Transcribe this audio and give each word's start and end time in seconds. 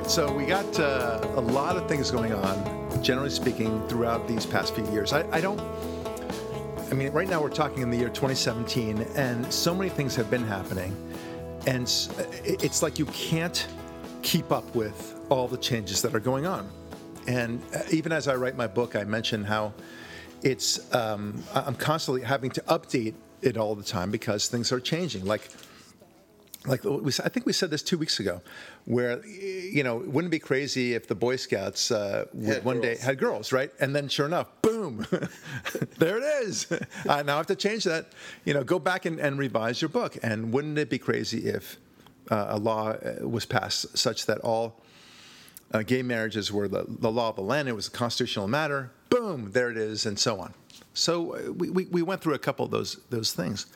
Right, 0.00 0.10
so 0.10 0.32
we 0.32 0.46
got 0.46 0.80
uh, 0.80 1.20
a 1.36 1.42
lot 1.42 1.76
of 1.76 1.86
things 1.86 2.10
going 2.10 2.32
on, 2.32 3.02
generally 3.02 3.28
speaking, 3.28 3.86
throughout 3.86 4.26
these 4.26 4.46
past 4.46 4.74
few 4.74 4.90
years. 4.92 5.12
I, 5.12 5.28
I 5.30 5.42
don't. 5.42 5.60
I 6.90 6.94
mean, 6.94 7.12
right 7.12 7.28
now 7.28 7.42
we're 7.42 7.50
talking 7.50 7.82
in 7.82 7.90
the 7.90 7.98
year 7.98 8.08
2017, 8.08 9.02
and 9.14 9.52
so 9.52 9.74
many 9.74 9.90
things 9.90 10.16
have 10.16 10.30
been 10.30 10.42
happening, 10.42 10.96
and 11.66 11.82
it's 12.44 12.82
like 12.82 12.98
you 12.98 13.04
can't 13.06 13.66
keep 14.22 14.50
up 14.50 14.74
with 14.74 15.20
all 15.28 15.46
the 15.46 15.58
changes 15.58 16.00
that 16.00 16.14
are 16.14 16.20
going 16.20 16.46
on. 16.46 16.66
And 17.26 17.62
uh, 17.74 17.82
even 17.90 18.10
as 18.10 18.26
I 18.26 18.36
write 18.36 18.56
my 18.56 18.66
book, 18.66 18.96
I 18.96 19.04
mention 19.04 19.44
how 19.44 19.74
it's 20.42 20.94
um, 20.94 21.42
I'm 21.54 21.74
constantly 21.74 22.22
having 22.22 22.50
to 22.52 22.62
update 22.62 23.16
it 23.42 23.58
all 23.58 23.74
the 23.74 23.84
time 23.84 24.10
because 24.10 24.48
things 24.48 24.72
are 24.72 24.80
changing. 24.80 25.26
Like 25.26 25.42
like 26.66 26.84
we, 26.84 27.10
I 27.24 27.28
think 27.28 27.46
we 27.46 27.54
said 27.54 27.70
this 27.70 27.82
two 27.82 27.96
weeks 27.96 28.20
ago, 28.20 28.42
where 28.84 29.24
you 29.26 29.82
know, 29.82 29.96
wouldn't 29.96 30.26
it 30.26 30.30
be 30.30 30.38
crazy 30.38 30.94
if 30.94 31.06
the 31.06 31.14
Boy 31.14 31.36
Scouts 31.36 31.90
uh, 31.90 32.26
would 32.34 32.64
one 32.64 32.80
day 32.80 32.96
had 32.96 33.18
girls, 33.18 33.50
right? 33.50 33.70
And 33.80 33.96
then, 33.96 34.08
sure 34.08 34.26
enough, 34.26 34.48
boom, 34.60 35.06
there 35.98 36.18
it 36.18 36.44
is. 36.44 36.70
I 37.08 37.22
now 37.22 37.38
have 37.38 37.46
to 37.46 37.56
change 37.56 37.84
that. 37.84 38.08
You 38.44 38.52
know, 38.52 38.62
go 38.62 38.78
back 38.78 39.06
and, 39.06 39.18
and 39.18 39.38
revise 39.38 39.80
your 39.80 39.88
book. 39.88 40.18
And 40.22 40.52
wouldn't 40.52 40.76
it 40.76 40.90
be 40.90 40.98
crazy 40.98 41.48
if 41.48 41.78
uh, 42.30 42.48
a 42.50 42.58
law 42.58 42.90
uh, 42.90 43.26
was 43.26 43.46
passed 43.46 43.96
such 43.96 44.26
that 44.26 44.38
all 44.38 44.82
uh, 45.72 45.82
gay 45.82 46.02
marriages 46.02 46.52
were 46.52 46.68
the, 46.68 46.84
the 46.86 47.10
law 47.10 47.30
of 47.30 47.36
the 47.36 47.42
land? 47.42 47.70
It 47.70 47.74
was 47.74 47.88
a 47.88 47.92
constitutional 47.92 48.48
matter. 48.48 48.90
Boom, 49.08 49.50
there 49.52 49.70
it 49.70 49.78
is, 49.78 50.04
and 50.04 50.18
so 50.18 50.38
on. 50.38 50.52
So 50.92 51.36
uh, 51.36 51.52
we, 51.52 51.70
we, 51.70 51.84
we 51.86 52.02
went 52.02 52.20
through 52.20 52.34
a 52.34 52.38
couple 52.38 52.66
of 52.66 52.70
those 52.70 52.96
those 53.08 53.32
things. 53.32 53.66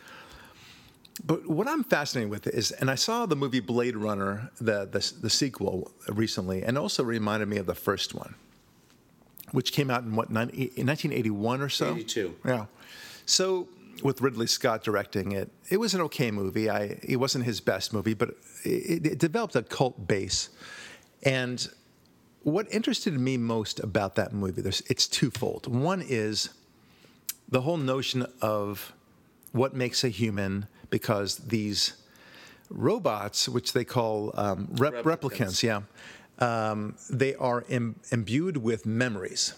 But 1.23 1.47
what 1.47 1.69
I'm 1.69 1.85
fascinated 1.85 2.31
with 2.31 2.47
is, 2.49 2.73
and 2.73 2.91
I 2.91 2.97
saw 2.97 3.27
the 3.27 3.37
movie 3.37 3.61
Blade 3.61 3.97
Runner, 3.97 4.51
the, 4.61 4.87
the 4.87 5.13
the 5.21 5.31
sequel 5.31 5.93
recently, 6.09 6.63
and 6.63 6.77
also 6.77 7.05
reminded 7.05 7.49
me 7.49 7.59
of 7.59 7.67
the 7.67 7.75
first 7.75 8.15
one, 8.15 8.35
which 9.53 9.73
came 9.73 9.91
out 9.91 10.03
in 10.03 10.17
what 10.17 10.29
eh, 10.31 10.35
90 10.35 10.59
1981 10.83 11.61
or 11.61 11.69
so. 11.69 11.95
82. 11.95 12.35
Yeah. 12.45 12.67
So 13.27 13.69
with 14.03 14.21
Ridley 14.21 14.49
Scott 14.49 14.83
directing 14.83 15.33
it, 15.33 15.51
it 15.71 15.77
was 15.77 15.95
an 15.95 16.01
okay 16.03 16.33
movie. 16.33 16.69
I 16.69 16.99
it 17.03 17.17
wasn't 17.17 17.45
his 17.45 17.61
best 17.61 17.93
movie, 17.93 18.15
but 18.15 18.31
it, 18.65 19.07
it 19.07 19.19
developed 19.19 19.55
a 19.55 19.63
cult 19.63 20.09
base. 20.09 20.49
And 21.23 21.69
what 22.43 22.67
interested 22.73 23.19
me 23.19 23.37
most 23.37 23.81
about 23.81 24.17
that 24.17 24.33
movie, 24.33 24.63
it's 24.63 25.07
twofold. 25.07 25.67
One 25.67 26.03
is 26.07 26.51
the 27.49 27.63
whole 27.63 27.77
notion 27.77 28.27
of 28.41 28.93
what 29.53 29.75
makes 29.75 30.05
a 30.05 30.09
human, 30.09 30.67
because 30.95 31.39
these 31.39 31.95
robots, 32.71 33.49
which 33.49 33.73
they 33.73 33.83
call 33.83 34.31
um, 34.35 34.69
rep- 34.77 35.03
replicants. 35.03 35.59
Replicants. 35.59 35.63
yeah, 35.65 35.81
um, 36.71 36.95
they 37.11 37.35
are 37.35 37.65
Im- 37.69 37.97
imbued 38.13 38.59
with 38.59 38.87
memories. 38.87 39.55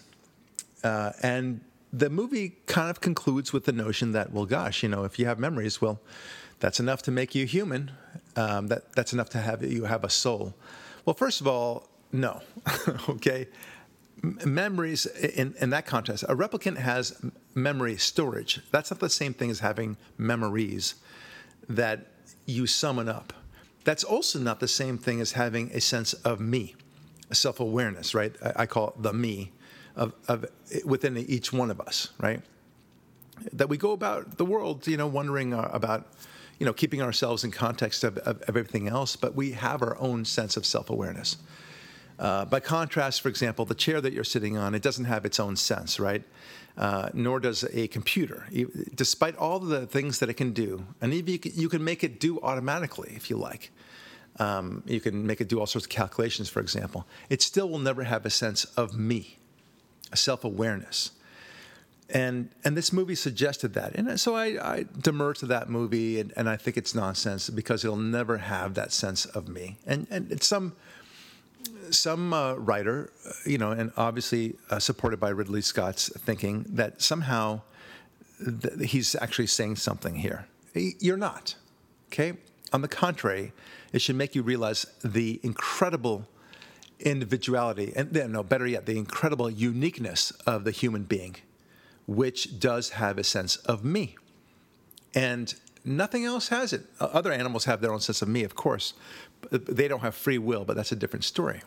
Uh, 0.83 1.11
and 1.21 1.61
the 1.93 2.09
movie 2.09 2.57
kind 2.65 2.89
of 2.89 3.01
concludes 3.01 3.53
with 3.53 3.65
the 3.65 3.71
notion 3.71 4.13
that, 4.13 4.33
well, 4.33 4.47
gosh, 4.47 4.81
you 4.81 4.89
know, 4.89 5.03
if 5.03 5.19
you 5.19 5.27
have 5.27 5.37
memories, 5.37 5.79
well, 5.79 5.99
that's 6.59 6.79
enough 6.79 7.03
to 7.03 7.11
make 7.11 7.35
you 7.35 7.45
human. 7.45 7.91
Um, 8.35 8.65
that 8.69 8.91
that's 8.93 9.13
enough 9.13 9.29
to 9.29 9.37
have 9.37 9.61
you 9.61 9.85
have 9.85 10.03
a 10.03 10.09
soul. 10.09 10.55
Well, 11.05 11.13
first 11.13 11.39
of 11.39 11.47
all, 11.47 11.87
no. 12.11 12.41
okay, 13.09 13.47
M- 14.23 14.39
memories 14.45 15.05
in, 15.05 15.53
in 15.59 15.69
that 15.69 15.85
context, 15.85 16.23
a 16.23 16.35
replicant 16.35 16.77
has 16.77 17.21
memory 17.53 17.97
storage. 17.97 18.61
That's 18.71 18.89
not 18.91 18.99
the 18.99 19.09
same 19.09 19.33
thing 19.33 19.51
as 19.51 19.59
having 19.59 19.97
memories 20.17 20.95
that 21.69 22.07
you 22.45 22.67
summon 22.67 23.09
up. 23.09 23.33
That's 23.83 24.03
also 24.03 24.39
not 24.39 24.59
the 24.59 24.67
same 24.67 24.97
thing 24.97 25.21
as 25.21 25.33
having 25.33 25.71
a 25.71 25.81
sense 25.81 26.13
of 26.13 26.39
me, 26.39 26.75
self 27.31 27.59
awareness, 27.59 28.13
right? 28.13 28.35
I, 28.43 28.63
I 28.63 28.65
call 28.65 28.89
it 28.89 29.01
the 29.03 29.13
me 29.13 29.51
of, 29.95 30.13
of 30.27 30.45
within 30.85 31.17
each 31.17 31.51
one 31.53 31.71
of 31.71 31.79
us, 31.81 32.09
right? 32.19 32.41
That 33.53 33.69
we 33.69 33.77
go 33.77 33.91
about 33.91 34.37
the 34.37 34.45
world, 34.45 34.87
you 34.87 34.97
know, 34.97 35.07
wondering 35.07 35.53
uh, 35.53 35.69
about, 35.71 36.07
you 36.59 36.65
know, 36.65 36.73
keeping 36.73 37.01
ourselves 37.01 37.43
in 37.43 37.51
context 37.51 38.03
of, 38.03 38.17
of, 38.19 38.41
of 38.41 38.49
everything 38.57 38.87
else, 38.87 39.15
but 39.15 39.35
we 39.35 39.51
have 39.51 39.81
our 39.81 39.97
own 39.99 40.25
sense 40.25 40.57
of 40.57 40.65
self 40.65 40.89
awareness. 40.89 41.37
Uh, 42.19 42.45
by 42.45 42.59
contrast, 42.59 43.21
for 43.21 43.29
example, 43.29 43.63
the 43.63 43.75
chair 43.75 44.01
that 44.01 44.11
you're 44.11 44.23
sitting 44.23 44.57
on, 44.57 44.73
it 44.73 44.81
doesn't 44.81 45.05
have 45.05 45.23
its 45.23 45.39
own 45.39 45.55
sense, 45.55 45.99
right? 45.99 46.23
Uh, 46.77 47.09
nor 47.13 47.39
does 47.39 47.63
a 47.73 47.87
computer, 47.87 48.45
despite 48.93 49.35
all 49.37 49.57
the 49.57 49.87
things 49.87 50.19
that 50.19 50.29
it 50.29 50.35
can 50.35 50.53
do. 50.53 50.85
And 51.01 51.11
if 51.11 51.27
you, 51.27 51.69
can- 51.69 51.83
make 51.83 52.03
it 52.03 52.19
do 52.19 52.39
automatically 52.41 53.13
if 53.15 53.31
you 53.31 53.37
like. 53.37 53.71
Um, 54.39 54.83
you 54.85 54.99
can 54.99 55.25
make 55.25 55.41
it 55.41 55.47
do 55.47 55.59
all 55.59 55.65
sorts 55.65 55.85
of 55.87 55.89
calculations, 55.89 56.49
for 56.49 56.59
example. 56.59 57.07
It 57.31 57.41
still 57.41 57.67
will 57.67 57.79
never 57.79 58.03
have 58.03 58.27
a 58.27 58.29
sense 58.29 58.65
of 58.65 58.95
me, 58.95 59.39
a 60.11 60.17
self 60.17 60.43
awareness. 60.43 61.11
And, 62.09 62.49
and 62.63 62.77
this 62.77 62.93
movie 62.93 63.15
suggested 63.15 63.73
that. 63.73 63.95
And 63.95 64.19
so 64.19 64.35
I, 64.35 64.75
I 64.75 64.85
demur 65.01 65.33
to 65.33 65.45
that 65.47 65.69
movie, 65.69 66.19
and, 66.19 66.31
and 66.37 66.47
I 66.47 66.55
think 66.55 66.77
it's 66.77 66.95
nonsense 66.95 67.49
because 67.49 67.83
it'll 67.83 67.97
never 67.97 68.37
have 68.37 68.75
that 68.75 68.93
sense 68.93 69.25
of 69.25 69.49
me. 69.49 69.77
And, 69.85 70.07
and 70.09 70.31
it's 70.31 70.47
some 70.47 70.73
some 71.89 72.33
uh, 72.33 72.53
writer, 72.55 73.11
uh, 73.25 73.31
you 73.45 73.57
know, 73.57 73.71
and 73.71 73.91
obviously 73.97 74.55
uh, 74.69 74.79
supported 74.79 75.19
by 75.19 75.29
Ridley 75.29 75.61
Scott's 75.61 76.09
thinking 76.09 76.65
that 76.69 77.01
somehow 77.01 77.61
th- 78.39 78.89
he's 78.89 79.15
actually 79.15 79.47
saying 79.47 79.77
something 79.77 80.15
here. 80.15 80.47
You're 80.73 81.17
not, 81.17 81.55
okay? 82.11 82.33
On 82.73 82.81
the 82.81 82.87
contrary, 82.87 83.53
it 83.93 84.01
should 84.01 84.15
make 84.15 84.35
you 84.35 84.43
realize 84.43 84.85
the 85.03 85.39
incredible 85.43 86.27
individuality, 86.99 87.93
and 87.95 88.11
then, 88.11 88.31
no, 88.31 88.43
better 88.43 88.67
yet, 88.67 88.85
the 88.85 88.97
incredible 88.97 89.49
uniqueness 89.49 90.31
of 90.45 90.65
the 90.65 90.71
human 90.71 91.03
being, 91.03 91.37
which 92.05 92.59
does 92.59 92.91
have 92.91 93.17
a 93.17 93.23
sense 93.23 93.55
of 93.57 93.83
me 93.83 94.17
and 95.17 95.55
nothing 95.83 96.25
else 96.25 96.49
has 96.49 96.73
it. 96.73 96.85
Other 96.99 97.31
animals 97.31 97.65
have 97.65 97.81
their 97.81 97.91
own 97.91 97.99
sense 97.99 98.21
of 98.21 98.27
me, 98.27 98.43
of 98.43 98.53
course. 98.53 98.93
They 99.51 99.87
don't 99.87 100.01
have 100.01 100.15
free 100.15 100.37
will, 100.37 100.65
but 100.65 100.75
that's 100.75 100.91
a 100.91 100.95
different 100.95 101.23
story. 101.23 101.61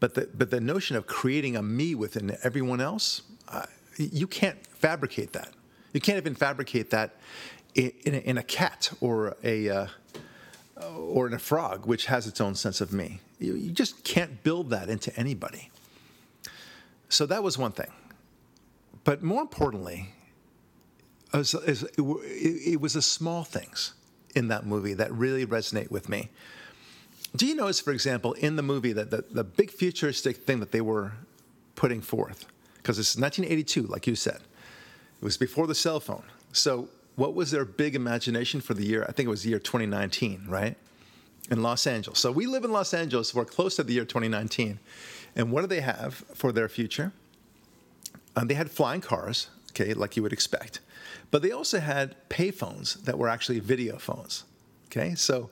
But 0.00 0.14
the, 0.14 0.28
but 0.34 0.50
the 0.50 0.60
notion 0.60 0.96
of 0.96 1.06
creating 1.06 1.56
a 1.56 1.62
me 1.62 1.94
within 1.94 2.36
everyone 2.42 2.80
else, 2.80 3.22
uh, 3.48 3.66
you 3.96 4.26
can't 4.26 4.66
fabricate 4.66 5.32
that. 5.32 5.50
You 5.92 6.00
can't 6.00 6.18
even 6.18 6.34
fabricate 6.34 6.90
that 6.90 7.16
in, 7.74 7.92
in, 8.04 8.14
a, 8.14 8.18
in 8.18 8.38
a 8.38 8.42
cat 8.42 8.90
or 9.00 9.36
a 9.44 9.68
uh, 9.68 9.86
or 10.96 11.26
in 11.26 11.34
a 11.34 11.38
frog, 11.38 11.86
which 11.86 12.06
has 12.06 12.26
its 12.26 12.40
own 12.40 12.54
sense 12.54 12.80
of 12.80 12.92
me. 12.92 13.20
You, 13.38 13.54
you 13.54 13.70
just 13.70 14.04
can't 14.04 14.42
build 14.42 14.70
that 14.70 14.88
into 14.88 15.16
anybody. 15.18 15.70
So 17.08 17.26
that 17.26 17.42
was 17.42 17.56
one 17.56 17.72
thing. 17.72 17.92
But 19.04 19.22
more 19.22 19.42
importantly, 19.42 20.10
it, 21.32 21.96
w- 21.96 22.20
it, 22.24 22.72
it 22.72 22.80
was 22.80 22.94
the 22.94 23.02
small 23.02 23.44
things 23.44 23.92
in 24.34 24.48
that 24.48 24.66
movie 24.66 24.94
that 24.94 25.12
really 25.12 25.46
resonate 25.46 25.90
with 25.90 26.08
me. 26.08 26.30
Do 27.36 27.46
you 27.46 27.54
notice, 27.54 27.80
for 27.80 27.92
example, 27.92 28.32
in 28.34 28.56
the 28.56 28.62
movie 28.62 28.92
that 28.92 29.10
the, 29.10 29.24
the 29.30 29.44
big 29.44 29.70
futuristic 29.70 30.38
thing 30.38 30.60
that 30.60 30.70
they 30.70 30.80
were 30.80 31.12
putting 31.74 32.00
forth, 32.00 32.46
because 32.76 32.98
it's 32.98 33.16
1982, 33.16 33.82
like 33.82 34.06
you 34.06 34.14
said, 34.14 34.36
it 34.36 35.24
was 35.24 35.36
before 35.36 35.66
the 35.66 35.74
cell 35.74 36.00
phone. 36.00 36.24
So, 36.52 36.88
what 37.16 37.34
was 37.34 37.50
their 37.50 37.64
big 37.64 37.94
imagination 37.94 38.60
for 38.60 38.74
the 38.74 38.84
year? 38.84 39.04
I 39.08 39.12
think 39.12 39.26
it 39.26 39.30
was 39.30 39.44
the 39.44 39.50
year 39.50 39.58
2019, 39.60 40.46
right? 40.48 40.76
In 41.50 41.62
Los 41.62 41.86
Angeles. 41.86 42.18
So, 42.18 42.30
we 42.30 42.46
live 42.46 42.64
in 42.64 42.72
Los 42.72 42.94
Angeles. 42.94 43.34
We're 43.34 43.44
close 43.44 43.76
to 43.76 43.82
the 43.82 43.92
year 43.92 44.04
2019. 44.04 44.78
And 45.36 45.50
what 45.50 45.62
do 45.62 45.66
they 45.66 45.80
have 45.80 46.14
for 46.34 46.52
their 46.52 46.68
future? 46.68 47.12
Um, 48.36 48.48
they 48.48 48.54
had 48.54 48.70
flying 48.70 49.00
cars, 49.00 49.48
okay, 49.70 49.94
like 49.94 50.16
you 50.16 50.22
would 50.22 50.32
expect, 50.32 50.80
but 51.30 51.42
they 51.42 51.50
also 51.50 51.80
had 51.80 52.16
payphones 52.28 53.02
that 53.04 53.18
were 53.18 53.28
actually 53.28 53.60
video 53.60 53.98
phones, 53.98 54.44
okay. 54.86 55.14
So 55.14 55.50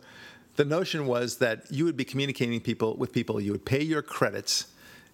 the 0.57 0.65
notion 0.65 1.07
was 1.07 1.39
that 1.39 1.71
you 1.71 1.85
would 1.85 1.97
be 1.97 2.05
communicating 2.05 2.61
people 2.61 2.97
with 2.97 3.13
people. 3.13 3.41
You 3.41 3.53
would 3.53 3.65
pay 3.65 3.83
your 3.83 4.03
credits 4.03 4.67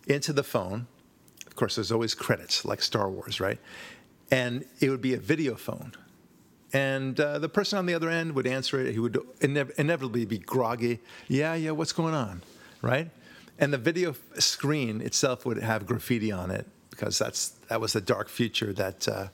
into 0.07 0.33
the 0.33 0.43
phone. 0.43 0.87
Of 1.47 1.55
course, 1.55 1.77
there's 1.77 1.93
always 1.93 2.15
credits, 2.15 2.65
like 2.65 2.83
Star 2.83 3.09
Wars, 3.09 3.41
right? 3.41 3.59
And 4.31 4.65
it 4.81 4.91
would 4.91 5.01
be 5.01 5.15
a 5.15 5.19
video 5.19 5.55
phone. 5.55 5.93
And 6.73 7.19
uh, 7.19 7.39
the 7.39 7.49
person 7.49 7.79
on 7.79 7.87
the 7.87 7.95
other 7.95 8.11
end 8.11 8.35
would 8.35 8.47
answer 8.47 8.81
it. 8.81 8.93
He 8.93 8.99
would 8.99 9.15
inev- 9.41 9.71
inevitably 9.79 10.27
be 10.27 10.39
groggy. 10.39 11.01
Yeah, 11.29 11.55
yeah, 11.55 11.71
what's 11.71 11.93
going 11.93 12.15
on, 12.15 12.43
right? 12.83 13.11
And 13.59 13.73
the 13.73 13.79
video 13.79 14.15
screen 14.39 15.01
itself 15.01 15.47
would 15.47 15.59
have 15.59 15.87
graffiti 15.87 16.31
on 16.31 16.51
it 16.51 16.67
because 16.91 17.19
that's 17.19 17.51
that 17.69 17.81
was 17.81 17.93
the 17.93 18.01
dark 18.01 18.29
future 18.29 18.73
that 18.75 19.09
uh, 19.09 19.29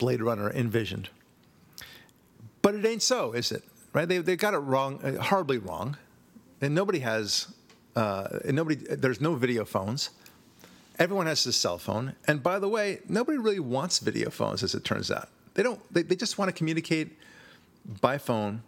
Blade 0.00 0.20
Runner 0.20 0.50
envisioned. 0.50 1.10
But 2.62 2.74
it 2.74 2.84
ain't 2.84 3.02
so, 3.02 3.32
is 3.32 3.52
it? 3.52 3.62
Right? 3.92 4.08
They 4.08 4.18
they 4.18 4.34
got 4.34 4.54
it 4.54 4.58
wrong, 4.58 5.00
uh, 5.04 5.22
horribly 5.22 5.58
wrong, 5.58 5.96
and 6.60 6.74
nobody 6.74 6.98
has, 7.00 7.54
uh, 7.94 8.40
and 8.44 8.56
nobody. 8.56 8.76
There's 8.76 9.20
no 9.20 9.36
video 9.36 9.64
phones. 9.64 10.10
Everyone 10.98 11.26
has 11.26 11.46
a 11.46 11.52
cell 11.52 11.78
phone, 11.78 12.14
and 12.26 12.42
by 12.42 12.58
the 12.58 12.68
way, 12.68 13.00
nobody 13.08 13.38
really 13.38 13.60
wants 13.60 14.00
video 14.00 14.30
phones, 14.30 14.62
as 14.62 14.74
it 14.74 14.84
turns 14.84 15.10
out. 15.10 15.28
They 15.54 15.62
don't. 15.62 15.80
They, 15.94 16.02
they 16.02 16.16
just 16.16 16.38
want 16.38 16.48
to 16.48 16.52
communicate 16.52 17.16
by 18.00 18.18
phone 18.18 18.62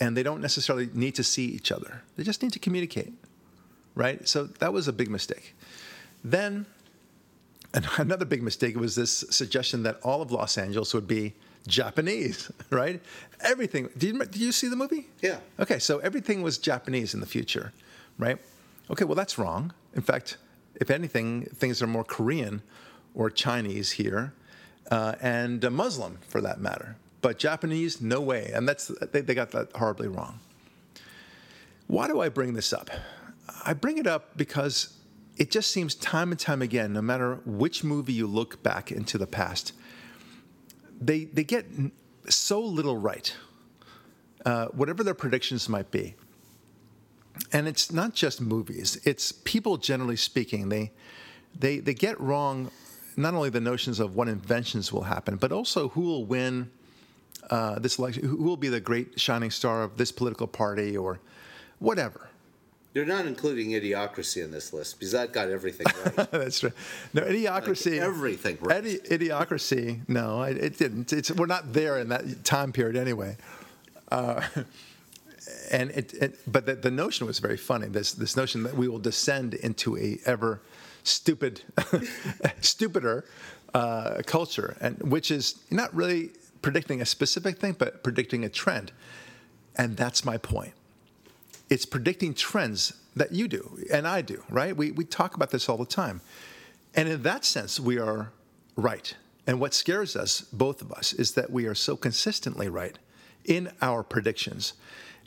and 0.00 0.16
they 0.16 0.22
don't 0.22 0.40
necessarily 0.40 0.88
need 0.94 1.14
to 1.14 1.22
see 1.22 1.44
each 1.44 1.70
other. 1.70 2.02
They 2.16 2.24
just 2.24 2.42
need 2.42 2.52
to 2.52 2.58
communicate, 2.58 3.12
right? 3.94 4.26
So 4.26 4.44
that 4.44 4.72
was 4.72 4.88
a 4.88 4.92
big 4.92 5.10
mistake. 5.10 5.54
Then 6.24 6.66
another 7.98 8.24
big 8.24 8.42
mistake 8.42 8.76
was 8.76 8.94
this 8.94 9.24
suggestion 9.30 9.82
that 9.84 10.00
all 10.02 10.22
of 10.22 10.32
Los 10.32 10.58
Angeles 10.58 10.92
would 10.94 11.06
be 11.06 11.34
Japanese, 11.66 12.50
right? 12.70 13.00
Everything. 13.40 13.88
Did 13.96 14.14
you, 14.14 14.18
did 14.18 14.36
you 14.36 14.52
see 14.52 14.68
the 14.68 14.76
movie? 14.76 15.08
Yeah. 15.22 15.38
Okay, 15.58 15.78
so 15.78 15.98
everything 15.98 16.42
was 16.42 16.58
Japanese 16.58 17.14
in 17.14 17.20
the 17.20 17.26
future, 17.26 17.72
right? 18.18 18.38
Okay, 18.90 19.04
well, 19.04 19.14
that's 19.14 19.38
wrong. 19.38 19.72
In 19.94 20.02
fact, 20.02 20.36
if 20.76 20.90
anything, 20.90 21.44
things 21.44 21.80
are 21.82 21.86
more 21.86 22.04
Korean 22.04 22.62
or 23.14 23.30
Chinese 23.30 23.92
here, 23.92 24.32
uh, 24.90 25.14
and 25.20 25.64
uh, 25.64 25.70
Muslim 25.70 26.18
for 26.28 26.40
that 26.40 26.60
matter. 26.60 26.96
But 27.22 27.38
Japanese, 27.38 28.00
no 28.00 28.20
way. 28.20 28.50
And 28.52 28.68
that's 28.68 28.88
they, 29.12 29.20
they 29.20 29.34
got 29.34 29.50
that 29.52 29.72
horribly 29.74 30.08
wrong. 30.08 30.40
Why 31.86 32.06
do 32.06 32.20
I 32.20 32.28
bring 32.28 32.54
this 32.54 32.72
up? 32.72 32.90
I 33.64 33.74
bring 33.74 33.98
it 33.98 34.06
up 34.06 34.36
because 34.36 34.94
it 35.36 35.50
just 35.50 35.70
seems 35.70 35.94
time 35.94 36.30
and 36.30 36.38
time 36.38 36.62
again, 36.62 36.92
no 36.92 37.02
matter 37.02 37.40
which 37.46 37.82
movie 37.82 38.12
you 38.12 38.26
look 38.26 38.62
back 38.62 38.92
into 38.92 39.18
the 39.18 39.26
past, 39.26 39.72
they 41.00 41.24
they 41.24 41.44
get 41.44 41.66
so 42.28 42.60
little 42.60 42.96
right, 42.96 43.34
uh, 44.44 44.66
whatever 44.66 45.02
their 45.02 45.14
predictions 45.14 45.68
might 45.68 45.90
be. 45.90 46.14
And 47.52 47.66
it's 47.66 47.92
not 47.92 48.14
just 48.14 48.40
movies; 48.40 49.00
it's 49.04 49.32
people 49.32 49.76
generally 49.76 50.16
speaking. 50.16 50.68
They 50.68 50.92
they 51.58 51.78
they 51.78 51.94
get 51.94 52.20
wrong 52.20 52.70
not 53.16 53.34
only 53.34 53.50
the 53.50 53.60
notions 53.60 54.00
of 54.00 54.14
what 54.14 54.28
inventions 54.28 54.92
will 54.92 55.02
happen, 55.02 55.36
but 55.36 55.52
also 55.52 55.88
who 55.90 56.02
will 56.02 56.24
win 56.24 56.70
uh, 57.50 57.78
this 57.78 57.98
election, 57.98 58.24
who 58.24 58.36
will 58.36 58.56
be 58.56 58.68
the 58.68 58.80
great 58.80 59.18
shining 59.18 59.50
star 59.50 59.82
of 59.82 59.96
this 59.96 60.12
political 60.12 60.46
party 60.46 60.96
or 60.96 61.20
whatever. 61.78 62.29
You're 62.92 63.06
not 63.06 63.26
including 63.26 63.70
idiocracy 63.70 64.42
in 64.42 64.50
this 64.50 64.72
list 64.72 64.98
because 64.98 65.12
that 65.12 65.32
got 65.32 65.48
everything 65.48 65.86
right. 66.16 66.30
That's 66.32 66.58
true. 66.58 66.72
No, 67.14 67.22
idiocracy. 67.22 67.92
Like 67.92 68.00
everything 68.00 68.58
right. 68.60 68.82
Idi- 68.82 69.08
idiocracy. 69.08 70.00
No, 70.08 70.42
it, 70.42 70.56
it 70.56 70.78
didn't. 70.78 71.12
It's, 71.12 71.30
we're 71.30 71.46
not 71.46 71.72
there 71.72 71.98
in 71.98 72.08
that 72.08 72.44
time 72.44 72.72
period 72.72 72.96
anyway. 72.96 73.36
Uh, 74.10 74.42
and 75.70 75.90
it, 75.90 76.14
it, 76.14 76.38
but 76.50 76.66
the, 76.66 76.74
the 76.74 76.90
notion 76.90 77.26
was 77.26 77.38
very 77.38 77.56
funny. 77.56 77.86
This 77.86 78.12
this 78.12 78.36
notion 78.36 78.64
that 78.64 78.76
we 78.76 78.88
will 78.88 78.98
descend 78.98 79.54
into 79.54 79.96
a 79.96 80.18
ever 80.26 80.60
stupid, 81.04 81.62
stupider 82.60 83.24
uh, 83.72 84.22
culture, 84.26 84.76
and 84.80 84.98
which 84.98 85.30
is 85.30 85.60
not 85.70 85.94
really 85.94 86.30
predicting 86.62 87.00
a 87.00 87.06
specific 87.06 87.58
thing, 87.58 87.74
but 87.78 88.02
predicting 88.02 88.44
a 88.44 88.48
trend. 88.48 88.92
And 89.76 89.96
that's 89.96 90.24
my 90.24 90.36
point. 90.36 90.72
It's 91.70 91.86
predicting 91.86 92.34
trends 92.34 92.92
that 93.16 93.32
you 93.32 93.48
do 93.48 93.78
and 93.92 94.06
I 94.06 94.22
do, 94.22 94.42
right? 94.50 94.76
We, 94.76 94.90
we 94.90 95.04
talk 95.04 95.34
about 95.34 95.50
this 95.50 95.68
all 95.68 95.76
the 95.76 95.86
time. 95.86 96.20
And 96.94 97.08
in 97.08 97.22
that 97.22 97.44
sense, 97.44 97.78
we 97.78 97.98
are 97.98 98.32
right. 98.76 99.14
And 99.46 99.60
what 99.60 99.72
scares 99.72 100.16
us, 100.16 100.40
both 100.40 100.82
of 100.82 100.92
us, 100.92 101.12
is 101.12 101.32
that 101.32 101.50
we 101.50 101.66
are 101.66 101.74
so 101.74 101.96
consistently 101.96 102.68
right 102.68 102.98
in 103.44 103.72
our 103.80 104.02
predictions 104.02 104.74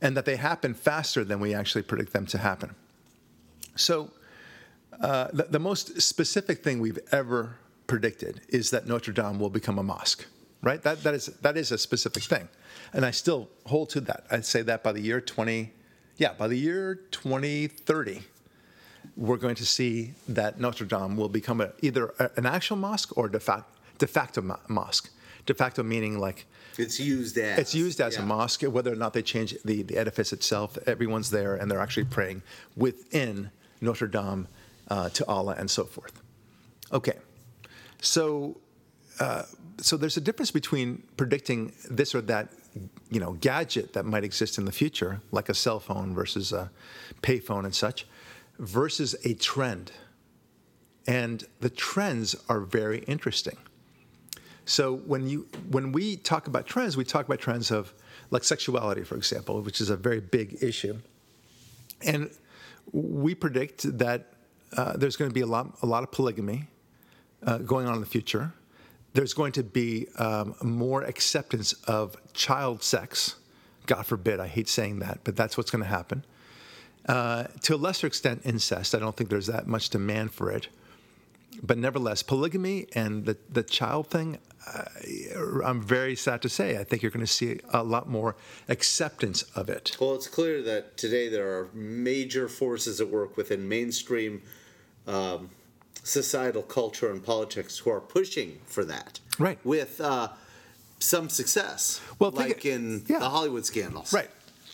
and 0.01 0.15
that 0.17 0.25
they 0.25 0.35
happen 0.35 0.73
faster 0.73 1.23
than 1.23 1.39
we 1.39 1.53
actually 1.53 1.81
predict 1.81 2.13
them 2.13 2.25
to 2.27 2.37
happen. 2.37 2.75
So, 3.75 4.11
uh, 4.99 5.29
the, 5.33 5.43
the 5.43 5.59
most 5.59 6.01
specific 6.01 6.63
thing 6.63 6.79
we've 6.79 6.99
ever 7.11 7.57
predicted 7.87 8.41
is 8.49 8.69
that 8.69 8.85
Notre 8.85 9.11
Dame 9.11 9.39
will 9.39 9.49
become 9.49 9.79
a 9.79 9.83
mosque 9.83 10.25
right? 10.63 10.81
That, 10.81 11.03
that, 11.03 11.13
is, 11.13 11.27
that 11.41 11.57
is 11.57 11.71
a 11.71 11.77
specific 11.77 12.23
thing. 12.23 12.47
And 12.93 13.05
I 13.05 13.11
still 13.11 13.49
hold 13.65 13.89
to 13.91 14.01
that. 14.01 14.25
I'd 14.31 14.45
say 14.45 14.61
that 14.63 14.81
by 14.81 14.93
the 14.93 15.01
year 15.01 15.21
20, 15.21 15.71
yeah, 16.17 16.33
by 16.33 16.47
the 16.47 16.57
year 16.57 16.95
2030, 17.11 18.21
we're 19.15 19.37
going 19.37 19.55
to 19.55 19.65
see 19.65 20.13
that 20.27 20.59
Notre 20.59 20.85
Dame 20.85 21.17
will 21.17 21.29
become 21.29 21.61
a, 21.61 21.71
either 21.81 22.13
a, 22.19 22.31
an 22.35 22.45
actual 22.45 22.77
mosque 22.77 23.15
or 23.17 23.29
de 23.29 23.39
facto, 23.39 23.69
de 23.97 24.07
facto 24.07 24.41
mo- 24.41 24.59
mosque. 24.67 25.09
De 25.45 25.53
facto 25.53 25.83
meaning 25.83 26.19
like 26.19 26.45
it's 26.77 27.01
used 27.01 27.37
as 27.37 27.59
it's 27.59 27.75
used 27.75 27.99
as 27.99 28.15
yeah. 28.15 28.21
a 28.21 28.25
mosque. 28.25 28.63
Whether 28.63 28.93
or 28.93 28.95
not 28.95 29.11
they 29.11 29.21
change 29.21 29.53
the, 29.65 29.83
the 29.83 29.97
edifice 29.97 30.31
itself, 30.31 30.77
everyone's 30.87 31.31
there 31.31 31.55
and 31.55 31.69
they're 31.69 31.81
actually 31.81 32.05
praying 32.05 32.43
within 32.77 33.51
Notre 33.81 34.07
Dame 34.07 34.47
uh, 34.87 35.09
to 35.09 35.27
Allah 35.27 35.55
and 35.57 35.69
so 35.69 35.83
forth. 35.83 36.21
Okay, 36.93 37.17
so 37.99 38.55
uh, 39.19 39.43
so 39.79 39.97
there's 39.97 40.17
a 40.17 40.21
difference 40.21 40.51
between 40.51 41.03
predicting 41.17 41.73
this 41.89 42.15
or 42.15 42.21
that, 42.21 42.49
you 43.09 43.19
know, 43.19 43.33
gadget 43.33 43.93
that 43.93 44.05
might 44.05 44.23
exist 44.23 44.57
in 44.57 44.65
the 44.65 44.71
future, 44.71 45.21
like 45.31 45.49
a 45.49 45.53
cell 45.53 45.79
phone 45.79 46.13
versus 46.13 46.51
a 46.51 46.71
payphone 47.21 47.65
and 47.65 47.75
such, 47.75 48.07
versus 48.59 49.15
a 49.23 49.33
trend. 49.35 49.91
And 51.05 51.43
the 51.59 51.69
trends 51.69 52.35
are 52.49 52.61
very 52.61 52.99
interesting. 52.99 53.57
So 54.65 54.95
when 54.95 55.27
you 55.27 55.47
when 55.69 55.91
we 55.91 56.15
talk 56.15 56.47
about 56.47 56.65
trends, 56.65 56.95
we 56.95 57.03
talk 57.03 57.25
about 57.25 57.39
trends 57.39 57.69
of 57.69 57.93
like 58.31 58.43
sexuality, 58.43 59.03
for 59.03 59.15
example, 59.15 59.61
which 59.61 59.81
is 59.81 59.89
a 59.89 59.97
very 59.97 60.21
big 60.21 60.63
issue. 60.63 60.97
And 62.01 62.29
we 62.91 63.35
predict 63.35 63.97
that 63.99 64.33
uh, 64.75 64.95
there's 64.97 65.17
going 65.17 65.29
to 65.29 65.33
be 65.33 65.41
a 65.41 65.45
lot 65.45 65.77
a 65.81 65.85
lot 65.85 66.03
of 66.03 66.11
polygamy 66.11 66.67
uh, 67.45 67.57
going 67.59 67.87
on 67.87 67.95
in 67.95 67.99
the 67.99 68.07
future 68.07 68.53
there's 69.13 69.33
going 69.33 69.51
to 69.53 69.63
be 69.63 70.07
um, 70.17 70.55
more 70.61 71.03
acceptance 71.03 71.73
of 71.87 72.15
child 72.33 72.83
sex. 72.83 73.35
God 73.85 74.05
forbid, 74.05 74.39
I 74.39 74.47
hate 74.47 74.67
saying 74.67 74.99
that, 74.99 75.19
but 75.23 75.35
that's 75.35 75.57
what's 75.57 75.71
going 75.71 75.83
to 75.83 75.89
happen. 75.89 76.25
Uh, 77.07 77.45
to 77.61 77.75
a 77.75 77.77
lesser 77.77 78.07
extent, 78.07 78.41
incest. 78.45 78.95
I 78.95 78.99
don't 78.99 79.15
think 79.15 79.29
there's 79.29 79.47
that 79.47 79.67
much 79.67 79.89
demand 79.89 80.31
for 80.31 80.49
it. 80.49 80.69
But 81.61 81.77
nevertheless, 81.77 82.23
polygamy 82.23 82.87
and 82.95 83.25
the, 83.25 83.37
the 83.49 83.61
child 83.61 84.07
thing, 84.07 84.39
uh, 84.65 84.85
I'm 85.63 85.81
very 85.81 86.15
sad 86.15 86.41
to 86.43 86.49
say, 86.49 86.77
I 86.77 86.83
think 86.83 87.03
you're 87.03 87.11
going 87.11 87.25
to 87.25 87.31
see 87.31 87.59
a 87.71 87.83
lot 87.83 88.09
more 88.09 88.35
acceptance 88.69 89.43
of 89.55 89.69
it. 89.69 89.95
Well, 89.99 90.15
it's 90.15 90.27
clear 90.27 90.61
that 90.63 90.97
today 90.97 91.29
there 91.29 91.47
are 91.47 91.69
major 91.73 92.47
forces 92.47 92.99
at 93.01 93.09
work 93.09 93.37
within 93.37 93.67
mainstream 93.67 94.41
um, 95.05 95.49
societal 96.03 96.63
culture 96.63 97.11
and 97.11 97.23
politics 97.23 97.79
who 97.79 97.89
are 97.89 98.01
pushing 98.01 98.59
for 98.65 98.83
that. 98.85 99.19
Right. 99.37 99.59
With 99.63 100.01
uh, 100.01 100.29
some 100.99 101.29
success. 101.29 102.01
Well, 102.19 102.31
like 102.31 102.65
in 102.65 103.03
yeah. 103.07 103.19
the 103.19 103.29
Hollywood 103.29 103.65
scandals. 103.65 104.13
Right. 104.13 104.29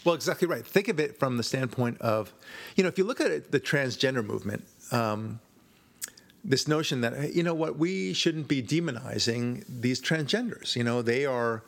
Well, 0.06 0.16
exactly 0.16 0.48
right. 0.48 0.66
Think 0.66 0.88
of 0.88 1.00
it 1.00 1.20
from 1.20 1.38
the 1.38 1.44
standpoint 1.44 2.00
of, 2.02 2.34
you 2.76 2.84
know, 2.84 2.88
if 2.88 2.98
you 2.98 3.04
look 3.04 3.20
at 3.20 3.32
it, 3.32 3.52
the 3.52 3.60
transgender 3.60 4.26
movement, 4.26 4.66
um, 4.92 5.40
this 6.44 6.68
notion 6.68 7.02
that, 7.02 7.34
you 7.36 7.44
know 7.44 7.54
what, 7.54 7.78
we 7.78 8.14
shouldn't 8.14 8.48
be 8.48 8.64
demonizing 8.64 9.66
these 9.68 10.02
transgenders. 10.02 10.76
You 10.76 10.86
know, 10.86 11.02
they 11.02 11.26
are 11.26 11.64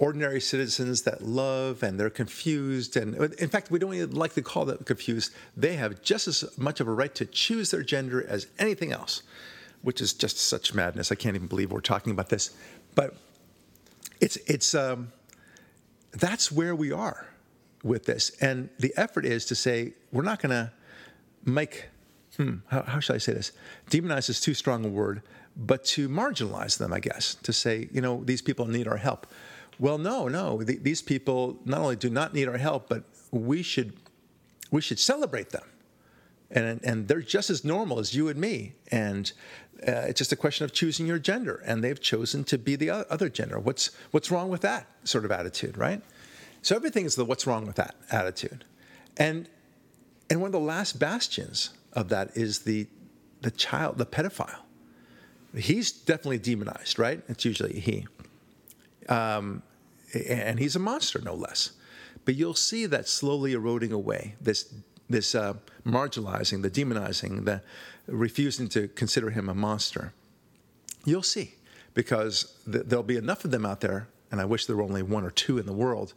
ordinary 0.00 0.40
citizens 0.40 1.02
that 1.02 1.22
love 1.22 1.82
and 1.82 2.00
they're 2.00 2.08
confused. 2.08 2.96
And 2.96 3.14
in 3.34 3.50
fact, 3.50 3.70
we 3.70 3.78
don't 3.78 3.92
even 3.92 4.12
like 4.12 4.32
to 4.32 4.40
call 4.42 4.64
them 4.64 4.78
confused. 4.84 5.30
They 5.54 5.76
have 5.76 6.00
just 6.00 6.26
as 6.26 6.42
much 6.56 6.80
of 6.80 6.88
a 6.88 6.92
right 6.92 7.14
to 7.16 7.26
choose 7.26 7.70
their 7.70 7.82
gender 7.82 8.26
as 8.26 8.46
anything 8.58 8.92
else, 8.92 9.22
which 9.82 10.00
is 10.00 10.14
just 10.14 10.38
such 10.38 10.72
madness. 10.72 11.12
I 11.12 11.16
can't 11.16 11.36
even 11.36 11.48
believe 11.48 11.70
we're 11.70 11.82
talking 11.82 12.12
about 12.12 12.30
this. 12.30 12.56
But 12.94 13.14
it's, 14.22 14.36
it's, 14.46 14.74
um, 14.74 15.12
that's 16.12 16.50
where 16.50 16.74
we 16.74 16.90
are 16.92 17.28
with 17.84 18.06
this. 18.06 18.30
And 18.40 18.70
the 18.78 18.94
effort 18.96 19.26
is 19.26 19.44
to 19.46 19.54
say, 19.54 19.92
we're 20.12 20.22
not 20.22 20.40
going 20.40 20.50
to 20.50 20.72
make, 21.44 21.88
hmm, 22.38 22.56
how, 22.68 22.84
how 22.84 23.00
should 23.00 23.16
I 23.16 23.18
say 23.18 23.34
this? 23.34 23.52
Demonize 23.90 24.30
is 24.30 24.40
too 24.40 24.54
strong 24.54 24.82
a 24.86 24.88
word, 24.88 25.20
but 25.58 25.84
to 25.84 26.08
marginalize 26.08 26.78
them, 26.78 26.90
I 26.90 27.00
guess, 27.00 27.34
to 27.34 27.52
say, 27.52 27.90
you 27.92 28.00
know, 28.00 28.24
these 28.24 28.40
people 28.40 28.64
need 28.64 28.88
our 28.88 28.96
help. 28.96 29.26
Well, 29.80 29.96
no, 29.96 30.28
no. 30.28 30.62
these 30.62 31.00
people 31.00 31.58
not 31.64 31.80
only 31.80 31.96
do 31.96 32.10
not 32.10 32.34
need 32.34 32.46
our 32.48 32.58
help, 32.58 32.90
but 32.90 33.04
we 33.30 33.62
should 33.62 33.94
we 34.70 34.82
should 34.82 34.98
celebrate 34.98 35.50
them, 35.50 35.64
and 36.50 36.80
and 36.84 37.08
they're 37.08 37.22
just 37.22 37.48
as 37.48 37.64
normal 37.64 37.98
as 37.98 38.14
you 38.14 38.28
and 38.28 38.38
me. 38.38 38.74
And 38.92 39.32
uh, 39.88 40.04
it's 40.06 40.18
just 40.18 40.32
a 40.32 40.36
question 40.36 40.66
of 40.66 40.72
choosing 40.74 41.06
your 41.06 41.18
gender, 41.18 41.62
and 41.64 41.82
they've 41.82 41.98
chosen 41.98 42.44
to 42.44 42.58
be 42.58 42.76
the 42.76 42.90
other 42.90 43.30
gender. 43.30 43.58
What's 43.58 43.90
what's 44.10 44.30
wrong 44.30 44.50
with 44.50 44.60
that 44.60 44.86
sort 45.04 45.24
of 45.24 45.32
attitude, 45.32 45.78
right? 45.78 46.02
So 46.60 46.76
everything 46.76 47.06
is 47.06 47.16
the 47.16 47.24
what's 47.24 47.46
wrong 47.46 47.66
with 47.66 47.76
that 47.76 47.94
attitude, 48.10 48.66
and 49.16 49.48
and 50.28 50.42
one 50.42 50.48
of 50.48 50.52
the 50.52 50.60
last 50.60 50.98
bastions 50.98 51.70
of 51.94 52.10
that 52.10 52.36
is 52.36 52.60
the 52.60 52.86
the 53.40 53.50
child, 53.50 53.96
the 53.96 54.04
pedophile. 54.04 54.60
He's 55.56 55.90
definitely 55.90 56.38
demonized, 56.38 56.98
right? 56.98 57.22
It's 57.28 57.46
usually 57.46 57.80
he. 57.80 58.06
Um, 59.08 59.62
and 60.14 60.58
he's 60.58 60.76
a 60.76 60.80
monster, 60.80 61.20
no 61.20 61.34
less. 61.34 61.72
But 62.24 62.34
you'll 62.34 62.54
see 62.54 62.86
that 62.86 63.08
slowly 63.08 63.52
eroding 63.52 63.92
away. 63.92 64.34
This 64.40 64.72
this 65.08 65.34
uh, 65.34 65.54
marginalizing, 65.84 66.62
the 66.62 66.70
demonizing, 66.70 67.44
the 67.44 67.62
refusing 68.06 68.68
to 68.68 68.88
consider 68.88 69.30
him 69.30 69.48
a 69.48 69.54
monster. 69.54 70.12
You'll 71.04 71.22
see, 71.22 71.54
because 71.94 72.56
th- 72.70 72.84
there'll 72.86 73.02
be 73.02 73.16
enough 73.16 73.44
of 73.44 73.50
them 73.50 73.66
out 73.66 73.80
there 73.80 74.08
and 74.30 74.40
I 74.40 74.44
wish 74.44 74.66
there 74.66 74.76
were 74.76 74.82
only 74.82 75.02
one 75.02 75.24
or 75.24 75.30
two 75.30 75.58
in 75.58 75.66
the 75.66 75.72
world, 75.72 76.14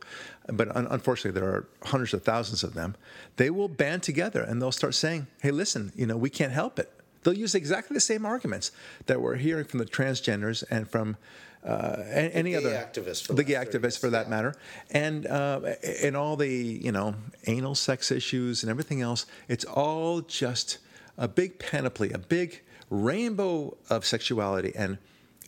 but 0.48 0.76
un- 0.76 0.88
unfortunately 0.90 1.40
there 1.40 1.50
are 1.50 1.68
hundreds 1.84 2.14
of 2.14 2.24
thousands 2.24 2.64
of 2.64 2.74
them. 2.74 2.96
They 3.38 3.50
will 3.50 3.68
band 3.68 4.04
together 4.04 4.42
and 4.42 4.62
they'll 4.62 4.72
start 4.72 4.94
saying, 4.96 5.28
"Hey, 5.42 5.52
listen, 5.52 5.92
you 5.96 6.06
know, 6.06 6.18
we 6.18 6.30
can't 6.30 6.52
help 6.52 6.78
it." 6.78 6.92
They'll 7.24 7.38
use 7.38 7.56
exactly 7.56 7.96
the 7.96 8.02
same 8.02 8.26
arguments 8.26 8.72
that 9.06 9.22
we're 9.22 9.38
hearing 9.38 9.66
from 9.66 9.80
the 9.80 9.86
transgenders 9.86 10.64
and 10.70 10.90
from 10.90 11.18
uh, 11.66 12.04
any 12.08 12.52
gay 12.52 12.58
other 12.58 12.72
activists, 12.72 13.26
for 13.26 13.34
the 13.34 13.38
the 13.38 13.44
gay 13.44 13.54
activists 13.54 14.00
for 14.00 14.10
that 14.10 14.26
yeah. 14.26 14.30
matter, 14.30 14.56
and 14.92 15.26
uh, 15.28 15.62
and 16.02 16.18
all 16.18 16.36
the 16.36 16.48
you 16.48 16.92
know 16.92 17.16
anal 17.48 17.76
sex 17.76 18.12
issues 18.12 18.64
and 18.64 18.70
everything 18.70 19.02
else. 19.02 19.26
It's 19.48 19.66
all 19.66 20.22
just 20.22 20.80
a 21.18 21.28
big 21.28 21.60
panoply, 21.60 22.12
a 22.12 22.18
big 22.18 22.62
rainbow 22.90 23.78
of 23.90 24.06
sexuality, 24.06 24.74
and 24.76 24.98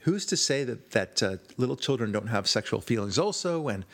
who's 0.06 0.26
to 0.28 0.38
say 0.38 0.64
that 0.64 0.92
that 0.92 1.24
uh, 1.24 1.38
little 1.58 1.76
children 1.76 2.12
don't 2.12 2.28
have 2.28 2.48
sexual 2.48 2.80
feelings 2.80 3.18
also? 3.18 3.68
And 3.68 3.86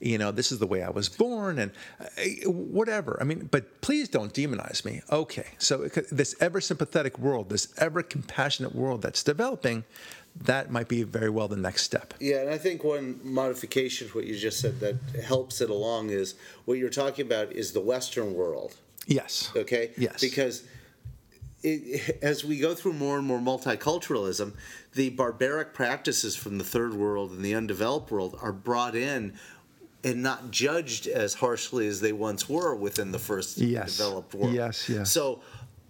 you 0.00 0.18
know, 0.18 0.32
this 0.32 0.50
is 0.50 0.58
the 0.58 0.66
way 0.66 0.82
I 0.82 0.90
was 0.90 1.08
born, 1.08 1.58
and 1.58 1.70
uh, 2.00 2.50
whatever. 2.50 3.16
I 3.20 3.24
mean, 3.24 3.48
but 3.50 3.80
please 3.80 4.08
don't 4.08 4.34
demonize 4.34 4.84
me. 4.84 5.02
Okay, 5.10 5.46
so 5.58 5.82
it 5.82 5.92
this 6.10 6.34
ever 6.40 6.60
sympathetic 6.60 7.18
world, 7.18 7.50
this 7.50 7.72
ever 7.78 8.02
compassionate 8.02 8.74
world 8.74 9.02
that's 9.02 9.22
developing, 9.22 9.84
that 10.42 10.70
might 10.70 10.88
be 10.88 11.02
very 11.02 11.28
well 11.30 11.48
the 11.48 11.56
next 11.56 11.82
step. 11.84 12.14
Yeah, 12.18 12.40
and 12.40 12.50
I 12.50 12.58
think 12.58 12.82
one 12.82 13.20
modification 13.22 14.08
to 14.08 14.14
what 14.14 14.26
you 14.26 14.36
just 14.36 14.60
said 14.60 14.80
that 14.80 14.96
helps 15.22 15.60
it 15.60 15.68
along 15.70 16.10
is 16.10 16.34
what 16.64 16.78
you're 16.78 16.88
talking 16.90 17.26
about 17.26 17.52
is 17.52 17.72
the 17.72 17.80
Western 17.80 18.34
world. 18.34 18.76
Yes. 19.06 19.50
Okay. 19.54 19.90
Yes. 19.98 20.20
Because 20.20 20.62
it, 21.62 22.18
as 22.22 22.44
we 22.44 22.58
go 22.58 22.74
through 22.74 22.94
more 22.94 23.18
and 23.18 23.26
more 23.26 23.38
multiculturalism, 23.38 24.54
the 24.94 25.10
barbaric 25.10 25.74
practices 25.74 26.36
from 26.36 26.56
the 26.58 26.64
third 26.64 26.94
world 26.94 27.32
and 27.32 27.44
the 27.44 27.54
undeveloped 27.54 28.10
world 28.10 28.38
are 28.40 28.52
brought 28.52 28.94
in 28.94 29.34
and 30.02 30.22
not 30.22 30.50
judged 30.50 31.06
as 31.06 31.34
harshly 31.34 31.86
as 31.86 32.00
they 32.00 32.12
once 32.12 32.48
were 32.48 32.74
within 32.74 33.12
the 33.12 33.18
first 33.18 33.58
Yes. 33.58 33.98
developed 33.98 34.34
world. 34.34 34.54
Yes, 34.54 34.88
yes. 34.88 35.10
So 35.10 35.42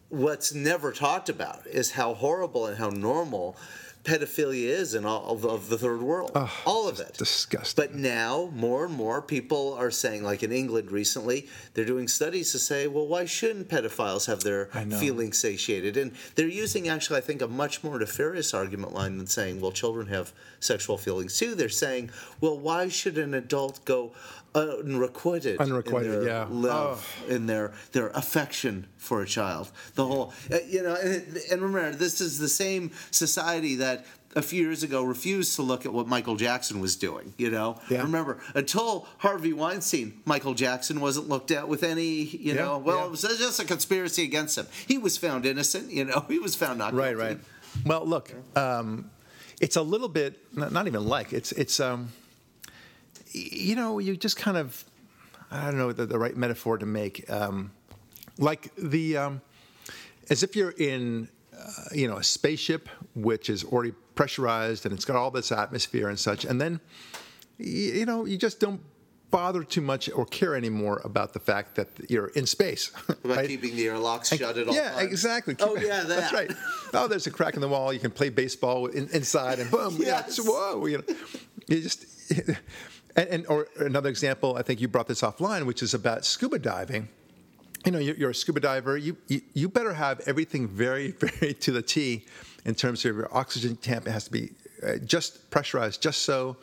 what's 0.09 0.52
never 0.52 0.90
talked 0.90 1.28
about 1.28 1.64
is 1.69 1.92
how 1.92 2.14
horrible 2.14 2.66
and 2.66 2.76
how 2.76 2.90
normal 2.90 3.57
pedophilia 4.04 4.69
is 4.69 4.95
in 4.95 5.04
all 5.04 5.30
of, 5.30 5.45
of 5.45 5.69
the 5.69 5.76
third 5.76 6.02
world. 6.02 6.30
all 6.66 6.88
of 6.88 7.00
it. 7.00 7.14
disgusting. 7.14 7.85
But 7.85 7.95
now 7.95 8.50
more 8.54 8.87
and 8.87 8.95
more 8.95 9.21
people 9.21 9.75
are 9.75 9.90
saying, 9.90 10.23
like 10.23 10.42
in 10.42 10.52
England 10.52 10.90
recently, 10.90 11.49
they're 11.75 11.85
doing 11.85 12.09
studies 12.09 12.52
to 12.52 12.59
say, 12.59 12.87
well, 12.87 13.07
why 13.07 13.25
shouldn't 13.25 13.69
pedophiles 13.69 14.26
have 14.26 14.40
their 14.40 14.66
feelings 14.66 15.38
satiated? 15.38 15.97
And 15.97 16.12
they're 16.35 16.49
using 16.49 16.88
actually, 16.88 17.19
I 17.19 17.23
think, 17.23 17.42
a 17.42 17.49
much 17.49 17.85
more 17.85 17.99
nefarious 17.99 18.54
argument 18.54 18.95
line 18.95 19.19
than 19.19 19.26
saying, 19.26 19.61
well, 19.61 19.73
children 19.73 20.07
have 20.07 20.33
sexual 20.61 20.97
feelings 20.97 21.38
too. 21.38 21.54
They're 21.54 21.69
saying, 21.69 22.11
well, 22.40 22.59
why 22.59 22.88
should 22.88 23.19
an 23.19 23.35
adult 23.35 23.85
go 23.85 24.12
unrequited, 24.54 25.59
Unrequited, 25.61 26.25
yeah. 26.26 26.47
Oh. 26.50 26.52
love, 26.54 27.23
in 27.28 27.47
their 27.47 27.73
their 27.92 28.09
affection 28.09 28.87
for 28.97 29.23
a 29.23 29.26
child? 29.26 29.71
The 29.95 30.04
whole, 30.07 30.33
uh, 30.52 30.59
you 30.69 30.83
know, 30.83 30.95
and, 30.95 31.38
and 31.50 31.62
remember, 31.62 31.97
this 31.97 32.21
is 32.21 32.38
the 32.38 32.49
same 32.49 32.90
society 33.11 33.76
that 33.76 34.04
a 34.37 34.42
few 34.42 34.62
years 34.62 34.83
ago 34.85 35.02
refused 35.02 35.57
to 35.57 35.62
look 35.62 35.85
at 35.85 35.92
what 35.92 36.07
Michael 36.07 36.37
Jackson 36.37 36.78
was 36.80 36.95
doing. 36.97 37.35
You 37.37 37.50
know, 37.50 37.80
Yeah. 37.88 38.02
remember 38.02 38.38
until 38.54 39.09
Harvey 39.19 39.52
Weinstein, 39.52 40.21
Michael 40.25 40.54
Jackson 40.54 41.00
wasn't 41.00 41.28
looked 41.28 41.50
at 41.50 41.66
with 41.69 41.83
any. 41.83 42.23
You 42.23 42.54
Yeah, 42.54 42.64
know, 42.64 42.78
well, 42.78 42.99
yeah. 42.99 43.04
it 43.07 43.11
was 43.11 43.23
just 43.23 43.59
a 43.61 43.64
conspiracy 43.64 44.23
against 44.25 44.57
him. 44.57 44.66
He 44.87 44.99
was 44.99 45.16
found 45.19 45.47
innocent. 45.47 45.90
You 45.90 46.04
know, 46.04 46.25
he 46.28 46.38
was 46.38 46.54
found 46.54 46.78
not 46.78 46.95
Right, 46.95 47.11
guilty. 47.16 47.23
right. 47.23 47.28
right. 47.38 47.87
Well, 47.87 48.04
look, 48.07 48.33
um, 48.57 49.11
it's 49.61 49.76
a 49.76 49.83
little 49.83 50.09
bit 50.09 50.38
not, 50.52 50.87
even 50.87 51.07
like 51.07 51.33
it's 51.33 51.52
it's 51.52 51.78
um, 51.80 52.09
you 53.32 53.76
know 53.76 53.99
you 53.99 54.16
just 54.16 54.37
kind 54.37 54.56
of 54.56 54.84
I 55.50 55.66
don't 55.66 55.78
know 55.78 55.92
the, 55.92 56.06
the 56.06 56.18
right 56.18 56.37
metaphor 56.37 56.78
to 56.78 56.87
make 56.87 57.28
um, 57.30 57.72
like 58.38 58.75
the 58.76 59.16
um, 59.16 59.40
as 60.30 60.42
if 60.42 60.54
you're 60.56 60.75
in 60.78 61.28
uh, 61.56 61.66
you 61.92 62.08
know 62.08 62.16
a 62.18 62.22
spaceship 62.25 62.88
which 63.14 63.50
is 63.50 63.64
already 63.64 63.92
pressurized 64.14 64.84
and 64.87 64.94
it's 64.94 65.04
got 65.04 65.16
all 65.16 65.30
this 65.30 65.50
atmosphere 65.52 66.08
and 66.08 66.18
such, 66.18 66.44
and 66.44 66.60
then 66.60 66.80
you 67.58 68.06
know 68.06 68.25
you 68.25 68.37
just 68.37 68.60
don't 68.60 68.80
bother 69.30 69.62
too 69.62 69.80
much 69.80 70.10
or 70.10 70.26
care 70.26 70.56
anymore 70.56 71.00
about 71.04 71.32
the 71.32 71.38
fact 71.38 71.76
that 71.76 71.88
you're 72.08 72.28
in 72.28 72.44
space. 72.46 72.90
About 73.08 73.37
right? 73.37 73.46
keeping 73.49 73.76
the 73.76 73.87
airlocks 73.87 74.28
shut 74.37 74.58
at 74.58 74.66
all 74.66 74.75
yeah, 74.75 74.90
times. 74.90 75.02
exactly. 75.12 75.54
Oh 75.60 75.75
Keep- 75.76 75.84
yeah, 75.87 76.02
that. 76.04 76.08
that's 76.08 76.32
right. 76.32 76.50
Oh, 76.92 77.06
there's 77.06 77.28
a 77.28 77.30
crack 77.30 77.54
in 77.54 77.60
the 77.60 77.68
wall. 77.68 77.92
You 77.92 78.00
can 78.00 78.10
play 78.10 78.28
baseball 78.28 78.87
in, 78.87 79.08
inside, 79.10 79.60
and 79.60 79.70
boom, 79.70 79.96
yeah, 80.00 80.06
Yes. 80.26 80.38
it's- 80.38 80.49
whoa, 80.49 80.84
you 80.87 80.99
know, 80.99 81.04
you 81.68 81.80
just. 81.80 82.06
And, 83.21 83.29
and 83.29 83.47
or 83.49 83.69
another 83.79 84.09
example, 84.09 84.57
I 84.57 84.62
think 84.62 84.81
you 84.81 84.89
brought 84.89 85.07
this 85.07 85.21
offline, 85.21 85.67
which 85.67 85.83
is 85.83 85.93
about 85.93 86.25
scuba 86.25 86.59
diving. 86.59 87.09
You 87.85 87.93
know, 87.93 87.99
you're, 87.99 88.31
a 88.31 88.35
scuba 88.35 88.61
diver. 88.61 88.97
You, 88.97 89.17
you 89.29 89.41
you 89.53 89.69
better 89.69 89.93
have 89.93 90.21
everything 90.27 90.69
very 90.69 91.11
very 91.21 91.53
to 91.55 91.73
the 91.73 91.83
T 91.83 92.25
in 92.65 92.75
terms 92.75 93.05
of 93.05 93.17
your 93.17 93.29
oxygen 93.37 93.77
tank. 93.77 94.07
It 94.07 94.12
has 94.12 94.25
to 94.25 94.33
be 94.33 94.53
uh, 94.83 94.97
just 95.05 95.50
pressurized, 95.50 96.00
just 96.03 96.23
so. 96.23 96.57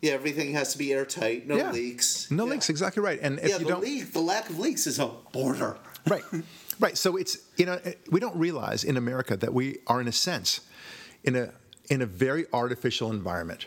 Yeah, 0.00 0.12
everything 0.12 0.52
has 0.52 0.70
to 0.72 0.78
be 0.78 0.92
airtight, 0.92 1.48
no 1.48 1.56
yeah. 1.56 1.72
leaks. 1.72 2.30
No 2.30 2.44
Yeah. 2.44 2.52
leaks, 2.52 2.70
exactly 2.70 3.02
right. 3.02 3.18
And 3.20 3.40
if 3.40 3.48
Yeah, 3.48 3.58
you 3.58 3.64
the 3.64 3.70
don't, 3.70 3.82
leak, 3.82 4.12
the 4.12 4.20
lack 4.20 4.48
of 4.48 4.60
leaks 4.60 4.86
is 4.86 5.00
a 5.00 5.08
border. 5.32 5.76
right 6.06 6.22
right 6.78 6.96
so 6.96 7.16
it's 7.16 7.38
you 7.56 7.66
know 7.66 7.78
we 8.10 8.20
don't 8.20 8.36
realize 8.36 8.84
in 8.84 8.96
america 8.96 9.36
that 9.36 9.52
we 9.52 9.78
are 9.88 10.00
in 10.00 10.06
a 10.08 10.12
sense 10.12 10.60
in 11.24 11.34
a 11.34 11.50
in 11.90 12.00
a 12.00 12.06
very 12.06 12.46
artificial 12.52 13.10
environment 13.10 13.66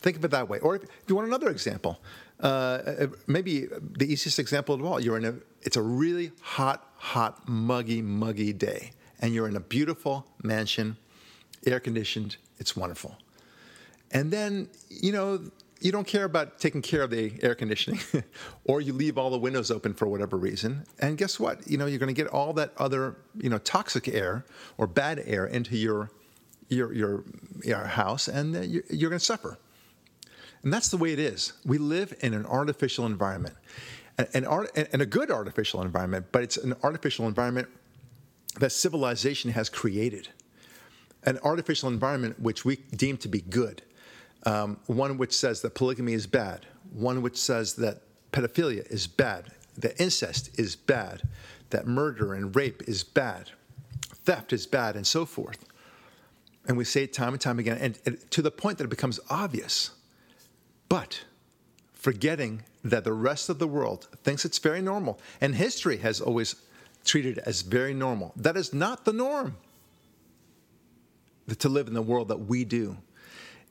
think 0.00 0.16
of 0.16 0.24
it 0.24 0.30
that 0.30 0.48
way. 0.48 0.58
Or 0.60 0.76
if 0.76 0.82
you 1.06 1.14
want 1.14 1.28
another 1.28 1.50
example 1.50 2.00
uh, 2.40 3.08
maybe 3.26 3.66
the 3.66 4.06
easiest 4.10 4.38
example 4.38 4.74
of 4.74 4.84
all 4.84 5.00
you're 5.00 5.16
in 5.16 5.24
a 5.24 5.34
it's 5.62 5.76
a 5.76 5.82
really 5.82 6.30
hot 6.40 6.88
hot 6.96 7.48
muggy 7.48 8.00
muggy 8.00 8.52
day 8.52 8.92
and 9.20 9.34
you're 9.34 9.48
in 9.48 9.56
a 9.56 9.60
beautiful 9.60 10.26
mansion 10.42 10.96
air 11.66 11.80
conditioned 11.80 12.36
it's 12.58 12.76
wonderful. 12.76 13.16
And 14.10 14.30
then 14.30 14.68
you 14.88 15.12
know 15.12 15.50
you 15.80 15.92
don't 15.92 16.06
care 16.06 16.24
about 16.24 16.58
taking 16.58 16.82
care 16.82 17.02
of 17.02 17.10
the 17.10 17.32
air 17.42 17.54
conditioning 17.54 18.00
or 18.64 18.80
you 18.80 18.92
leave 18.92 19.16
all 19.16 19.30
the 19.30 19.38
windows 19.38 19.70
open 19.70 19.94
for 19.94 20.06
whatever 20.06 20.36
reason 20.36 20.86
and 21.00 21.18
guess 21.18 21.40
what? 21.40 21.68
You 21.68 21.76
know 21.76 21.86
you're 21.86 21.98
going 21.98 22.14
to 22.14 22.22
get 22.22 22.30
all 22.30 22.52
that 22.52 22.72
other 22.76 23.16
you 23.36 23.50
know 23.50 23.58
toxic 23.58 24.06
air 24.06 24.44
or 24.76 24.86
bad 24.86 25.22
air 25.26 25.44
into 25.44 25.76
your 25.76 26.10
your 26.68 26.92
your, 26.92 27.24
your 27.64 27.84
house 27.84 28.28
and 28.28 28.54
uh, 28.54 28.60
you're, 28.60 28.84
you're 28.90 29.10
going 29.10 29.18
to 29.18 29.24
suffer 29.24 29.58
and 30.62 30.72
that's 30.72 30.88
the 30.88 30.96
way 30.96 31.12
it 31.12 31.18
is. 31.18 31.52
We 31.64 31.78
live 31.78 32.14
in 32.20 32.34
an 32.34 32.46
artificial 32.46 33.06
environment. 33.06 33.56
An, 34.34 34.44
art 34.44 34.70
and 34.76 35.00
a 35.00 35.06
good 35.06 35.30
artificial 35.30 35.80
environment 35.80 36.26
but 36.32 36.42
it's 36.42 36.56
an 36.56 36.74
artificial 36.82 37.28
environment 37.28 37.68
that 38.58 38.70
civilization 38.70 39.52
has 39.52 39.68
created. 39.68 40.28
An 41.24 41.38
artificial 41.44 41.88
environment 41.88 42.40
which 42.40 42.64
we 42.64 42.76
deem 42.96 43.16
to 43.18 43.28
be 43.28 43.40
good, 43.40 43.82
um, 44.44 44.78
one 44.86 45.18
which 45.18 45.32
says 45.32 45.62
that 45.62 45.74
polygamy 45.74 46.12
is 46.12 46.26
bad, 46.26 46.66
one 46.92 47.22
which 47.22 47.36
says 47.36 47.74
that 47.74 48.02
pedophilia 48.32 48.86
is 48.90 49.06
bad, 49.06 49.52
that 49.76 50.00
incest 50.00 50.58
is 50.58 50.76
bad, 50.76 51.22
that 51.70 51.86
murder 51.86 52.34
and 52.34 52.54
rape 52.54 52.82
is 52.86 53.04
bad, 53.04 53.50
theft 54.24 54.52
is 54.52 54.66
bad, 54.66 54.96
and 54.96 55.06
so 55.06 55.24
forth. 55.24 55.64
And 56.66 56.76
we 56.76 56.84
say 56.84 57.04
it 57.04 57.12
time 57.12 57.32
and 57.32 57.40
time 57.40 57.58
again, 57.58 57.78
and, 57.78 57.98
and 58.04 58.30
to 58.30 58.42
the 58.42 58.50
point 58.50 58.78
that 58.78 58.84
it 58.84 58.90
becomes 58.90 59.20
obvious. 59.30 59.90
But 60.88 61.24
forgetting 61.92 62.62
that 62.84 63.04
the 63.04 63.12
rest 63.12 63.48
of 63.48 63.58
the 63.58 63.68
world 63.68 64.08
thinks 64.22 64.44
it's 64.44 64.58
very 64.58 64.80
normal, 64.80 65.20
and 65.40 65.54
history 65.54 65.98
has 65.98 66.20
always 66.20 66.56
treated 67.04 67.38
it 67.38 67.44
as 67.46 67.62
very 67.62 67.94
normal. 67.94 68.32
That 68.36 68.56
is 68.56 68.72
not 68.72 69.04
the 69.04 69.12
norm 69.12 69.56
to 71.58 71.68
live 71.68 71.88
in 71.88 71.94
the 71.94 72.02
world 72.02 72.28
that 72.28 72.40
we 72.40 72.64
do. 72.64 72.96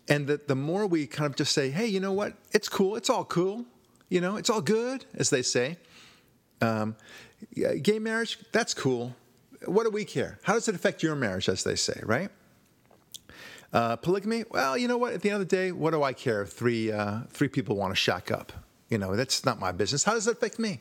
And 0.09 0.27
that 0.27 0.47
the 0.47 0.55
more 0.55 0.87
we 0.87 1.05
kind 1.05 1.25
of 1.29 1.35
just 1.35 1.51
say, 1.51 1.69
hey, 1.69 1.85
you 1.85 1.99
know 1.99 2.13
what? 2.13 2.33
It's 2.51 2.69
cool. 2.69 2.95
It's 2.95 3.09
all 3.09 3.25
cool. 3.25 3.65
You 4.09 4.21
know, 4.21 4.37
it's 4.37 4.49
all 4.49 4.61
good, 4.61 5.05
as 5.15 5.29
they 5.29 5.41
say. 5.41 5.77
Um, 6.61 6.95
gay 7.53 7.99
marriage, 7.99 8.39
that's 8.51 8.73
cool. 8.73 9.15
What 9.65 9.83
do 9.83 9.89
we 9.89 10.05
care? 10.05 10.39
How 10.43 10.53
does 10.53 10.67
it 10.67 10.75
affect 10.75 11.03
your 11.03 11.15
marriage, 11.15 11.49
as 11.49 11.63
they 11.63 11.75
say, 11.75 11.99
right? 12.03 12.29
Uh, 13.73 13.95
polygamy, 13.97 14.45
well, 14.49 14.77
you 14.77 14.87
know 14.87 14.97
what? 14.97 15.13
At 15.13 15.21
the 15.21 15.29
end 15.29 15.41
of 15.41 15.47
the 15.47 15.55
day, 15.55 15.71
what 15.71 15.91
do 15.91 16.01
I 16.03 16.13
care 16.13 16.41
if 16.41 16.49
three, 16.49 16.91
uh, 16.91 17.21
three 17.29 17.47
people 17.49 17.75
want 17.75 17.91
to 17.91 17.95
shack 17.95 18.31
up? 18.31 18.53
You 18.89 18.97
know, 18.97 19.15
that's 19.15 19.43
not 19.45 19.59
my 19.59 19.71
business. 19.71 20.03
How 20.03 20.13
does 20.13 20.25
that 20.25 20.37
affect 20.37 20.57
me? 20.59 20.79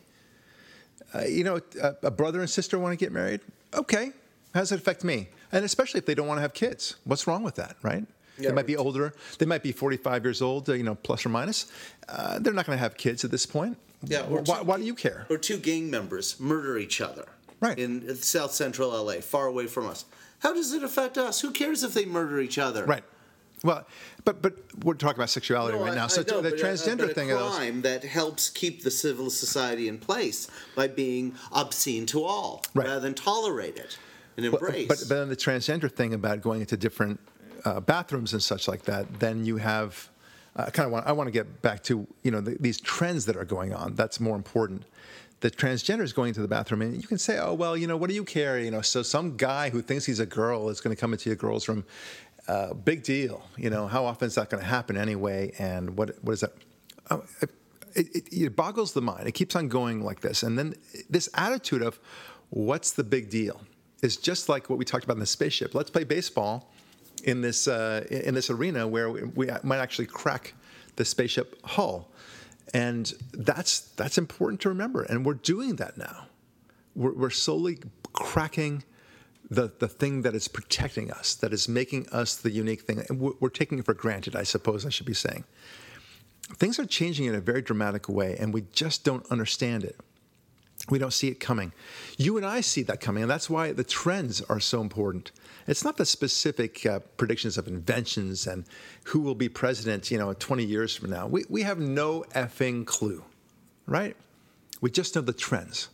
Uh, 1.15 1.23
you 1.23 1.45
know, 1.45 1.61
a, 1.83 1.95
a 2.05 2.11
brother 2.11 2.41
and 2.41 2.49
sister 2.49 2.79
want 2.79 2.93
to 2.97 2.97
get 3.05 3.13
married? 3.13 3.41
Okay. 3.75 4.13
How 4.55 4.61
does 4.61 4.73
it 4.73 4.79
affect 4.79 5.03
me? 5.05 5.29
And 5.53 5.65
especially 5.65 5.99
if 5.99 6.07
they 6.07 6.15
don't 6.15 6.27
want 6.27 6.39
to 6.39 6.43
have 6.43 6.55
kids. 6.55 6.97
What's 7.05 7.27
wrong 7.27 7.43
with 7.43 7.57
that, 7.57 7.77
right? 7.83 8.07
Yeah, 8.39 8.51
they 8.51 8.55
might 8.55 8.67
be 8.67 8.77
older. 8.77 9.15
They 9.39 9.47
might 9.47 9.63
be 9.63 9.73
45 9.73 10.25
years 10.25 10.43
old, 10.43 10.69
uh, 10.69 10.75
you 10.75 10.83
know, 10.83 10.95
plus 10.95 11.25
or 11.25 11.31
minus. 11.31 11.71
Uh, 12.09 12.39
they're 12.39 12.53
not 12.53 12.67
going 12.67 12.77
to 12.77 12.81
have 12.83 12.97
kids 12.97 13.25
at 13.25 13.31
this 13.31 13.47
point. 13.47 13.77
Yeah, 14.05 14.23
or 14.23 14.43
Why, 14.43 14.59
two- 14.59 14.65
why 14.65 14.77
do 14.77 14.85
you 14.85 14.95
care? 14.95 15.27
Or 15.31 15.39
two 15.39 15.57
gang 15.59 15.91
members 15.91 16.39
murder 16.39 16.77
each 16.79 17.01
other. 17.01 17.27
Right. 17.61 17.79
In 17.79 18.15
South 18.17 18.53
Central 18.53 18.91
LA, 18.91 19.15
far 19.15 19.47
away 19.47 19.67
from 19.67 19.87
us. 19.87 20.05
How 20.47 20.53
does 20.53 20.73
it 20.73 20.85
affect 20.85 21.19
us? 21.19 21.41
Who 21.41 21.51
cares 21.51 21.83
if 21.83 21.93
they 21.93 22.05
murder 22.05 22.39
each 22.39 22.57
other? 22.57 22.85
Right. 22.85 23.03
Well, 23.65 23.85
but 24.25 24.43
but 24.43 24.55
we're 24.85 24.95
talking 24.95 25.17
about 25.17 25.31
sexuality 25.31 25.77
No, 25.77 25.83
right 25.83 25.91
I- 25.93 25.97
now. 25.97 26.07
So 26.07 26.23
know, 26.23 26.41
the 26.41 26.55
a- 26.55 26.57
transgender 26.57 27.11
a 27.11 27.15
thing 27.15 27.31
is 27.31 27.37
crime 27.37 27.83
that 27.83 28.05
helps 28.05 28.49
keep 28.49 28.85
the 28.85 28.93
civil 28.93 29.29
society 29.29 29.89
in 29.89 29.99
place 29.99 30.47
by 30.77 30.87
being 30.87 31.35
obscene 31.51 32.07
to 32.07 32.23
all, 32.23 32.63
Right. 32.75 32.87
rather 32.87 33.01
than 33.01 33.15
tolerate 33.15 33.77
it 33.77 33.99
and 34.37 34.47
embrace. 34.47 34.87
but, 34.87 34.99
but 35.01 35.09
then 35.09 35.29
the 35.29 35.35
transgender 35.35 35.91
thing 35.91 36.15
about 36.15 36.43
going 36.43 36.61
into 36.61 36.77
different 36.77 37.19
uh, 37.65 37.81
bathrooms 37.81 38.33
and 38.33 38.41
such 38.41 38.69
like 38.69 38.83
that, 38.85 39.19
then 39.19 39.45
you 39.45 39.57
have. 39.57 40.11
I 40.55 40.71
kind 40.71 40.87
of 40.87 40.93
want. 40.93 41.09
I 41.09 41.13
want 41.13 41.27
to 41.27 41.33
get 41.33 41.61
back 41.61 41.83
to 41.85 42.07
you 42.23 42.31
know 42.31 42.41
the, 42.41 42.57
these 42.61 42.81
trends 42.81 43.27
that 43.27 43.37
are 43.37 43.45
going 43.45 43.75
on. 43.75 43.97
That's 43.97 44.21
more 44.21 44.37
important. 44.37 44.85
The 45.41 45.51
transgenders 45.51 46.15
going 46.15 46.29
into 46.29 46.41
the 46.41 46.49
bathroom, 46.49 46.83
and 46.83 46.97
you 46.97 47.07
can 47.07 47.19
say, 47.19 47.39
"Oh 47.39 47.55
well, 47.55 47.77
you 47.77 47.87
know, 47.87 47.97
what 47.97 48.09
do 48.09 48.15
you 48.15 48.25
care?" 48.25 48.59
You 48.59 48.71
know, 48.71 48.81
so 48.81 49.03
some 49.03 49.37
guy 49.37 49.71
who 49.71 49.83
thinks 49.83 50.07
he's 50.07 50.21
a 50.21 50.27
girl 50.27 50.71
is 50.71 50.81
going 50.81 50.97
to 50.97 51.01
come 51.01 51.13
into 51.13 51.29
your 51.29 51.37
girl's 51.37 51.69
room. 51.69 51.85
Uh, 52.49 52.73
big 52.75 53.03
deal. 53.03 53.45
You 53.57 53.71
know, 53.71 53.87
how 53.87 54.07
often 54.07 54.29
is 54.29 54.37
that 54.37 54.51
going 54.51 54.63
to 54.63 54.69
happen 54.69 54.97
anyway? 54.97 55.53
And 55.59 55.97
what 55.97 56.17
what 56.23 56.33
is 56.33 56.41
that? 56.41 56.53
Oh, 57.11 57.25
it, 57.43 57.51
it, 57.95 58.29
it 58.33 58.57
boggles 58.57 58.93
the 58.93 59.03
mind. 59.03 59.27
It 59.27 59.33
keeps 59.33 59.55
on 59.57 59.69
going 59.69 60.03
like 60.03 60.21
this, 60.21 60.43
and 60.43 60.59
then 60.59 60.75
this 61.11 61.29
attitude 61.35 61.83
of, 61.83 62.01
"What's 62.51 62.93
the 62.93 63.05
big 63.05 63.29
deal?" 63.29 63.61
is 64.03 64.17
just 64.17 64.49
like 64.49 64.71
what 64.71 64.79
we 64.79 64.85
talked 64.85 65.05
about 65.05 65.15
in 65.15 65.21
the 65.21 65.27
spaceship. 65.27 65.75
Let's 65.75 65.91
play 65.91 66.05
baseball 66.05 66.73
in 67.25 67.41
this 67.41 67.69
uh, 67.69 68.07
in 68.11 68.35
this 68.35 68.51
arena 68.51 68.87
where 68.87 69.11
we, 69.11 69.25
we 69.25 69.51
might 69.63 69.79
actually 69.79 70.07
crack 70.07 70.55
the 70.97 71.05
spaceship 71.05 71.61
hull, 71.65 72.11
and 72.75 73.13
that's 73.33 73.81
that's 73.81 74.19
important 74.19 74.61
to 74.63 74.69
remember. 74.69 75.03
And 75.03 75.25
we're 75.25 75.35
doing 75.35 75.77
that 75.77 75.97
now. 75.97 76.27
We're, 76.95 77.13
we're 77.13 77.31
slowly 77.31 77.79
cracking 78.13 78.85
the 79.49 79.73
the 79.79 79.89
thing 79.89 80.23
that 80.23 80.35
is 80.35 80.49
protecting 80.49 81.11
us, 81.11 81.35
that 81.37 81.53
is 81.53 81.69
making 81.69 82.09
us 82.11 82.37
the 82.37 82.51
unique 82.51 82.83
thing. 82.83 83.05
And 83.09 83.21
we're, 83.21 83.33
we're 83.41 83.49
taking 83.49 83.79
it 83.79 83.85
for 83.85 83.95
granted. 83.95 84.35
I 84.35 84.43
suppose 84.43 84.85
I 84.85 84.91
should 84.91 85.07
be 85.07 85.15
saying. 85.15 85.45
Things 86.55 86.79
are 86.79 86.87
changing 86.87 87.27
in 87.27 87.35
a 87.35 87.41
very 87.41 87.61
dramatic 87.61 88.09
way, 88.09 88.37
and 88.39 88.55
we 88.55 88.65
just 88.73 89.05
don't 89.05 89.27
understand 89.33 89.83
it. 89.83 89.97
We 90.89 90.99
don't 90.99 91.13
see 91.13 91.29
it 91.29 91.41
coming. 91.41 91.73
You 92.17 92.37
and 92.37 92.47
I 92.47 92.61
see 92.61 92.83
that 92.85 93.01
coming, 93.01 93.23
and 93.25 93.31
that's 93.31 93.51
why 93.51 93.73
the 93.73 93.83
trends 93.83 94.41
are 94.43 94.61
so 94.61 94.81
important. 94.81 95.33
It's 95.67 95.85
not 95.85 95.97
the 95.97 96.07
specific 96.07 96.87
uh, 96.87 97.01
predictions 97.17 97.59
of 97.59 97.67
inventions 97.67 98.47
and 98.47 98.65
who 99.05 99.21
will 99.21 99.35
be 99.35 99.49
president, 99.49 100.11
you 100.11 100.19
know, 100.19 100.33
20 100.33 100.65
years 100.65 100.95
from 100.95 101.11
now. 101.11 101.27
We, 101.27 101.45
we 101.49 101.63
have 101.63 101.79
no 101.79 102.25
effing 102.35 102.87
clue, 102.87 103.25
right? 103.87 104.17
We 104.81 104.91
just 104.91 105.17
know 105.17 105.23
the 105.23 105.33
trends. 105.33 105.89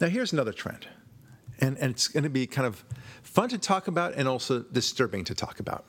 Now, 0.00 0.08
here's 0.08 0.32
another 0.32 0.52
trend, 0.52 0.88
and, 1.60 1.78
and 1.78 1.92
it's 1.92 2.08
going 2.08 2.24
to 2.24 2.30
be 2.30 2.46
kind 2.46 2.66
of 2.66 2.84
fun 3.22 3.48
to 3.50 3.58
talk 3.58 3.86
about 3.86 4.14
and 4.14 4.26
also 4.26 4.60
disturbing 4.60 5.24
to 5.24 5.34
talk 5.34 5.60
about 5.60 5.84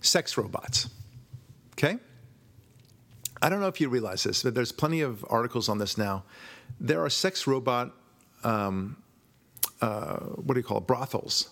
sex 0.00 0.36
robots. 0.36 0.88
Okay? 1.72 1.98
I 3.40 3.48
don't 3.48 3.60
know 3.60 3.68
if 3.68 3.80
you 3.80 3.88
realize 3.88 4.24
this, 4.24 4.42
but 4.42 4.54
there's 4.54 4.72
plenty 4.72 5.00
of 5.00 5.24
articles 5.28 5.68
on 5.68 5.78
this 5.78 5.96
now. 5.96 6.24
There 6.80 7.04
are 7.04 7.10
sex 7.10 7.46
robot, 7.46 7.92
um, 8.42 8.96
uh, 9.80 10.16
what 10.16 10.54
do 10.54 10.60
you 10.60 10.64
call 10.64 10.78
it, 10.78 10.86
brothels, 10.86 11.50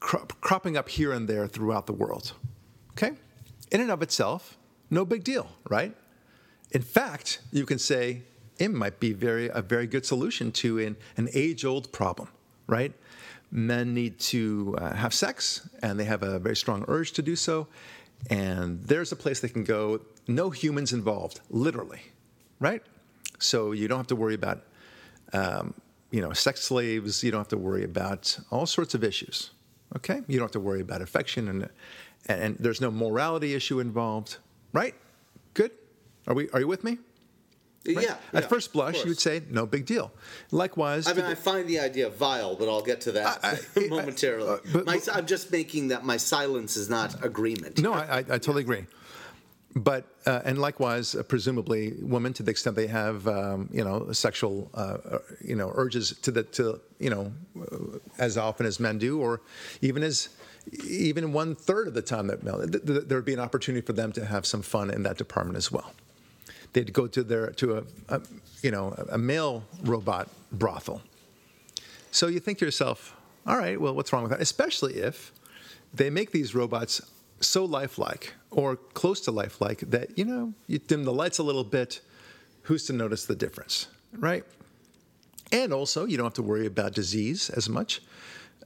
cro- 0.00 0.26
cropping 0.40 0.76
up 0.76 0.88
here 0.88 1.12
and 1.12 1.28
there 1.28 1.46
throughout 1.46 1.86
the 1.86 1.92
world. 1.92 2.32
Okay? 2.92 3.12
In 3.70 3.80
and 3.80 3.90
of 3.90 4.02
itself, 4.02 4.56
no 4.90 5.04
big 5.04 5.24
deal, 5.24 5.48
right? 5.68 5.94
In 6.70 6.82
fact, 6.82 7.40
you 7.52 7.66
can 7.66 7.78
say 7.78 8.22
it 8.58 8.70
might 8.72 9.00
be 9.00 9.12
very 9.12 9.48
a 9.48 9.62
very 9.62 9.86
good 9.86 10.04
solution 10.04 10.52
to 10.52 10.78
an, 10.78 10.96
an 11.16 11.28
age-old 11.32 11.92
problem, 11.92 12.28
right? 12.66 12.92
Men 13.50 13.94
need 13.94 14.18
to 14.20 14.74
uh, 14.78 14.94
have 14.94 15.14
sex, 15.14 15.68
and 15.82 15.98
they 15.98 16.04
have 16.04 16.22
a 16.22 16.38
very 16.38 16.56
strong 16.56 16.84
urge 16.88 17.12
to 17.12 17.22
do 17.22 17.36
so. 17.36 17.66
And 18.30 18.82
there's 18.82 19.12
a 19.12 19.16
place 19.16 19.40
they 19.40 19.48
can 19.48 19.64
go, 19.64 20.00
no 20.26 20.50
humans 20.50 20.92
involved, 20.92 21.40
literally, 21.50 22.00
right? 22.58 22.82
So 23.38 23.72
you 23.72 23.88
don't 23.88 23.98
have 23.98 24.08
to 24.08 24.16
worry 24.16 24.34
about, 24.34 24.64
um, 25.32 25.72
you 26.10 26.20
know, 26.20 26.32
sex 26.32 26.62
slaves. 26.62 27.22
You 27.22 27.30
don't 27.30 27.40
have 27.40 27.48
to 27.48 27.56
worry 27.56 27.84
about 27.84 28.38
all 28.50 28.66
sorts 28.66 28.94
of 28.94 29.04
issues. 29.04 29.50
Okay, 29.96 30.20
you 30.26 30.38
don't 30.38 30.44
have 30.44 30.50
to 30.52 30.60
worry 30.60 30.80
about 30.80 31.02
affection, 31.02 31.48
and 31.48 31.68
and 32.26 32.56
there's 32.58 32.80
no 32.80 32.90
morality 32.90 33.54
issue 33.54 33.80
involved, 33.80 34.36
right? 34.72 34.94
Good. 35.54 35.70
Are 36.26 36.34
we? 36.34 36.50
Are 36.50 36.60
you 36.60 36.68
with 36.68 36.84
me? 36.84 36.98
Right? 37.86 38.04
yeah. 38.04 38.16
At 38.34 38.42
yeah, 38.42 38.48
first 38.48 38.72
blush, 38.74 39.02
you 39.02 39.08
would 39.08 39.20
say 39.20 39.40
no 39.48 39.64
big 39.64 39.86
deal. 39.86 40.12
Likewise, 40.50 41.06
I 41.08 41.14
mean, 41.14 41.24
the- 41.24 41.30
I 41.30 41.34
find 41.34 41.66
the 41.66 41.78
idea 41.78 42.10
vile, 42.10 42.54
but 42.54 42.68
I'll 42.68 42.82
get 42.82 43.00
to 43.02 43.12
that 43.12 43.38
I- 43.42 43.58
I- 43.80 43.88
momentarily. 43.88 44.48
uh, 44.50 44.58
but- 44.72 44.84
my, 44.86 45.00
I'm 45.12 45.24
just 45.26 45.50
making 45.50 45.88
that 45.88 46.04
my 46.04 46.18
silence 46.18 46.76
is 46.76 46.90
not 46.90 47.24
agreement. 47.24 47.80
No, 47.80 47.94
I, 47.94 48.16
I, 48.16 48.18
I 48.18 48.22
totally 48.38 48.62
agree. 48.62 48.84
But 49.74 50.06
uh, 50.26 50.40
and 50.44 50.58
likewise, 50.58 51.14
uh, 51.14 51.22
presumably, 51.22 51.94
women, 52.00 52.32
to 52.34 52.42
the 52.42 52.50
extent 52.50 52.74
they 52.74 52.86
have, 52.86 53.28
um, 53.28 53.68
you 53.72 53.84
know, 53.84 54.10
sexual, 54.12 54.70
uh, 54.74 55.18
you 55.44 55.54
know, 55.54 55.70
urges 55.74 56.16
to 56.22 56.30
the 56.30 56.42
to 56.44 56.80
you 56.98 57.10
know, 57.10 57.32
uh, 57.60 57.98
as 58.18 58.38
often 58.38 58.66
as 58.66 58.80
men 58.80 58.98
do, 58.98 59.20
or 59.20 59.40
even 59.82 60.02
as 60.02 60.30
even 60.88 61.32
one 61.32 61.54
third 61.54 61.86
of 61.86 61.94
the 61.94 62.02
time 62.02 62.26
that 62.28 62.42
men, 62.42 62.70
th- 62.70 62.84
th- 62.84 63.04
there 63.06 63.18
would 63.18 63.24
be 63.24 63.34
an 63.34 63.40
opportunity 63.40 63.84
for 63.84 63.92
them 63.92 64.10
to 64.12 64.24
have 64.24 64.46
some 64.46 64.62
fun 64.62 64.90
in 64.90 65.02
that 65.02 65.16
department 65.16 65.56
as 65.56 65.70
well. 65.70 65.92
They'd 66.72 66.92
go 66.92 67.06
to 67.06 67.22
their 67.22 67.50
to 67.52 67.78
a, 67.78 67.82
a 68.08 68.20
you 68.62 68.70
know 68.70 68.94
a 69.10 69.18
male 69.18 69.64
robot 69.84 70.28
brothel. 70.50 71.02
So 72.10 72.26
you 72.26 72.40
think 72.40 72.58
to 72.58 72.64
yourself, 72.64 73.14
all 73.46 73.58
right, 73.58 73.78
well, 73.78 73.94
what's 73.94 74.12
wrong 74.12 74.22
with 74.22 74.32
that? 74.32 74.40
Especially 74.40 74.94
if 74.94 75.32
they 75.92 76.10
make 76.10 76.32
these 76.32 76.54
robots 76.54 77.02
so 77.40 77.64
lifelike 77.64 78.34
or 78.50 78.76
close 78.76 79.20
to 79.22 79.30
lifelike 79.30 79.80
that, 79.90 80.18
you 80.18 80.24
know, 80.24 80.52
you 80.66 80.78
dim 80.78 81.04
the 81.04 81.12
lights 81.12 81.38
a 81.38 81.42
little 81.42 81.64
bit, 81.64 82.00
who's 82.62 82.86
to 82.86 82.92
notice 82.92 83.24
the 83.26 83.36
difference, 83.36 83.86
right? 84.12 84.44
And 85.52 85.72
also, 85.72 86.04
you 86.04 86.16
don't 86.16 86.26
have 86.26 86.34
to 86.34 86.42
worry 86.42 86.66
about 86.66 86.92
disease 86.94 87.48
as 87.50 87.68
much, 87.68 88.02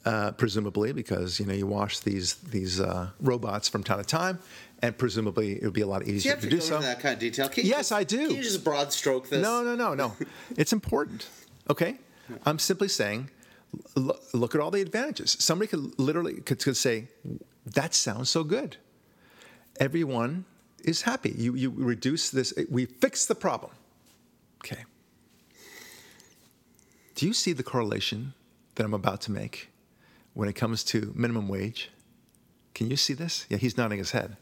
uh, 0.05 0.33
presumably, 0.33 0.93
because, 0.93 1.39
you 1.39 1.47
know, 1.47 1.53
you 1.55 1.67
wash 1.67 2.01
these, 2.01 2.35
these 2.35 2.81
uh, 2.81 3.11
robots 3.21 3.69
from 3.69 3.85
time 3.85 3.99
to 3.99 4.05
time, 4.05 4.39
and 4.81 4.97
presumably 4.99 5.53
it 5.53 5.63
would 5.63 5.73
be 5.75 5.83
a 5.83 5.87
lot 5.87 6.03
Do 6.05 6.11
you 6.11 6.17
easier 6.17 6.33
have 6.33 6.41
to 6.41 6.49
to 6.49 6.57
do 6.57 6.61
so. 6.61 6.77
into 6.77 6.87
that 6.89 6.99
kind 7.01 7.13
of 7.15 7.21
detail? 7.21 7.49
Can 7.49 7.65
you 7.65 7.71
Yes, 7.71 7.91
just- 7.91 7.93
I 7.93 8.03
do. 8.05 8.27
Can 8.29 8.37
you 8.37 8.43
just 8.43 8.65
broad 8.65 8.93
stroke 8.93 9.29
this? 9.29 9.41
No, 9.43 9.63
no, 9.63 9.77
no, 9.77 9.95
no. 9.95 10.17
it's 10.57 10.73
important. 10.73 11.29
Okay, 11.71 11.99
I'm 12.45 12.59
simply 12.59 12.89
saying, 12.89 13.31
l- 13.97 14.19
look 14.33 14.57
at 14.57 14.61
all 14.61 14.73
the 14.73 14.81
advantages. 14.81 15.37
Somebody 15.39 15.69
could 15.69 15.97
literally 16.01 16.41
could, 16.41 16.59
could 16.59 16.77
say, 16.77 17.07
"That 17.65 17.95
sounds 17.95 18.31
so 18.31 18.45
good." 18.45 18.77
Everyone 19.81 20.45
is 20.85 21.03
happy. 21.03 21.35
You 21.37 21.55
you 21.55 21.71
reduce 21.71 22.31
this. 22.31 22.53
We 22.71 22.87
fix 22.87 23.27
the 23.27 23.35
problem. 23.35 23.73
Okay. 24.65 24.85
Do 27.15 27.27
you 27.27 27.33
see 27.33 27.53
the 27.53 27.63
correlation 27.63 28.35
that 28.75 28.85
I'm 28.85 28.95
about 28.95 29.21
to 29.23 29.33
make 29.33 29.69
when 30.35 30.49
it 30.49 30.55
comes 30.55 30.83
to 30.85 31.13
minimum 31.15 31.49
wage? 31.49 31.91
Can 32.75 32.91
you 32.91 32.97
see 32.97 33.13
this? 33.13 33.47
Yeah, 33.49 33.59
he's 33.59 33.77
nodding 33.77 33.99
his 33.99 34.13
head. 34.13 34.37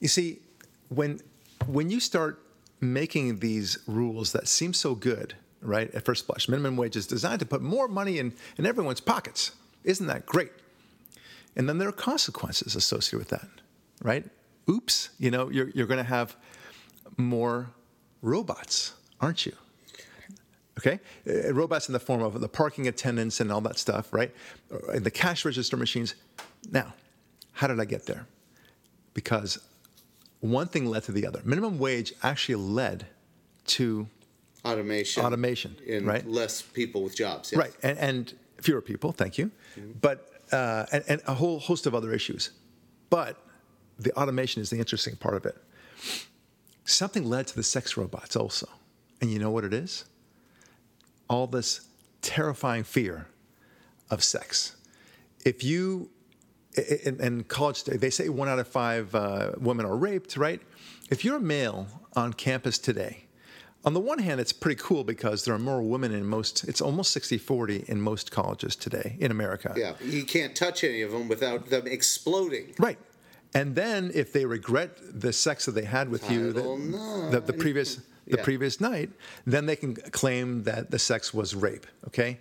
You 0.00 0.08
see, 0.08 0.40
when 0.88 1.20
when 1.66 1.90
you 1.90 2.00
start 2.00 2.42
making 2.80 3.38
these 3.38 3.78
rules 3.86 4.32
that 4.32 4.46
seem 4.46 4.74
so 4.74 4.94
good, 4.94 5.34
right, 5.62 5.92
at 5.94 6.04
first 6.04 6.26
blush, 6.26 6.48
minimum 6.48 6.76
wage 6.76 6.96
is 6.96 7.06
designed 7.06 7.40
to 7.40 7.46
put 7.46 7.62
more 7.62 7.88
money 7.88 8.18
in, 8.18 8.34
in 8.58 8.66
everyone's 8.66 9.00
pockets. 9.00 9.52
Isn't 9.84 10.06
that 10.06 10.26
great? 10.26 10.52
And 11.56 11.68
then 11.68 11.78
there 11.78 11.88
are 11.88 11.92
consequences 11.92 12.76
associated 12.76 13.18
with 13.18 13.28
that, 13.30 13.48
right? 14.02 14.24
Oops, 14.68 15.10
you 15.18 15.30
know, 15.30 15.48
you're, 15.50 15.70
you're 15.70 15.86
going 15.86 15.98
to 15.98 16.10
have 16.18 16.36
more 17.16 17.70
robots, 18.22 18.92
aren't 19.20 19.46
you? 19.46 19.52
Okay, 20.78 21.00
Uh, 21.26 21.54
robots 21.54 21.88
in 21.88 21.94
the 21.94 21.98
form 22.00 22.20
of 22.20 22.38
the 22.38 22.48
parking 22.48 22.86
attendants 22.86 23.40
and 23.40 23.50
all 23.50 23.62
that 23.62 23.78
stuff, 23.78 24.12
right? 24.12 24.30
Uh, 24.70 24.92
And 24.92 25.04
the 25.04 25.10
cash 25.10 25.44
register 25.46 25.76
machines. 25.78 26.14
Now, 26.70 26.92
how 27.52 27.66
did 27.66 27.80
I 27.80 27.86
get 27.86 28.04
there? 28.04 28.26
Because 29.14 29.58
one 30.40 30.66
thing 30.68 30.84
led 30.84 31.04
to 31.04 31.12
the 31.12 31.26
other. 31.26 31.40
Minimum 31.44 31.78
wage 31.78 32.12
actually 32.22 32.56
led 32.56 33.06
to 33.78 34.06
Automation. 34.66 35.24
Automation, 35.24 35.76
And 35.88 36.06
right? 36.06 36.26
less 36.26 36.60
people 36.60 37.02
with 37.04 37.14
jobs. 37.16 37.52
yes. 37.52 37.58
right 37.58 37.72
and, 37.84 37.98
and 37.98 38.34
fewer 38.60 38.80
people. 38.82 39.12
Thank 39.12 39.38
you, 39.38 39.50
but 40.02 40.35
uh, 40.52 40.86
and, 40.92 41.04
and 41.08 41.22
a 41.26 41.34
whole 41.34 41.58
host 41.58 41.86
of 41.86 41.94
other 41.94 42.12
issues. 42.12 42.50
But 43.10 43.36
the 43.98 44.12
automation 44.16 44.62
is 44.62 44.70
the 44.70 44.78
interesting 44.78 45.16
part 45.16 45.34
of 45.34 45.46
it. 45.46 45.56
Something 46.84 47.24
led 47.24 47.46
to 47.48 47.56
the 47.56 47.62
sex 47.62 47.96
robots 47.96 48.36
also, 48.36 48.68
and 49.20 49.30
you 49.30 49.38
know 49.38 49.50
what 49.50 49.64
it 49.64 49.74
is? 49.74 50.04
All 51.28 51.46
this 51.46 51.88
terrifying 52.22 52.84
fear 52.84 53.26
of 54.10 54.22
sex. 54.22 54.76
If 55.44 55.64
you 55.64 56.10
in, 57.04 57.20
in 57.20 57.44
college, 57.44 57.84
they 57.84 58.10
say 58.10 58.28
one 58.28 58.48
out 58.48 58.58
of 58.58 58.68
five 58.68 59.14
uh, 59.14 59.52
women 59.58 59.86
are 59.86 59.96
raped, 59.96 60.36
right? 60.36 60.60
If 61.10 61.24
you're 61.24 61.36
a 61.36 61.40
male 61.40 61.86
on 62.14 62.32
campus 62.32 62.78
today, 62.78 63.25
on 63.86 63.94
the 63.94 64.00
one 64.00 64.18
hand, 64.18 64.40
it's 64.40 64.52
pretty 64.52 64.80
cool 64.82 65.04
because 65.04 65.44
there 65.44 65.54
are 65.54 65.58
more 65.60 65.80
women 65.80 66.12
in 66.12 66.26
most, 66.26 66.64
it's 66.64 66.80
almost 66.80 67.12
60 67.12 67.38
40 67.38 67.84
in 67.86 68.00
most 68.00 68.32
colleges 68.32 68.74
today 68.74 69.16
in 69.20 69.30
America. 69.30 69.72
Yeah, 69.76 69.92
you 70.04 70.24
can't 70.24 70.56
touch 70.56 70.82
any 70.82 71.02
of 71.02 71.12
them 71.12 71.28
without 71.28 71.70
them 71.70 71.86
exploding. 71.86 72.74
Right. 72.78 72.98
And 73.54 73.76
then 73.76 74.10
if 74.12 74.32
they 74.32 74.44
regret 74.44 74.98
the 75.20 75.32
sex 75.32 75.66
that 75.66 75.72
they 75.72 75.84
had 75.84 76.08
with 76.10 76.28
you 76.30 76.52
the, 76.52 77.28
the, 77.30 77.40
the 77.40 77.52
previous 77.52 78.00
the 78.26 78.38
Yeah. 78.38 78.42
previous 78.42 78.80
night, 78.80 79.10
then 79.46 79.66
they 79.66 79.76
can 79.76 79.94
claim 79.94 80.64
that 80.64 80.90
the 80.90 80.98
sex 80.98 81.32
was 81.32 81.54
rape. 81.54 81.86
Okay, 82.08 82.38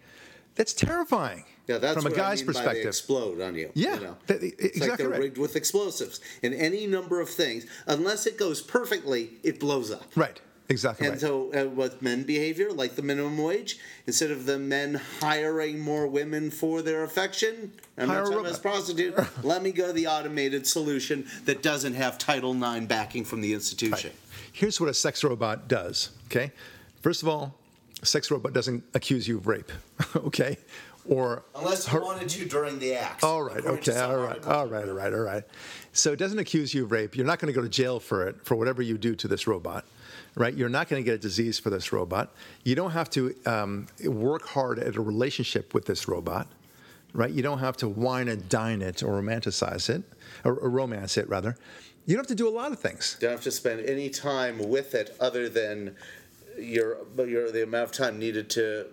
that's 0.55 0.73
terrifying. 0.73 1.45
Yeah, 1.67 1.77
that's 1.77 1.93
from 2.01 2.07
a 2.07 2.09
what 2.09 2.17
I 2.19 2.21
guy's 2.23 2.39
mean 2.39 2.47
perspective. 2.47 2.87
explode 2.87 3.39
on 3.39 3.53
you. 3.53 3.69
Yeah, 3.75 3.93
you 3.95 4.01
know? 4.01 4.17
that- 4.25 4.41
it's 4.41 4.61
like 4.63 4.75
exactly 4.75 4.95
they're 4.97 5.09
right. 5.09 5.19
rigged 5.19 5.37
with 5.37 5.55
explosives, 5.55 6.21
and 6.41 6.55
any 6.55 6.87
number 6.87 7.21
of 7.21 7.29
things, 7.29 7.67
unless 7.85 8.25
it 8.25 8.35
goes 8.39 8.61
perfectly, 8.63 9.33
it 9.43 9.59
blows 9.59 9.91
up. 9.91 10.05
Right. 10.15 10.41
Exactly 10.67 11.05
And 11.05 11.13
right. 11.13 11.21
so, 11.21 11.51
uh, 11.53 11.69
with 11.69 12.01
men 12.01 12.23
behavior, 12.23 12.71
like 12.71 12.95
the 12.95 13.01
minimum 13.03 13.37
wage, 13.37 13.77
instead 14.07 14.31
of 14.31 14.45
the 14.47 14.57
men 14.57 14.95
hiring 15.19 15.79
more 15.79 16.07
women 16.07 16.49
for 16.49 16.81
their 16.81 17.03
affection, 17.03 17.71
I'm 17.97 18.07
Hire 18.09 18.17
a 18.17 18.21
not 18.21 18.25
talking 18.25 18.37
robot. 18.37 18.51
as 18.51 18.59
prostitute. 18.59 19.15
let 19.43 19.61
me 19.61 19.71
go 19.71 19.87
to 19.87 19.93
the 19.93 20.07
automated 20.07 20.65
solution 20.65 21.27
that 21.45 21.61
doesn't 21.61 21.93
have 21.93 22.17
Title 22.17 22.51
IX 22.55 22.87
backing 22.87 23.25
from 23.25 23.41
the 23.41 23.53
institution. 23.53 24.11
Here's 24.51 24.79
what 24.81 24.89
a 24.89 24.93
sex 24.93 25.23
robot 25.23 25.67
does. 25.67 26.09
Okay, 26.27 26.51
first 27.01 27.21
of 27.21 27.27
all, 27.29 27.53
a 28.01 28.05
sex 28.07 28.31
robot 28.31 28.53
doesn't 28.53 28.83
accuse 28.95 29.27
you 29.27 29.37
of 29.37 29.45
rape. 29.47 29.71
okay, 30.15 30.57
or 31.07 31.43
Unless 31.55 31.85
you 31.87 31.93
her- 31.93 32.01
wanted 32.01 32.27
to 32.29 32.45
during 32.45 32.79
the 32.79 32.95
act. 32.95 33.23
All 33.23 33.43
right. 33.43 33.57
according 33.59 33.83
to 33.83 33.91
Okay. 33.91 33.99
some 33.99 34.09
All 34.09 34.17
right. 34.17 34.27
articles. 34.29 34.47
All 34.55 34.65
right. 34.65 34.87
All 34.89 34.95
right. 34.95 35.13
All 35.13 35.19
right. 35.19 35.43
So 35.93 36.11
it 36.11 36.17
doesn't 36.17 36.39
accuse 36.39 36.73
you 36.73 36.85
of 36.85 36.91
rape. 36.91 37.15
You're 37.15 37.27
not 37.27 37.37
going 37.39 37.53
to 37.53 37.55
go 37.55 37.61
to 37.61 37.69
jail 37.69 37.99
for 37.99 38.27
it 38.27 38.43
for 38.43 38.55
whatever 38.55 38.81
you 38.81 38.97
do 38.97 39.15
to 39.15 39.27
this 39.27 39.45
robot, 39.47 39.85
right? 40.35 40.53
You're 40.53 40.69
not 40.69 40.89
going 40.89 41.03
to 41.03 41.05
get 41.05 41.15
a 41.15 41.17
disease 41.17 41.59
for 41.59 41.69
this 41.69 41.91
robot. 41.91 42.33
You 42.63 42.75
don't 42.75 42.91
have 42.91 43.09
to 43.11 43.35
um, 43.45 43.87
work 44.03 44.47
hard 44.47 44.79
at 44.79 44.95
a 44.95 45.01
relationship 45.01 45.73
with 45.73 45.85
this 45.85 46.07
robot, 46.07 46.47
right? 47.13 47.31
You 47.31 47.41
don't 47.41 47.59
have 47.59 47.77
to 47.77 47.87
wine 47.87 48.27
and 48.27 48.47
dine 48.49 48.81
it 48.81 49.01
or 49.01 49.21
romanticize 49.21 49.89
it, 49.89 50.03
or, 50.43 50.55
or 50.55 50.69
romance 50.69 51.17
it 51.17 51.27
rather. 51.29 51.57
You 52.05 52.15
don't 52.15 52.23
have 52.23 52.27
to 52.27 52.35
do 52.35 52.47
a 52.47 52.51
lot 52.51 52.71
of 52.71 52.79
things. 52.79 53.17
You 53.19 53.27
don't 53.27 53.37
have 53.37 53.43
to 53.45 53.51
spend 53.51 53.81
any 53.85 54.09
time 54.09 54.69
with 54.69 54.93
it 54.93 55.15
other 55.19 55.49
than 55.49 55.95
your, 56.59 56.97
your 57.17 57.51
the 57.51 57.63
amount 57.63 57.85
of 57.85 57.91
time 57.93 58.19
needed 58.19 58.49
to 58.51 58.87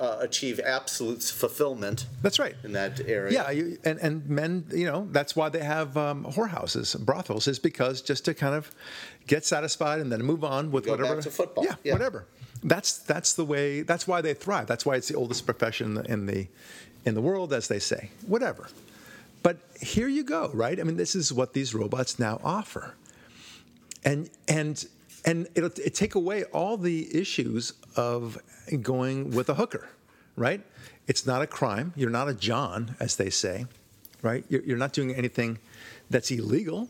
uh, 0.00 0.16
achieve 0.20 0.58
absolute 0.60 1.22
fulfillment 1.22 2.06
That's 2.22 2.38
right. 2.38 2.54
in 2.64 2.72
that 2.72 3.00
area. 3.06 3.32
Yeah, 3.32 3.50
you, 3.50 3.78
and 3.84 3.98
and 4.00 4.28
men, 4.28 4.64
you 4.72 4.86
know, 4.86 5.06
that's 5.12 5.36
why 5.36 5.48
they 5.50 5.62
have 5.62 5.96
um, 5.96 6.24
whorehouses, 6.24 6.98
brothels, 7.04 7.46
is 7.46 7.58
because 7.58 8.00
just 8.00 8.24
to 8.24 8.32
kind 8.34 8.54
of 8.54 8.70
get 9.26 9.44
satisfied 9.44 10.00
and 10.00 10.10
then 10.10 10.22
move 10.22 10.42
on 10.42 10.70
with 10.72 10.84
Go 10.86 10.92
back 10.96 11.00
whatever. 11.02 11.22
to 11.22 11.30
football. 11.30 11.64
Yeah, 11.64 11.74
Yeah. 11.84 11.92
whatever. 11.92 12.24
That's 12.62 12.98
that's 12.98 13.34
the 13.34 13.44
way. 13.44 13.82
That's 13.82 14.06
why 14.06 14.20
they 14.22 14.34
thrive. 14.34 14.66
That's 14.66 14.84
why 14.86 14.96
it's 14.96 15.08
the 15.08 15.16
oldest 15.16 15.44
profession 15.46 15.86
in 15.88 15.94
the 15.94 16.12
in 16.12 16.26
the, 16.26 16.46
in 17.06 17.14
the 17.14 17.20
world, 17.22 17.52
as 17.52 17.68
they 17.68 17.78
say. 17.78 18.10
Whatever. 18.26 18.68
But 19.42 19.56
here 19.80 20.08
you 20.08 20.24
go, 20.24 20.50
right? 20.52 20.78
I 20.80 20.82
mean, 20.82 20.96
this 20.98 21.14
is 21.14 21.32
what 21.32 21.52
these 21.54 21.74
robots 21.74 22.18
now 22.18 22.40
offer, 22.44 22.94
and 24.04 24.28
and 24.48 24.86
and 25.24 25.48
it'll 25.54 25.70
it 25.84 25.94
take 25.94 26.14
away 26.14 26.44
all 26.44 26.76
the 26.76 27.14
issues 27.16 27.72
of 27.96 28.38
going 28.82 29.30
with 29.30 29.48
a 29.48 29.54
hooker, 29.54 29.88
right? 30.36 30.62
It's 31.06 31.26
not 31.26 31.42
a 31.42 31.46
crime. 31.46 31.92
You're 31.96 32.10
not 32.10 32.28
a 32.28 32.34
John, 32.34 32.96
as 33.00 33.16
they 33.16 33.30
say, 33.30 33.66
right? 34.22 34.44
You're, 34.48 34.62
you're 34.62 34.78
not 34.78 34.92
doing 34.92 35.14
anything 35.14 35.58
that's 36.08 36.30
illegal. 36.30 36.88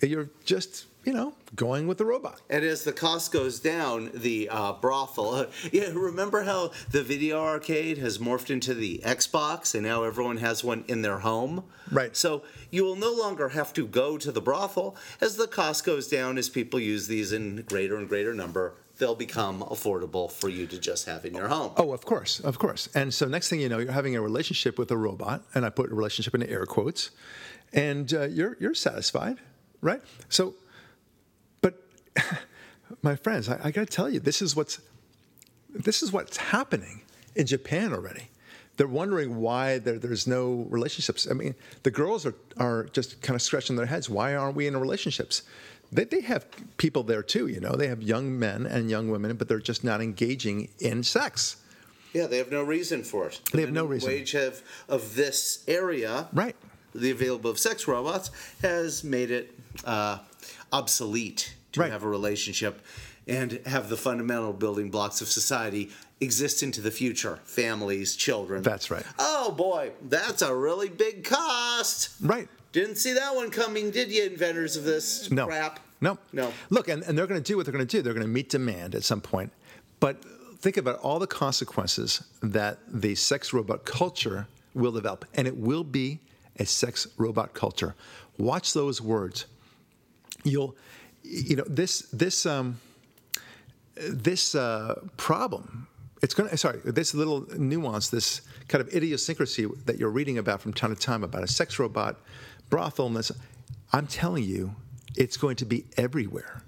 You're 0.00 0.30
just, 0.44 0.86
you 1.04 1.12
know, 1.12 1.34
going 1.56 1.86
with 1.86 1.98
the 1.98 2.04
robot. 2.04 2.40
And 2.48 2.64
as 2.64 2.84
the 2.84 2.92
cost 2.92 3.32
goes 3.32 3.60
down, 3.60 4.10
the 4.14 4.48
uh, 4.48 4.72
brothel. 4.74 5.46
yeah, 5.72 5.90
remember 5.92 6.42
how 6.42 6.70
the 6.90 7.02
video 7.02 7.42
arcade 7.42 7.98
has 7.98 8.18
morphed 8.18 8.50
into 8.50 8.74
the 8.74 9.00
Xbox, 9.04 9.74
and 9.74 9.82
now 9.82 10.04
everyone 10.04 10.38
has 10.38 10.62
one 10.62 10.84
in 10.88 11.02
their 11.02 11.18
home. 11.18 11.64
Right. 11.90 12.16
So 12.16 12.42
you 12.70 12.84
will 12.84 12.96
no 12.96 13.12
longer 13.12 13.50
have 13.50 13.72
to 13.74 13.86
go 13.86 14.16
to 14.16 14.32
the 14.32 14.40
brothel. 14.40 14.96
As 15.20 15.36
the 15.36 15.46
cost 15.46 15.84
goes 15.84 16.08
down, 16.08 16.38
as 16.38 16.48
people 16.48 16.80
use 16.80 17.06
these 17.06 17.32
in 17.32 17.62
greater 17.62 17.96
and 17.96 18.08
greater 18.08 18.32
number, 18.32 18.74
they'll 18.98 19.14
become 19.14 19.62
affordable 19.62 20.30
for 20.30 20.48
you 20.48 20.66
to 20.66 20.78
just 20.78 21.06
have 21.06 21.24
in 21.24 21.34
your 21.34 21.48
home. 21.48 21.72
Oh, 21.76 21.92
of 21.92 22.04
course, 22.04 22.40
of 22.40 22.58
course. 22.58 22.88
And 22.94 23.12
so 23.12 23.26
next 23.26 23.48
thing 23.48 23.60
you 23.60 23.68
know, 23.68 23.78
you're 23.78 23.92
having 23.92 24.16
a 24.16 24.22
relationship 24.22 24.78
with 24.78 24.90
a 24.90 24.96
robot, 24.96 25.42
and 25.54 25.66
I 25.66 25.70
put 25.70 25.90
a 25.90 25.94
relationship 25.94 26.34
in 26.34 26.42
air 26.44 26.66
quotes, 26.66 27.10
and 27.72 28.12
uh, 28.14 28.22
you're 28.22 28.56
you're 28.60 28.74
satisfied, 28.74 29.38
right? 29.80 30.02
So, 30.28 30.54
my 33.02 33.16
friends, 33.16 33.48
I, 33.48 33.60
I 33.64 33.70
got 33.70 33.86
to 33.86 33.86
tell 33.86 34.08
you, 34.08 34.20
this 34.20 34.42
is 34.42 34.56
what's 34.56 34.80
this 35.74 36.02
is 36.02 36.12
what's 36.12 36.36
happening 36.36 37.02
in 37.34 37.46
Japan 37.46 37.92
already. 37.92 38.28
They're 38.76 38.86
wondering 38.86 39.36
why 39.36 39.78
there, 39.78 39.98
there's 39.98 40.26
no 40.26 40.66
relationships. 40.70 41.26
I 41.30 41.34
mean, 41.34 41.54
the 41.82 41.90
girls 41.90 42.26
are, 42.26 42.34
are 42.56 42.84
just 42.84 43.20
kind 43.22 43.34
of 43.34 43.42
scratching 43.42 43.76
their 43.76 43.86
heads. 43.86 44.08
Why 44.08 44.34
aren't 44.34 44.56
we 44.56 44.66
in 44.66 44.76
relationships? 44.76 45.42
They, 45.90 46.04
they 46.04 46.22
have 46.22 46.46
people 46.78 47.02
there 47.02 47.22
too, 47.22 47.48
you 47.48 47.60
know. 47.60 47.72
They 47.72 47.88
have 47.88 48.02
young 48.02 48.38
men 48.38 48.66
and 48.66 48.90
young 48.90 49.10
women, 49.10 49.36
but 49.36 49.48
they're 49.48 49.60
just 49.60 49.84
not 49.84 50.00
engaging 50.00 50.68
in 50.78 51.02
sex. 51.02 51.56
Yeah, 52.14 52.26
they 52.26 52.38
have 52.38 52.50
no 52.50 52.62
reason 52.62 53.02
for 53.04 53.26
it. 53.26 53.40
The 53.50 53.58
They 53.58 53.60
have 53.62 53.72
no 53.72 53.84
reason. 53.84 54.08
Wage 54.08 54.32
have 54.32 54.62
of 54.88 55.14
this 55.14 55.64
area, 55.66 56.28
Right. 56.32 56.56
The 56.94 57.10
available 57.10 57.50
of 57.50 57.58
sex 57.58 57.88
robots 57.88 58.30
has 58.60 59.02
made 59.02 59.30
it 59.30 59.54
uh, 59.86 60.18
obsolete 60.72 61.54
to 61.72 61.80
Right. 61.80 61.90
have 61.92 62.02
a 62.04 62.08
relationship 62.08 62.80
and 63.26 63.60
have 63.66 63.88
the 63.88 63.96
fundamental 63.96 64.52
building 64.52 64.90
blocks 64.90 65.20
of 65.20 65.28
society 65.28 65.90
exist 66.20 66.62
into 66.62 66.80
the 66.80 66.90
future: 66.90 67.38
families, 67.44 68.16
children. 68.16 68.62
That's 68.62 68.90
right. 68.90 69.04
Oh 69.18 69.52
boy, 69.52 69.92
that's 70.08 70.42
a 70.42 70.54
really 70.54 70.88
big 70.88 71.24
cost. 71.24 72.10
Right. 72.20 72.48
Didn't 72.72 72.96
see 72.96 73.12
that 73.12 73.34
one 73.34 73.50
coming, 73.50 73.90
did 73.90 74.10
you, 74.10 74.24
inventors 74.24 74.76
of 74.76 74.84
this 74.84 75.30
No. 75.30 75.46
crap? 75.46 75.78
No. 76.00 76.18
No. 76.32 76.52
Look, 76.70 76.88
and, 76.88 77.02
and 77.04 77.16
they're 77.18 77.26
going 77.26 77.40
to 77.42 77.46
do 77.46 77.56
what 77.56 77.66
they're 77.66 77.72
going 77.72 77.86
to 77.86 77.96
do. 77.96 78.02
They're 78.02 78.14
going 78.14 78.26
to 78.26 78.32
meet 78.32 78.48
demand 78.48 78.94
at 78.94 79.04
some 79.04 79.20
point. 79.20 79.52
But 80.00 80.24
think 80.58 80.76
about 80.78 80.98
all 81.00 81.18
the 81.18 81.26
consequences 81.26 82.22
that 82.42 82.78
the 82.88 83.14
sex 83.14 83.52
robot 83.52 83.84
culture 83.84 84.48
will 84.74 84.90
develop. 84.92 85.26
And 85.34 85.46
it 85.46 85.56
will 85.56 85.84
be 85.84 86.20
a 86.58 86.64
sex 86.66 87.06
robot 87.18 87.52
culture. 87.54 87.94
Watch 88.38 88.72
those 88.72 89.00
words. 89.02 89.44
You'll, 90.44 90.74
you 91.32 91.56
know, 91.56 91.64
this, 91.66 92.00
this, 92.12 92.44
um, 92.44 92.78
this 93.96 94.54
uh, 94.54 95.00
problem, 95.16 95.88
it's 96.22 96.34
going 96.34 96.48
to, 96.50 96.56
sorry, 96.56 96.78
this 96.84 97.14
little 97.14 97.46
nuance, 97.56 98.10
this 98.10 98.42
kind 98.68 98.80
of 98.80 98.94
idiosyncrasy 98.94 99.66
that 99.86 99.98
you're 99.98 100.10
reading 100.10 100.38
about 100.38 100.60
from 100.60 100.72
time 100.72 100.94
to 100.94 101.00
time 101.00 101.24
about 101.24 101.42
a 101.42 101.48
sex 101.48 101.78
robot, 101.78 102.20
brothel, 102.68 103.06
and 103.06 103.16
this, 103.16 103.32
I'm 103.92 104.06
telling 104.06 104.44
you, 104.44 104.74
it's 105.16 105.36
going 105.36 105.56
to 105.56 105.64
be 105.64 105.84
everywhere. 105.96 106.62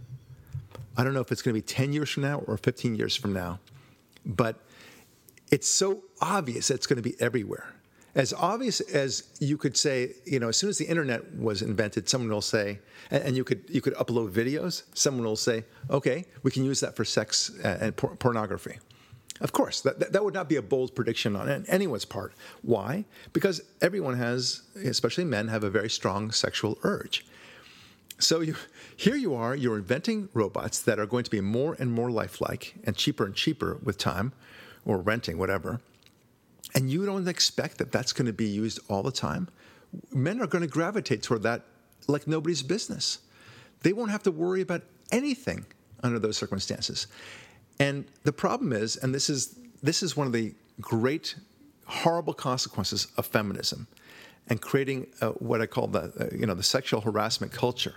I 0.97 1.05
don't 1.05 1.15
know 1.15 1.21
if 1.21 1.31
it's 1.31 1.43
going 1.43 1.55
to 1.55 1.61
be 1.61 1.67
10 1.67 1.93
years 1.93 2.11
from 2.11 2.23
now 2.23 2.39
or 2.41 2.57
15 2.57 2.95
years 2.95 3.17
from 3.17 3.33
now, 3.33 3.61
but 4.25 4.57
it's 5.51 5.69
so 5.69 6.03
obvious 6.21 6.69
that 6.69 6.75
it's 6.75 6.87
going 6.87 7.03
to 7.03 7.09
be 7.09 7.15
everywhere. 7.21 7.75
As 8.15 8.33
obvious 8.33 8.81
as 8.81 9.25
you 9.41 9.57
could 9.57 9.77
say, 9.77 10.13
you 10.25 10.39
know, 10.39 10.49
as 10.49 10.57
soon 10.57 10.71
as 10.71 10.79
the 10.79 10.85
internet 10.85 11.35
was 11.37 11.63
invented, 11.63 12.09
someone 12.09 12.31
will 12.31 12.41
say, 12.41 12.79
and, 13.11 13.25
and 13.25 13.37
you 13.37 13.43
could 13.43 13.65
you 13.69 13.81
could 13.81 13.95
upload 13.95 14.31
videos. 14.31 14.85
Someone 14.95 15.25
will 15.25 15.37
say, 15.37 15.65
okay, 15.91 16.25
we 16.43 16.51
can 16.51 16.65
use 16.65 16.81
that 16.81 16.95
for 16.95 17.05
sex 17.05 17.51
uh, 17.65 17.79
and 17.81 17.97
por- 17.97 18.15
pornography. 18.17 18.79
Of 19.41 19.51
course, 19.51 19.81
that, 19.81 19.99
that 19.99 20.13
that 20.13 20.25
would 20.25 20.35
not 20.35 20.49
be 20.49 20.57
a 20.57 20.63
bold 20.63 20.95
prediction 20.95 21.35
on 21.35 21.67
anyone's 21.67 22.05
part. 22.05 22.35
Why? 22.63 23.05
Because 23.33 23.63
everyone 23.83 24.17
has, 24.17 24.63
especially 24.77 25.25
men, 25.25 25.49
have 25.49 25.65
a 25.65 25.71
very 25.71 25.91
strong 25.91 26.31
sexual 26.31 26.79
urge. 26.85 27.27
So 28.21 28.41
you, 28.41 28.55
here 28.97 29.17
you 29.17 29.35
are, 29.35 29.57
you're 29.57 29.77
inventing 29.77 30.29
robots 30.35 30.81
that 30.83 31.01
are 31.01 31.07
going 31.07 31.25
to 31.25 31.31
be 31.33 31.41
more 31.41 31.77
and 31.81 31.91
more 31.91 32.13
lifelike 32.13 32.77
and 32.85 32.95
cheaper 32.97 33.25
and 33.25 33.35
cheaper 33.35 33.79
with 33.83 33.99
time, 33.99 34.33
or 34.85 34.99
renting, 34.99 35.37
whatever. 35.37 35.81
And 36.75 36.91
you 36.91 37.07
don't 37.07 37.29
expect 37.29 37.79
that 37.79 37.93
that's 37.93 38.13
going 38.13 38.27
to 38.27 38.33
be 38.33 38.47
used 38.47 38.81
all 38.89 39.03
the 39.03 39.13
time. 39.13 39.49
Men 40.13 40.41
are 40.41 40.47
going 40.47 40.63
to 40.63 40.69
gravitate 40.69 41.23
toward 41.23 41.43
that 41.45 41.63
like 42.09 42.27
nobody's 42.27 42.63
business. 42.63 43.19
They 43.83 43.93
won't 43.93 44.11
have 44.11 44.23
to 44.25 44.31
worry 44.31 44.61
about 44.61 44.83
anything 45.13 45.67
under 46.03 46.19
those 46.19 46.37
circumstances. 46.37 47.07
And 47.79 48.05
the 48.25 48.33
problem 48.33 48.73
is, 48.73 48.97
and 48.97 49.15
this 49.15 49.31
is 49.31 49.59
this 49.83 50.03
is 50.03 50.17
one 50.17 50.27
of 50.27 50.33
the 50.33 50.55
great 50.81 51.37
horrible 51.87 52.35
consequences 52.35 53.09
of 53.17 53.27
feminism 53.27 53.87
and 54.49 54.61
creating 54.61 55.07
uh, 55.21 55.31
what 55.33 55.61
I 55.61 55.67
call 55.67 55.87
the 55.89 56.13
uh, 56.19 56.37
you 56.37 56.47
know 56.47 56.55
the 56.55 56.63
sexual 56.63 57.01
harassment 57.01 57.53
culture. 57.53 57.97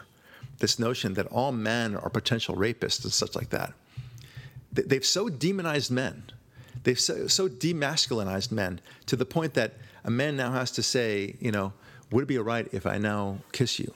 This 0.59 0.79
notion 0.79 1.13
that 1.15 1.27
all 1.27 1.51
men 1.51 1.95
are 1.95 2.09
potential 2.09 2.55
rapists 2.55 3.03
and 3.03 3.13
such 3.13 3.35
like 3.35 3.49
that. 3.49 3.73
They- 4.73 4.83
They've 4.83 5.05
so 5.05 5.29
demonized 5.29 5.91
men. 5.91 6.23
They've 6.83 6.99
so, 6.99 7.27
so 7.27 7.47
demasculinized 7.47 8.51
men 8.51 8.81
to 9.07 9.15
the 9.15 9.25
point 9.25 9.53
that 9.55 9.73
a 10.03 10.11
man 10.11 10.37
now 10.37 10.51
has 10.51 10.71
to 10.71 10.83
say, 10.83 11.35
you 11.39 11.51
know, 11.51 11.73
would 12.11 12.23
it 12.23 12.27
be 12.27 12.37
all 12.37 12.43
right 12.43 12.67
if 12.71 12.85
I 12.85 12.97
now 12.97 13.39
kiss 13.51 13.79
you? 13.79 13.93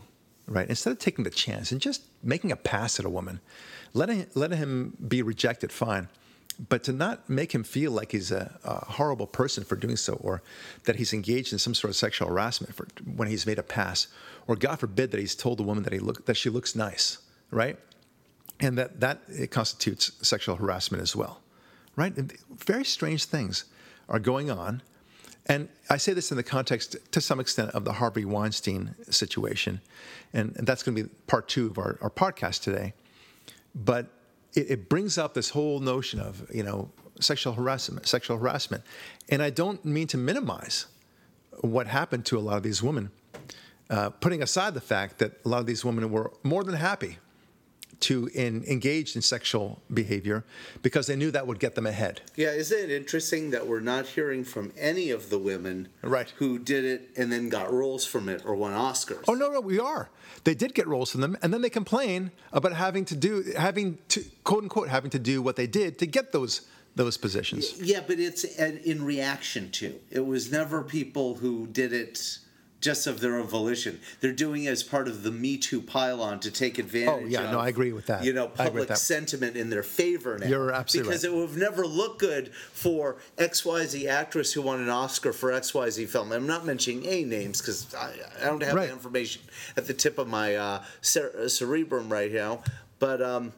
Right? 0.47 0.67
Instead 0.67 0.91
of 0.91 0.99
taking 0.99 1.23
the 1.23 1.29
chance 1.29 1.71
and 1.71 1.79
just 1.79 2.03
making 2.23 2.51
a 2.51 2.55
pass 2.55 2.99
at 2.99 3.05
a 3.05 3.09
woman, 3.09 3.39
letting, 3.93 4.27
letting 4.35 4.57
him 4.57 4.97
be 5.07 5.21
rejected, 5.21 5.71
fine. 5.71 6.09
but 6.69 6.83
to 6.83 6.91
not 6.91 7.29
make 7.29 7.53
him 7.53 7.63
feel 7.63 7.91
like 7.91 8.11
he's 8.11 8.31
a, 8.31 8.59
a, 8.63 8.85
horrible 8.91 9.27
person 9.27 9.63
for 9.63 9.75
doing 9.75 9.95
so, 9.95 10.13
or 10.13 10.41
that 10.83 10.97
he's 10.97 11.13
engaged 11.13 11.53
in 11.53 11.59
some 11.59 11.73
sort 11.73 11.89
of 11.89 11.95
sexual 11.95 12.27
harassment 12.27 12.75
for 12.75 12.87
when 13.15 13.27
he's 13.27 13.45
made 13.45 13.59
a 13.59 13.63
pass, 13.63 14.07
or 14.47 14.55
God 14.55 14.79
forbid 14.79 15.11
that 15.11 15.19
he's 15.19 15.35
told 15.35 15.59
a 15.59 15.63
woman 15.63 15.83
that 15.83 15.93
he 15.93 15.99
look 15.99 16.25
that 16.25 16.35
she 16.35 16.49
looks 16.49 16.75
nice, 16.75 17.19
right? 17.49 17.77
And 18.59 18.77
that 18.77 18.99
that 18.99 19.21
it 19.27 19.51
constitutes 19.51 20.11
sexual 20.21 20.55
harassment 20.55 21.01
as 21.01 21.15
well, 21.15 21.40
right? 21.95 22.13
Very 22.65 22.85
strange 22.85 23.25
things 23.25 23.65
are 24.09 24.19
going 24.19 24.49
on, 24.49 24.81
and 25.47 25.69
I 25.89 25.97
say 25.97 26.13
this 26.13 26.31
in 26.31 26.37
the 26.37 26.43
context, 26.43 26.95
to 27.11 27.21
some 27.21 27.39
extent, 27.39 27.71
of 27.71 27.83
the 27.83 27.93
Harvey 27.93 28.25
Weinstein 28.25 28.95
situation, 29.09 29.81
and, 30.33 30.55
and 30.55 30.67
that's 30.67 30.83
going 30.83 30.95
to 30.95 31.03
be 31.03 31.09
part 31.27 31.47
two 31.47 31.67
of 31.67 31.77
our, 31.77 31.97
our 32.01 32.09
podcast 32.09 32.61
today. 32.61 32.93
But 33.73 34.07
it, 34.53 34.71
it 34.71 34.89
brings 34.89 35.17
up 35.17 35.33
this 35.33 35.49
whole 35.49 35.79
notion 35.79 36.19
of 36.19 36.49
you 36.53 36.63
know 36.63 36.91
sexual 37.19 37.53
harassment, 37.53 38.07
sexual 38.07 38.37
harassment, 38.37 38.83
and 39.29 39.41
I 39.41 39.49
don't 39.49 39.83
mean 39.83 40.07
to 40.07 40.17
minimize 40.17 40.85
what 41.61 41.87
happened 41.87 42.25
to 42.27 42.37
a 42.37 42.41
lot 42.41 42.57
of 42.57 42.63
these 42.63 42.81
women. 42.81 43.11
Uh, 43.89 44.09
putting 44.09 44.41
aside 44.41 44.73
the 44.73 44.81
fact 44.81 45.19
that 45.19 45.33
a 45.43 45.49
lot 45.49 45.59
of 45.59 45.65
these 45.65 45.83
women 45.83 46.09
were 46.09 46.31
more 46.43 46.63
than 46.63 46.75
happy 46.75 47.17
to 48.01 48.29
in, 48.33 48.63
engage 48.65 49.15
in 49.15 49.21
sexual 49.21 49.81
behavior 49.93 50.43
because 50.81 51.07
they 51.07 51.15
knew 51.15 51.31
that 51.31 51.47
would 51.47 51.59
get 51.59 51.75
them 51.75 51.85
ahead. 51.85 52.21
Yeah, 52.35 52.51
isn't 52.51 52.77
it 52.77 52.91
interesting 52.91 53.51
that 53.51 53.67
we're 53.67 53.79
not 53.79 54.05
hearing 54.07 54.43
from 54.43 54.73
any 54.77 55.11
of 55.11 55.29
the 55.29 55.37
women 55.37 55.87
right. 56.01 56.31
who 56.37 56.59
did 56.59 56.85
it 56.85 57.09
and 57.15 57.31
then 57.31 57.49
got 57.49 57.71
roles 57.71 58.05
from 58.05 58.29
it 58.29 58.43
or 58.45 58.55
won 58.55 58.73
Oscars? 58.73 59.23
Oh 59.27 59.33
no, 59.33 59.51
no, 59.51 59.61
we 59.61 59.79
are. 59.79 60.09
They 60.43 60.55
did 60.55 60.73
get 60.73 60.87
roles 60.87 61.11
from 61.11 61.21
them, 61.21 61.37
and 61.41 61.53
then 61.53 61.61
they 61.61 61.69
complain 61.69 62.31
about 62.51 62.73
having 62.73 63.05
to 63.05 63.15
do, 63.15 63.43
having 63.57 63.99
to 64.09 64.23
quote 64.43 64.63
unquote, 64.63 64.89
having 64.89 65.11
to 65.11 65.19
do 65.19 65.41
what 65.41 65.55
they 65.55 65.67
did 65.67 65.99
to 65.99 66.07
get 66.07 66.31
those 66.31 66.61
those 66.95 67.17
positions. 67.17 67.79
Yeah, 67.79 68.01
but 68.05 68.19
it's 68.19 68.43
an, 68.57 68.77
in 68.83 69.03
reaction 69.03 69.71
to. 69.71 69.99
It 70.09 70.25
was 70.25 70.51
never 70.51 70.83
people 70.83 71.35
who 71.35 71.67
did 71.67 71.93
it 71.93 72.39
just 72.81 73.05
of 73.05 73.19
their 73.19 73.37
own 73.37 73.45
volition. 73.45 73.99
They're 74.19 74.33
doing 74.33 74.63
it 74.63 74.69
as 74.69 74.83
part 74.83 75.07
of 75.07 75.21
the 75.23 75.31
Me 75.31 75.57
Too 75.57 75.81
pylon 75.81 76.39
to 76.41 76.51
take 76.51 76.79
advantage. 76.79 77.23
Oh 77.23 77.27
yeah, 77.27 77.43
of, 77.43 77.51
no, 77.51 77.59
I 77.59 77.69
agree 77.69 77.93
with 77.93 78.07
that. 78.07 78.23
You 78.23 78.33
know, 78.33 78.47
public 78.47 78.93
sentiment 78.97 79.55
in 79.55 79.69
their 79.69 79.83
favor 79.83 80.37
now. 80.37 80.47
You're 80.47 80.71
absolutely 80.71 81.11
because 81.11 81.23
right. 81.23 81.31
it 81.31 81.35
would 81.37 81.49
have 81.49 81.57
never 81.57 81.85
looked 81.85 82.19
good 82.19 82.53
for 82.53 83.17
X 83.37 83.63
Y 83.63 83.85
Z 83.85 84.07
actress 84.07 84.51
who 84.51 84.63
won 84.63 84.81
an 84.81 84.89
Oscar 84.89 85.31
for 85.31 85.51
X 85.51 85.73
Y 85.73 85.89
Z 85.91 86.05
film. 86.07 86.31
I'm 86.31 86.47
not 86.47 86.65
mentioning 86.65 87.05
A 87.05 87.23
names 87.23 87.61
because 87.61 87.93
I, 87.93 88.13
I, 88.41 88.45
don't 88.45 88.61
have 88.63 88.73
right. 88.73 88.87
the 88.87 88.93
information 88.93 89.43
at 89.77 89.85
the 89.85 89.93
tip 89.93 90.17
of 90.17 90.27
my 90.27 90.55
uh, 90.55 90.83
cere- 91.01 91.47
cerebrum 91.47 92.11
right 92.11 92.31
now, 92.31 92.63
but 92.99 93.21
um, 93.21 93.53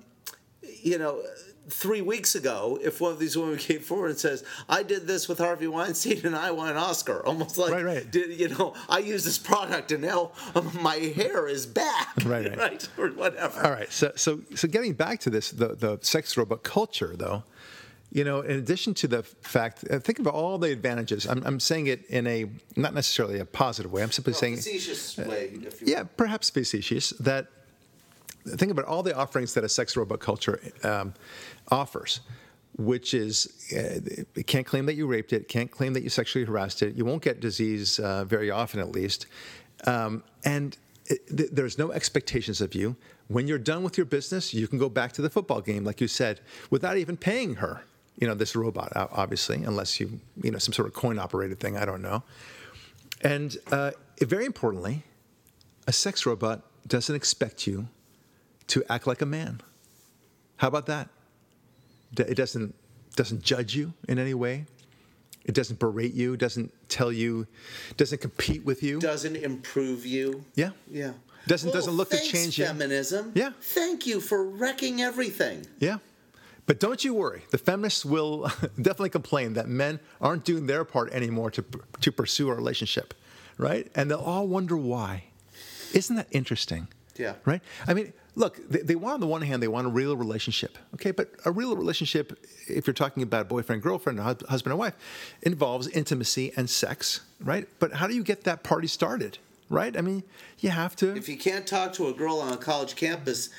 you 0.61 0.97
know 0.97 1.21
three 1.69 2.01
weeks 2.01 2.35
ago 2.35 2.79
if 2.81 2.99
one 2.99 3.11
of 3.11 3.19
these 3.19 3.37
women 3.37 3.57
came 3.69 3.79
forward 3.79 4.11
and 4.11 4.19
says, 4.19 4.43
"I 4.67 4.83
did 4.83 5.07
this 5.07 5.27
with 5.27 5.39
Harvey 5.39 5.67
Weinstein 5.67 6.25
and 6.25 6.35
I 6.35 6.51
won 6.51 6.69
an 6.69 6.77
Oscar," 6.77 7.25
almost 7.25 7.57
like, 7.57 7.71
right, 7.71 7.85
right. 7.85 8.11
Did, 8.11 8.39
you 8.39 8.49
know, 8.49 8.73
I 8.89 8.99
use 8.99 9.23
this 9.23 9.37
product 9.37 9.91
and 9.91 10.01
now 10.03 10.31
my 10.81 10.95
hair 10.95 11.47
is 11.47 11.65
back, 11.65 12.13
right, 12.25 12.49
right, 12.49 12.57
right, 12.57 12.89
or 12.97 13.09
whatever. 13.09 13.65
All 13.65 13.71
right, 13.71 13.91
so 13.91 14.11
so 14.15 14.41
so 14.55 14.67
getting 14.67 14.93
back 14.93 15.19
to 15.21 15.29
this, 15.29 15.51
the 15.51 15.69
the 15.75 15.99
sex 16.01 16.37
robot 16.37 16.63
culture, 16.63 17.15
though. 17.15 17.43
You 18.11 18.23
know, 18.23 18.41
in 18.41 18.59
addition 18.59 18.93
to 18.95 19.07
the 19.07 19.23
fact, 19.23 19.85
uh, 19.89 19.97
think 19.97 20.19
of 20.19 20.27
all 20.27 20.59
the 20.59 20.71
advantages. 20.71 21.25
I'm, 21.25 21.41
I'm 21.47 21.59
saying 21.59 21.87
it 21.87 22.05
in 22.05 22.27
a 22.27 22.45
not 22.75 22.93
necessarily 22.93 23.39
a 23.39 23.45
positive 23.45 23.91
way. 23.91 24.03
I'm 24.03 24.11
simply 24.11 24.33
well, 24.33 24.39
saying 24.39 24.57
facetious 24.57 25.17
uh, 25.17 25.25
way. 25.27 25.57
yeah, 25.81 26.03
perhaps 26.03 26.51
facetious. 26.51 27.09
That 27.19 27.47
think 28.45 28.71
about 28.71 28.85
all 28.85 29.03
the 29.03 29.15
offerings 29.15 29.53
that 29.53 29.63
a 29.63 29.69
sex 29.69 29.95
robot 29.95 30.19
culture 30.19 30.59
um, 30.83 31.13
offers, 31.69 32.21
which 32.77 33.13
is 33.13 33.67
uh, 33.73 33.99
it 34.35 34.47
can't 34.47 34.65
claim 34.65 34.85
that 34.85 34.95
you 34.95 35.07
raped 35.07 35.33
it, 35.33 35.47
can't 35.47 35.71
claim 35.71 35.93
that 35.93 36.03
you 36.03 36.09
sexually 36.09 36.45
harassed 36.45 36.81
it. 36.81 36.95
You 36.95 37.05
won't 37.05 37.21
get 37.21 37.39
disease 37.39 37.99
uh, 37.99 38.25
very 38.25 38.51
often, 38.51 38.79
at 38.79 38.91
least, 38.91 39.27
um, 39.85 40.23
and 40.45 40.77
it, 41.05 41.25
th- 41.35 41.49
there's 41.51 41.77
no 41.77 41.91
expectations 41.91 42.61
of 42.61 42.75
you. 42.75 42.95
When 43.27 43.47
you're 43.47 43.57
done 43.57 43.83
with 43.83 43.97
your 43.97 44.05
business, 44.05 44.53
you 44.53 44.67
can 44.67 44.77
go 44.77 44.89
back 44.89 45.13
to 45.13 45.21
the 45.21 45.29
football 45.29 45.61
game, 45.61 45.83
like 45.83 46.01
you 46.01 46.07
said, 46.07 46.41
without 46.69 46.97
even 46.97 47.17
paying 47.17 47.55
her. 47.55 47.83
You 48.19 48.27
know, 48.27 48.35
this 48.35 48.55
robot, 48.55 48.91
obviously, 48.95 49.63
unless 49.63 49.99
you, 49.99 50.19
you 50.41 50.51
know, 50.51 50.59
some 50.59 50.71
sort 50.71 50.87
of 50.87 50.93
coin 50.93 51.17
operated 51.17 51.59
thing. 51.59 51.77
I 51.77 51.85
don't 51.85 52.01
know. 52.03 52.21
And 53.21 53.57
uh, 53.71 53.91
very 54.19 54.45
importantly, 54.45 55.03
a 55.87 55.93
sex 55.93 56.25
robot 56.25 56.61
doesn't 56.87 57.15
expect 57.15 57.65
you 57.65 57.87
to 58.67 58.83
act 58.89 59.07
like 59.07 59.21
a 59.21 59.25
man. 59.25 59.61
How 60.57 60.67
about 60.67 60.85
that? 60.87 61.09
It 62.17 62.35
doesn't 62.35 62.75
doesn't 63.15 63.43
judge 63.43 63.75
you 63.75 63.93
in 64.07 64.17
any 64.19 64.33
way. 64.33 64.65
It 65.45 65.53
doesn't 65.53 65.79
berate 65.79 66.13
you. 66.13 66.37
Doesn't 66.37 66.71
tell 66.89 67.11
you. 67.11 67.47
Doesn't 67.97 68.21
compete 68.21 68.63
with 68.63 68.81
you. 68.81 68.99
Doesn't 68.99 69.35
improve 69.35 70.05
you. 70.05 70.45
Yeah. 70.55 70.71
Yeah. 70.89 71.13
Doesn't 71.47 71.67
well, 71.67 71.73
doesn't 71.73 71.93
look 71.93 72.09
thanks, 72.09 72.27
to 72.27 72.31
change 72.31 72.57
feminism. 72.57 73.31
you. 73.35 73.43
Yeah. 73.43 73.51
Thank 73.59 74.07
you 74.07 74.21
for 74.21 74.43
wrecking 74.45 75.01
everything. 75.01 75.65
Yeah. 75.79 75.97
But 76.65 76.79
don't 76.79 77.03
you 77.03 77.13
worry. 77.13 77.43
The 77.51 77.57
feminists 77.57 78.05
will 78.05 78.43
definitely 78.77 79.09
complain 79.09 79.53
that 79.53 79.67
men 79.67 79.99
aren't 80.21 80.45
doing 80.45 80.65
their 80.65 80.85
part 80.85 81.11
anymore 81.11 81.51
to 81.51 81.65
to 81.99 82.11
pursue 82.11 82.49
a 82.49 82.55
relationship, 82.55 83.13
right? 83.57 83.91
And 83.95 84.09
they'll 84.09 84.19
all 84.19 84.47
wonder 84.47 84.77
why. 84.77 85.25
Isn't 85.93 86.15
that 86.15 86.27
interesting? 86.31 86.87
Yeah. 87.15 87.35
Right? 87.45 87.61
I 87.87 87.93
mean, 87.93 88.13
look, 88.35 88.59
they, 88.69 88.79
they, 88.79 88.95
want 88.95 89.15
on 89.15 89.19
the 89.19 89.27
one 89.27 89.41
hand, 89.41 89.61
they 89.61 89.67
want 89.67 89.87
a 89.87 89.89
real 89.89 90.17
relationship. 90.17 90.77
Okay, 90.95 91.11
but 91.11 91.29
a 91.45 91.51
real 91.51 91.75
relationship, 91.75 92.37
if 92.67 92.87
you're 92.87 92.93
talking 92.93 93.23
about 93.23 93.47
boyfriend, 93.47 93.81
girlfriend, 93.81 94.19
or 94.19 94.23
husband 94.23 94.67
and 94.67 94.77
wife, 94.79 94.95
involves 95.41 95.87
intimacy 95.87 96.51
and 96.55 96.69
sex, 96.69 97.21
right? 97.39 97.67
But 97.79 97.93
how 97.93 98.07
do 98.07 98.15
you 98.15 98.23
get 98.23 98.43
that 98.45 98.63
party 98.63 98.87
started? 98.87 99.37
Right? 99.69 99.97
I 99.97 100.01
mean, 100.01 100.23
you 100.59 100.69
have 100.69 100.95
to. 100.97 101.15
If 101.15 101.29
you 101.29 101.37
can't 101.37 101.65
talk 101.65 101.93
to 101.93 102.07
a 102.07 102.13
girl 102.13 102.39
on 102.39 102.53
a 102.53 102.57
college 102.57 102.95
campus, 102.95 103.49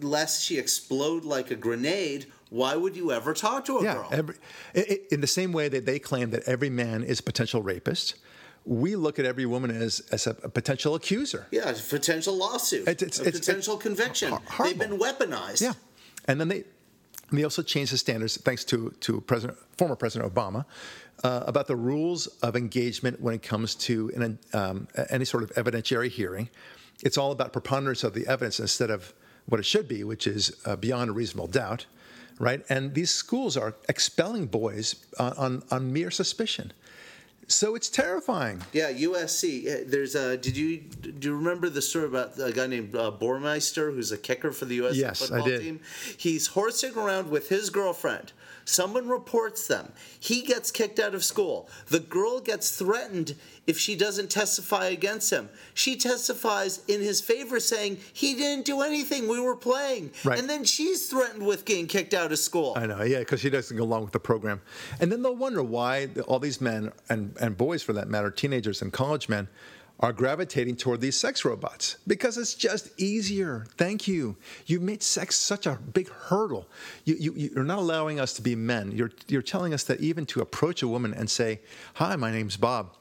lest 0.00 0.42
she 0.42 0.58
explode 0.58 1.24
like 1.24 1.50
a 1.50 1.56
grenade, 1.56 2.26
why 2.50 2.76
would 2.76 2.96
you 2.96 3.12
ever 3.12 3.34
talk 3.34 3.64
to 3.66 3.78
a 3.78 3.84
yeah, 3.84 3.94
girl? 3.94 4.08
Every, 4.10 4.34
in 5.10 5.20
the 5.20 5.26
same 5.26 5.52
way 5.52 5.68
that 5.68 5.86
they 5.86 5.98
claim 5.98 6.30
that 6.30 6.44
every 6.44 6.70
man 6.70 7.02
is 7.02 7.20
a 7.20 7.22
potential 7.22 7.62
rapist, 7.62 8.14
we 8.66 8.96
look 8.96 9.18
at 9.18 9.24
every 9.24 9.46
woman 9.46 9.70
as, 9.70 10.00
as 10.10 10.26
a, 10.26 10.34
potential 10.34 10.94
accuser. 10.94 11.46
Yeah, 11.50 11.70
a 11.70 11.74
potential 11.74 12.36
lawsuit, 12.36 12.88
it's, 12.88 13.02
it's, 13.02 13.20
a 13.20 13.24
it's, 13.24 13.38
potential 13.38 13.76
conviction. 13.76 14.30
Horrible. 14.30 14.64
They've 14.64 14.78
been 14.78 14.98
weaponized. 14.98 15.60
Yeah, 15.60 15.72
and 16.26 16.40
then 16.40 16.48
they 16.48 16.64
they 17.32 17.42
also 17.42 17.62
changed 17.62 17.92
the 17.92 17.98
standards 17.98 18.36
thanks 18.38 18.64
to 18.64 18.90
to 19.00 19.20
President 19.22 19.58
former 19.76 19.96
President 19.96 20.32
Obama 20.32 20.64
uh, 21.22 21.44
about 21.46 21.66
the 21.66 21.76
rules 21.76 22.26
of 22.42 22.56
engagement 22.56 23.20
when 23.20 23.34
it 23.34 23.42
comes 23.42 23.74
to 23.74 24.10
an, 24.14 24.38
um, 24.52 24.88
any 25.10 25.24
sort 25.24 25.42
of 25.42 25.50
evidentiary 25.54 26.08
hearing. 26.08 26.48
It's 27.02 27.18
all 27.18 27.32
about 27.32 27.52
preponderance 27.52 28.04
of 28.04 28.14
the 28.14 28.26
evidence 28.26 28.60
instead 28.60 28.90
of 28.90 29.12
what 29.46 29.60
it 29.60 29.66
should 29.66 29.88
be, 29.88 30.04
which 30.04 30.26
is 30.26 30.56
uh, 30.64 30.76
beyond 30.76 31.10
a 31.10 31.12
reasonable 31.12 31.48
doubt, 31.48 31.86
right? 32.38 32.64
And 32.68 32.94
these 32.94 33.10
schools 33.10 33.56
are 33.56 33.74
expelling 33.88 34.46
boys 34.46 35.04
on, 35.18 35.32
on, 35.32 35.62
on 35.70 35.92
mere 35.92 36.10
suspicion. 36.10 36.72
So 37.48 37.74
it's 37.74 37.88
terrifying. 37.88 38.62
Yeah, 38.72 38.92
USC. 38.92 39.88
There's 39.88 40.14
a. 40.14 40.36
Did 40.36 40.56
you 40.56 40.78
do 40.78 41.28
you 41.28 41.36
remember 41.36 41.68
the 41.68 41.82
story 41.82 42.06
about 42.06 42.38
a 42.38 42.52
guy 42.52 42.66
named 42.66 42.94
uh, 42.94 43.10
Boermeester, 43.10 43.94
who's 43.94 44.12
a 44.12 44.18
kicker 44.18 44.52
for 44.52 44.64
the 44.64 44.78
USC 44.78 44.96
yes, 44.96 45.20
football 45.20 45.42
I 45.42 45.48
did. 45.48 45.60
team? 45.60 45.80
He's 46.16 46.48
horsing 46.48 46.96
around 46.96 47.30
with 47.30 47.48
his 47.48 47.70
girlfriend. 47.70 48.32
Someone 48.64 49.08
reports 49.08 49.66
them. 49.66 49.92
He 50.18 50.42
gets 50.42 50.70
kicked 50.70 50.98
out 50.98 51.14
of 51.14 51.24
school. 51.24 51.68
The 51.86 52.00
girl 52.00 52.40
gets 52.40 52.76
threatened 52.76 53.34
if 53.66 53.78
she 53.78 53.96
doesn't 53.96 54.30
testify 54.30 54.86
against 54.86 55.30
him. 55.30 55.48
She 55.72 55.96
testifies 55.96 56.82
in 56.86 57.00
his 57.00 57.20
favor, 57.20 57.60
saying 57.60 57.98
he 58.12 58.34
didn't 58.34 58.64
do 58.64 58.82
anything. 58.82 59.28
We 59.28 59.40
were 59.40 59.56
playing, 59.56 60.10
right. 60.24 60.38
and 60.38 60.48
then 60.48 60.64
she's 60.64 61.08
threatened 61.08 61.46
with 61.46 61.64
getting 61.64 61.86
kicked 61.86 62.14
out 62.14 62.32
of 62.32 62.38
school. 62.38 62.74
I 62.76 62.86
know, 62.86 63.02
yeah, 63.02 63.20
because 63.20 63.40
she 63.40 63.50
doesn't 63.50 63.76
go 63.76 63.82
along 63.82 64.02
with 64.02 64.12
the 64.12 64.20
program, 64.20 64.60
and 65.00 65.10
then 65.10 65.22
they'll 65.22 65.36
wonder 65.36 65.62
why 65.62 66.08
all 66.26 66.38
these 66.38 66.60
men 66.60 66.92
and 67.08 67.36
and 67.40 67.56
boys, 67.56 67.82
for 67.82 67.92
that 67.94 68.08
matter, 68.08 68.30
teenagers 68.30 68.82
and 68.82 68.92
college 68.92 69.28
men, 69.28 69.48
are 70.04 70.12
gravitating 70.12 70.76
toward 70.76 71.00
these 71.00 71.18
sex 71.18 71.46
robots 71.46 71.96
because 72.06 72.36
it's 72.36 72.54
just 72.54 72.90
easier. 73.00 73.64
Thank 73.78 74.06
you. 74.06 74.36
You've 74.66 74.82
made 74.82 75.02
sex 75.02 75.34
such 75.34 75.66
a 75.66 75.78
big 75.94 76.10
hurdle. 76.10 76.68
You, 77.06 77.16
you, 77.18 77.32
you're 77.54 77.64
not 77.64 77.78
allowing 77.78 78.20
us 78.20 78.34
to 78.34 78.42
be 78.42 78.54
men. 78.54 78.92
You're, 78.92 79.12
you're 79.28 79.40
telling 79.40 79.72
us 79.72 79.82
that 79.84 80.00
even 80.00 80.26
to 80.26 80.42
approach 80.42 80.82
a 80.82 80.88
woman 80.88 81.14
and 81.14 81.30
say, 81.30 81.60
Hi, 81.94 82.16
my 82.16 82.30
name's 82.30 82.58
Bob, 82.58 82.94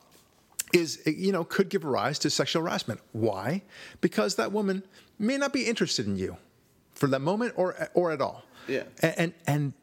is, 0.74 1.02
you 1.06 1.34
know, 1.34 1.44
could 1.44 1.68
give 1.68 1.84
rise 1.84 2.20
to 2.20 2.30
sexual 2.30 2.62
harassment. 2.62 3.02
Why? 3.12 3.64
Because 4.00 4.36
that 4.36 4.54
woman 4.54 4.82
may 5.20 5.38
not 5.38 5.52
be 5.52 5.66
interested 5.66 6.08
in 6.08 6.16
you 6.16 6.38
for 6.94 7.08
that 7.08 7.20
moment 7.20 7.52
or, 7.58 7.90
or 7.94 8.14
at 8.14 8.22
all. 8.22 8.46
Yeah. 8.70 8.84
And, 9.02 9.14
and, 9.18 9.34
and, 9.46 9.74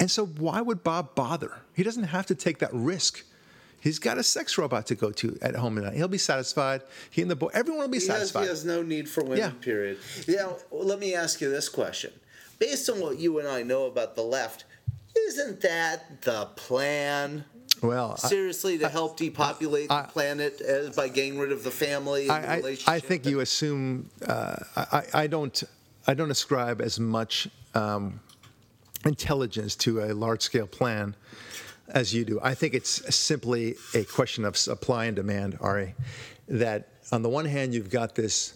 and 0.00 0.10
so 0.10 0.24
why 0.24 0.62
would 0.62 0.82
Bob 0.82 1.14
bother? 1.14 1.52
He 1.74 1.82
doesn't 1.82 2.04
have 2.04 2.24
to 2.26 2.34
take 2.34 2.60
that 2.60 2.72
risk. 2.72 3.24
He's 3.80 3.98
got 3.98 4.18
a 4.18 4.22
sex 4.22 4.58
robot 4.58 4.86
to 4.86 4.94
go 4.94 5.10
to 5.12 5.38
at 5.42 5.54
home 5.54 5.76
tonight. 5.76 5.94
He'll 5.94 6.08
be 6.08 6.18
satisfied. 6.18 6.82
He 7.10 7.22
and 7.22 7.30
the 7.30 7.36
boy, 7.36 7.50
everyone 7.54 7.82
will 7.82 7.88
be 7.88 7.98
he 7.98 8.04
satisfied. 8.04 8.40
Has, 8.40 8.62
he 8.62 8.68
has 8.68 8.76
no 8.76 8.82
need 8.82 9.08
for 9.08 9.22
women, 9.22 9.38
Yeah. 9.38 9.50
period. 9.60 9.98
Now, 10.26 10.56
let 10.72 10.98
me 10.98 11.14
ask 11.14 11.40
you 11.40 11.50
this 11.50 11.68
question. 11.68 12.12
Based 12.58 12.88
on 12.90 13.00
what 13.00 13.18
you 13.18 13.38
and 13.38 13.46
I 13.46 13.62
know 13.62 13.84
about 13.86 14.16
the 14.16 14.22
left, 14.22 14.64
isn't 15.16 15.60
that 15.60 16.22
the 16.22 16.46
plan? 16.56 17.44
Well, 17.82 18.18
I- 18.24 18.28
Seriously, 18.28 18.78
to 18.78 18.88
help 18.88 19.18
depopulate 19.18 19.88
the 19.90 20.06
planet 20.08 20.60
as, 20.62 20.96
by 20.96 21.08
getting 21.08 21.38
rid 21.38 21.52
of 21.52 21.62
the 21.62 21.70
family 21.70 22.22
and 22.28 22.30
the 22.44 22.48
I, 22.48 22.54
I, 22.54 22.56
relationship. 22.56 22.88
I 22.88 23.00
think 23.00 23.26
you 23.26 23.40
assume. 23.40 24.08
Uh, 24.26 24.56
I, 24.76 25.02
I 25.12 25.26
don't. 25.26 25.62
I 26.08 26.14
don't 26.14 26.30
ascribe 26.30 26.80
as 26.80 26.98
much 26.98 27.48
um, 27.74 28.20
intelligence 29.04 29.76
to 29.76 30.04
a 30.04 30.14
large-scale 30.14 30.68
plan 30.68 31.14
as 31.88 32.14
you 32.14 32.24
do. 32.24 32.40
I 32.42 32.54
think 32.54 32.74
it's 32.74 33.14
simply 33.14 33.76
a 33.94 34.04
question 34.04 34.44
of 34.44 34.56
supply 34.56 35.06
and 35.06 35.16
demand, 35.16 35.58
Ari. 35.60 35.94
That 36.48 36.88
on 37.12 37.22
the 37.22 37.28
one 37.28 37.44
hand, 37.44 37.74
you've 37.74 37.90
got 37.90 38.14
this 38.14 38.54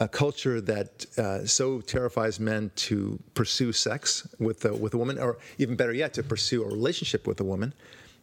uh, 0.00 0.06
culture 0.06 0.60
that 0.60 1.06
uh, 1.18 1.46
so 1.46 1.80
terrifies 1.80 2.38
men 2.38 2.70
to 2.76 3.18
pursue 3.34 3.72
sex 3.72 4.28
with 4.38 4.64
a, 4.64 4.74
with 4.74 4.94
a 4.94 4.98
woman, 4.98 5.18
or 5.18 5.38
even 5.58 5.76
better 5.76 5.92
yet, 5.92 6.12
to 6.14 6.22
pursue 6.22 6.62
a 6.62 6.66
relationship 6.66 7.26
with 7.26 7.40
a 7.40 7.44
woman, 7.44 7.72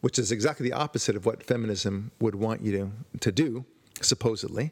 which 0.00 0.18
is 0.18 0.30
exactly 0.30 0.68
the 0.68 0.76
opposite 0.76 1.16
of 1.16 1.26
what 1.26 1.42
feminism 1.42 2.10
would 2.20 2.34
want 2.34 2.62
you 2.62 2.72
to, 2.72 3.18
to 3.20 3.32
do, 3.32 3.64
supposedly. 4.00 4.70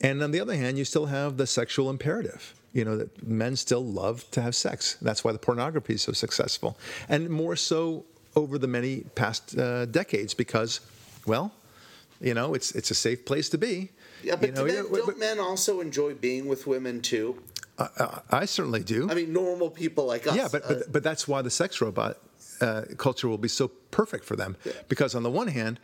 And 0.00 0.22
on 0.22 0.30
the 0.30 0.40
other 0.40 0.54
hand, 0.54 0.78
you 0.78 0.84
still 0.84 1.06
have 1.06 1.36
the 1.36 1.46
sexual 1.46 1.90
imperative. 1.90 2.54
You 2.72 2.84
know 2.84 2.96
that 2.96 3.26
men 3.26 3.56
still 3.56 3.84
love 3.84 4.30
to 4.32 4.42
have 4.42 4.54
sex. 4.54 4.96
That's 5.02 5.24
why 5.24 5.32
the 5.32 5.38
pornography 5.38 5.94
is 5.94 6.02
so 6.02 6.12
successful, 6.12 6.78
and 7.08 7.28
more 7.28 7.56
so 7.56 8.04
over 8.38 8.58
the 8.58 8.68
many 8.68 9.04
past 9.14 9.58
uh, 9.58 9.84
decades 9.86 10.34
because, 10.34 10.80
well, 11.26 11.52
you 12.20 12.34
know, 12.34 12.54
it's 12.54 12.72
it's 12.72 12.90
a 12.90 12.94
safe 12.94 13.24
place 13.24 13.48
to 13.50 13.58
be. 13.58 13.90
Yeah, 14.24 14.36
but 14.36 14.48
you 14.48 14.54
know, 14.54 14.66
do 14.66 14.72
yeah, 14.72 14.82
men, 14.82 14.90
but- 14.90 15.06
don't 15.06 15.18
men 15.18 15.38
also 15.38 15.80
enjoy 15.80 16.14
being 16.14 16.48
with 16.48 16.66
women 16.66 17.00
too? 17.00 17.42
I, 17.78 18.20
I 18.30 18.44
certainly 18.46 18.82
do. 18.82 19.08
I 19.08 19.14
mean, 19.14 19.32
normal 19.32 19.70
people 19.70 20.04
like 20.06 20.26
us. 20.26 20.34
yeah, 20.34 20.48
but, 20.50 20.64
uh, 20.64 20.68
but 20.68 20.92
but 20.92 21.02
that's 21.04 21.28
why 21.28 21.42
the 21.42 21.50
sex 21.50 21.80
robot 21.80 22.18
uh, 22.60 22.82
culture 22.96 23.28
will 23.28 23.38
be 23.38 23.48
so 23.48 23.68
perfect 23.90 24.24
for 24.24 24.34
them 24.36 24.56
because 24.88 25.14
on 25.14 25.22
the 25.22 25.30
one 25.30 25.46
hand, 25.48 25.78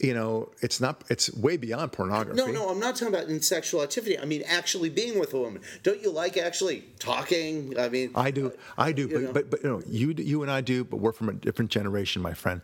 you 0.00 0.14
know, 0.14 0.50
it's 0.60 0.80
not 0.80 1.04
it's 1.08 1.32
way 1.34 1.56
beyond 1.56 1.92
pornography. 1.92 2.36
no, 2.36 2.46
no, 2.46 2.68
I'm 2.68 2.78
not 2.80 2.96
talking 2.96 3.14
about 3.14 3.28
in 3.28 3.40
sexual 3.40 3.82
activity. 3.82 4.18
I 4.18 4.24
mean, 4.24 4.42
actually 4.46 4.90
being 4.90 5.18
with 5.18 5.32
a 5.34 5.38
woman. 5.38 5.62
Don't 5.82 6.02
you 6.02 6.10
like 6.10 6.36
actually 6.36 6.84
talking? 6.98 7.78
I 7.78 7.88
mean, 7.88 8.10
I 8.14 8.30
do, 8.30 8.52
I 8.76 8.92
do, 8.92 9.08
but, 9.08 9.22
know. 9.22 9.32
but 9.32 9.50
but 9.50 9.62
you 9.62 9.68
know, 9.68 9.82
you 9.86 10.14
you 10.16 10.42
and 10.42 10.50
I 10.50 10.60
do, 10.60 10.84
but 10.84 10.98
we're 10.98 11.12
from 11.12 11.28
a 11.28 11.32
different 11.32 11.70
generation, 11.70 12.22
my 12.22 12.34
friend. 12.34 12.60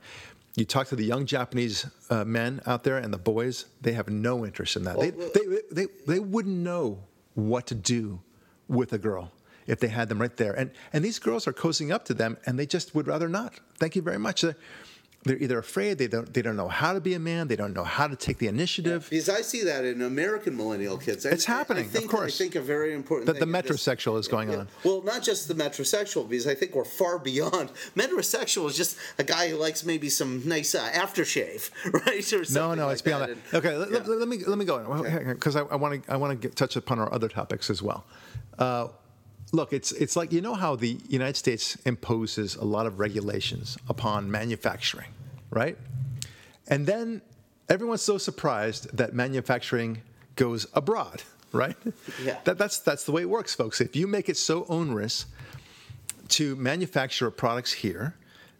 You 0.55 0.67
talk 0.67 0.89
to 0.89 0.97
the 0.97 1.05
young 1.05 1.25
Japanese 1.25 1.87
uh, 2.11 2.25
men 2.25 2.61
out 2.67 2.85
there 2.85 2.99
and 2.99 3.13
the 3.13 3.19
boys; 3.19 3.67
they 3.81 3.93
have 3.93 4.09
no 4.09 4.45
interest 4.45 4.77
in 4.77 4.85
that. 4.85 5.01
They, 5.01 5.11
Well, 5.11 5.31
they, 5.35 5.85
they 5.85 5.87
they 6.07 6.21
wouldn't 6.21 6.59
know 6.59 6.99
what 7.35 7.67
to 7.69 7.75
do 7.75 8.21
with 8.69 8.93
a 8.93 8.99
girl 8.99 9.33
if 9.67 9.81
they 9.81 9.89
had 9.89 10.09
them 10.09 10.21
right 10.21 10.37
there. 10.37 10.53
And 10.53 10.71
and 10.93 11.03
these 11.05 11.19
girls 11.19 11.47
are 11.47 11.53
cozying 11.55 11.93
up 11.93 12.05
to 12.07 12.15
them, 12.15 12.37
and 12.45 12.59
they 12.59 12.67
just 12.67 12.95
would 12.95 13.07
rather 13.07 13.29
not. 13.29 13.55
Thank 13.79 13.97
you 13.97 14.03
very 14.03 14.19
much. 14.19 14.43
They're, 14.43 14.57
they're 15.25 15.39
either 15.39 15.59
afraid, 15.59 15.99
they 15.99 16.09
don't 16.09 16.33
they 16.35 16.43
don't 16.43 16.57
know 16.57 16.69
how 16.69 16.93
to 16.93 17.01
be 17.01 17.15
a 17.15 17.19
man, 17.19 17.47
they 17.49 17.55
don't 17.57 17.73
know 17.75 17.85
how 17.85 18.09
to 18.09 18.17
take 18.17 18.39
the 18.39 18.49
initiative. 18.49 19.07
Because 19.09 19.29
I 19.29 19.43
see 19.43 19.63
that 19.65 19.85
in 19.85 20.03
American 20.03 20.57
millennial 20.57 20.99
kids. 20.99 21.25
I- 21.25 21.31
It's 21.31 21.45
happening, 21.45 21.85
I 21.85 21.87
of 21.87 21.93
think, 21.93 22.11
course. 22.11 22.35
I 22.35 22.39
think 22.45 22.55
a 22.57 22.61
very 22.61 22.93
important 22.93 23.27
The- 23.27 23.35
the 23.45 23.47
metrosexual 23.47 24.19
is 24.19 24.27
going 24.29 24.53
on. 24.55 24.69
Well, 24.85 25.03
not 25.03 25.23
just 25.23 25.47
the 25.49 25.55
metrosexual, 25.55 26.29
because 26.29 26.47
I 26.49 26.55
think 26.57 26.75
we're 26.75 26.85
far 26.85 27.19
beyond. 27.19 27.71
Metrosexual 27.97 28.69
is 28.69 28.77
just 28.77 28.97
a 29.19 29.25
guy 29.25 29.49
who 29.49 29.57
likes 29.57 29.85
maybe 29.85 30.09
some 30.09 30.43
nice 30.49 30.75
uh, 30.75 30.91
aftershave, 30.93 31.71
right? 32.07 32.33
Or 32.33 32.45
No, 32.53 32.75
no, 32.75 32.87
like 32.87 32.95
it's 32.95 33.03
beyond 33.03 33.23
that. 33.23 33.31
And- 33.31 33.43
Okay, 33.55 33.77
let, 33.77 33.91
yeah. 33.91 33.99
let- 33.99 34.09
let 34.23 34.29
me 34.29 34.39
let 34.45 34.59
me 34.59 34.65
go 34.65 35.03
because 35.35 35.55
I 35.57 35.63
want 35.77 36.05
to 36.05 36.13
I 36.13 36.17
want 36.17 36.43
to 36.43 36.49
touch 36.49 36.75
upon 36.77 36.99
our 36.99 37.13
other 37.13 37.29
topics 37.29 37.71
as 37.71 37.81
well. 37.83 38.05
Uh, 38.59 38.89
look, 39.53 39.73
it's 39.73 39.93
it's 39.93 40.17
like 40.17 40.33
you 40.33 40.41
know 40.41 40.55
how 40.55 40.75
the 40.77 40.99
United 41.09 41.37
States 41.37 41.77
imposes 41.85 42.57
a 42.57 42.65
lot 42.65 42.87
of 42.87 42.99
regulations 42.99 43.79
upon 43.89 44.31
manufacturing, 44.31 45.09
right? 45.51 45.79
And 46.69 46.87
then 46.87 47.23
everyone's 47.69 48.03
so 48.03 48.19
surprised 48.19 48.97
that 48.97 49.15
manufacturing 49.15 50.03
goes 50.37 50.67
abroad, 50.75 51.23
right? 51.53 51.77
Yeah. 52.23 52.39
That, 52.45 52.59
that's 52.59 52.79
that's 52.79 53.05
the 53.05 53.13
way 53.13 53.23
it 53.23 53.31
works, 53.31 53.55
folks. 53.55 53.81
If 53.81 53.95
you 53.95 54.07
make 54.07 54.29
it 54.29 54.37
so 54.37 54.65
onerous 54.69 55.27
to 56.29 56.57
manufacture 56.57 57.31
products 57.31 57.73
here, 57.73 58.17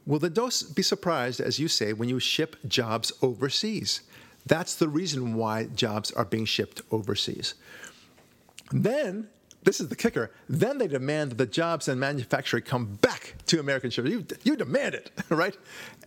well, 0.07 0.19
then 0.19 0.33
don't 0.33 0.65
be 0.75 0.83
surprised, 0.83 1.41
as 1.41 1.59
you 1.59 1.69
say, 1.69 1.93
when 1.93 2.09
you 2.09 2.19
ship 2.21 2.57
jobs 2.69 3.13
overseas. 3.23 4.03
That's 4.45 4.75
the 4.75 4.89
reason 4.89 5.35
why 5.37 5.65
jobs 5.67 6.11
are 6.11 6.25
being 6.25 6.45
shipped 6.45 6.83
overseas. 6.91 7.55
Then, 8.73 9.29
this 9.65 9.81
is 9.81 9.89
the 9.89 9.97
kicker, 9.97 10.31
then 10.49 10.79
they 10.79 10.89
demand 10.89 11.31
that 11.31 11.39
the 11.39 11.47
jobs 11.47 11.89
and 11.89 12.01
manufacturing 12.01 12.65
come 12.65 12.97
back 12.97 13.35
to 13.47 13.61
American 13.61 13.91
shippers. 13.91 14.11
You, 14.11 14.27
you 14.43 14.57
demand 14.57 14.95
it, 14.95 15.11
right? 15.29 15.57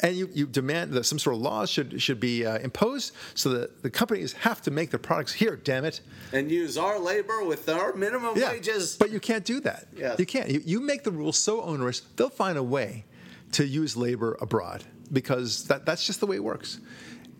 And 0.01 0.15
you, 0.15 0.29
you 0.33 0.45
demand 0.45 0.91
that 0.93 1.05
some 1.05 1.19
sort 1.19 1.35
of 1.37 1.41
laws 1.41 1.69
should, 1.69 2.01
should 2.01 2.19
be 2.19 2.45
uh, 2.45 2.57
imposed 2.59 3.13
so 3.33 3.49
that 3.49 3.81
the 3.81 3.89
companies 3.89 4.33
have 4.33 4.61
to 4.63 4.71
make 4.71 4.89
their 4.91 4.99
products 4.99 5.33
here, 5.33 5.55
damn 5.55 5.85
it. 5.85 6.01
and 6.33 6.51
use 6.51 6.77
our 6.77 6.99
labor 6.99 7.43
with 7.43 7.69
our 7.69 7.93
minimum 7.93 8.35
wages. 8.35 8.97
But 8.97 9.11
you 9.11 9.19
can't 9.19 9.45
do 9.45 9.59
that. 9.61 9.87
Yes. 9.95 10.19
You 10.19 10.25
can't. 10.25 10.49
You, 10.49 10.61
you 10.65 10.81
make 10.81 11.03
the 11.03 11.11
rules 11.11 11.37
so 11.37 11.61
onerous, 11.61 12.01
they'll 12.17 12.29
find 12.29 12.57
a 12.57 12.63
way 12.63 13.05
to 13.53 13.65
use 13.65 13.95
labor 13.95 14.37
abroad 14.41 14.83
because 15.11 15.65
that, 15.67 15.85
that's 15.85 16.05
just 16.05 16.19
the 16.19 16.25
way 16.25 16.35
it 16.35 16.43
works. 16.43 16.79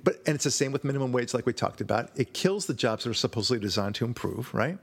But 0.04 0.22
and 0.28 0.36
it's 0.36 0.44
the 0.44 0.52
same 0.52 0.72
with 0.72 0.84
minimum 0.84 1.12
wage, 1.12 1.34
like 1.34 1.46
we 1.48 1.54
talked 1.54 1.82
about. 1.82 2.12
It 2.16 2.34
kills 2.34 2.68
the 2.68 2.76
jobs 2.76 3.04
that 3.04 3.10
are 3.10 3.16
supposedly 3.16 3.60
designed 3.60 3.96
to 3.96 4.06
improve, 4.06 4.54
right? 4.54 4.78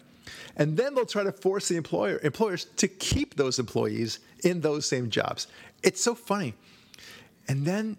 And 0.56 0.76
then 0.76 0.94
they'll 0.94 1.06
try 1.06 1.22
to 1.24 1.32
force 1.32 1.68
the 1.68 1.76
employer 1.76 2.20
employers 2.22 2.66
to 2.76 2.88
keep 2.88 3.34
those 3.36 3.58
employees 3.58 4.18
in 4.44 4.60
those 4.60 4.86
same 4.86 5.10
jobs. 5.10 5.46
It's 5.82 6.00
so 6.02 6.14
funny. 6.14 6.54
And 7.48 7.64
then, 7.66 7.96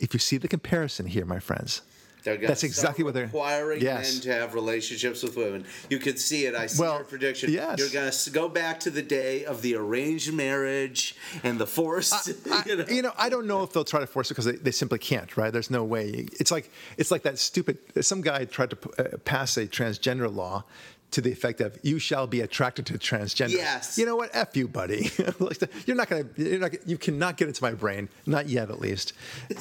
if 0.00 0.14
you 0.14 0.20
see 0.20 0.36
the 0.36 0.48
comparison 0.48 1.06
here, 1.06 1.24
my 1.24 1.38
friends, 1.40 1.82
that's 2.24 2.62
exactly 2.64 3.04
what 3.04 3.14
they're 3.14 3.24
requiring 3.24 3.80
Yes. 3.80 4.12
men 4.14 4.22
to 4.22 4.32
have 4.34 4.52
relationships 4.52 5.22
with 5.22 5.36
women. 5.36 5.64
You 5.88 5.98
can 5.98 6.18
see 6.18 6.44
it. 6.44 6.54
I 6.54 6.66
see 6.66 6.82
Well, 6.82 6.96
your 6.96 7.04
prediction. 7.04 7.50
yes. 7.50 7.78
You're 7.78 7.88
going 7.88 8.10
to 8.10 8.30
go 8.30 8.48
back 8.50 8.80
to 8.80 8.90
the 8.90 9.00
day 9.02 9.44
of 9.46 9.62
the 9.62 9.76
arranged 9.76 10.34
marriage 10.34 11.14
and 11.42 11.58
the 11.58 11.66
forced. 11.66 12.28
I- 12.52 12.64
you 12.66 12.76
know. 12.76 12.84
you 12.90 13.02
know, 13.02 13.12
I 13.16 13.28
don't 13.30 13.46
know 13.46 13.62
if 13.62 13.72
they'll 13.72 13.84
try 13.84 14.00
to 14.00 14.06
force 14.06 14.30
it 14.30 14.34
because 14.34 14.44
they, 14.44 14.56
they 14.56 14.72
simply 14.72 14.98
can't, 14.98 15.34
right? 15.38 15.50
There's 15.52 15.70
no 15.70 15.84
way. 15.84 16.26
It's 16.38 16.50
like 16.50 16.70
it's 16.98 17.10
like 17.10 17.22
that 17.22 17.38
stupid. 17.38 17.78
Some 18.04 18.20
guy 18.20 18.44
tried 18.44 18.70
to 18.70 18.78
uh, 18.98 19.16
pass 19.18 19.56
a 19.56 19.66
transgender 19.66 20.32
law 20.34 20.64
to 21.10 21.20
the 21.20 21.32
effect 21.32 21.60
of 21.60 21.78
"you 21.82 21.98
shall 21.98 22.26
be 22.26 22.40
attracted 22.40 22.86
to 22.86 22.94
transgender." 22.98 23.52
Yes. 23.52 23.98
You 23.98 24.06
know 24.06 24.16
what? 24.16 24.30
F 24.32 24.56
you, 24.56 24.68
buddy. 24.68 25.10
You're 25.86 25.96
not 25.96 26.08
gonna. 26.08 26.26
You're 26.36 26.58
not. 26.58 26.86
You 26.86 26.98
cannot 26.98 27.36
get 27.36 27.48
into 27.48 27.62
my 27.62 27.72
brain. 27.72 28.08
Not 28.26 28.48
yet, 28.48 28.70
at 28.70 28.80
least. 28.80 29.12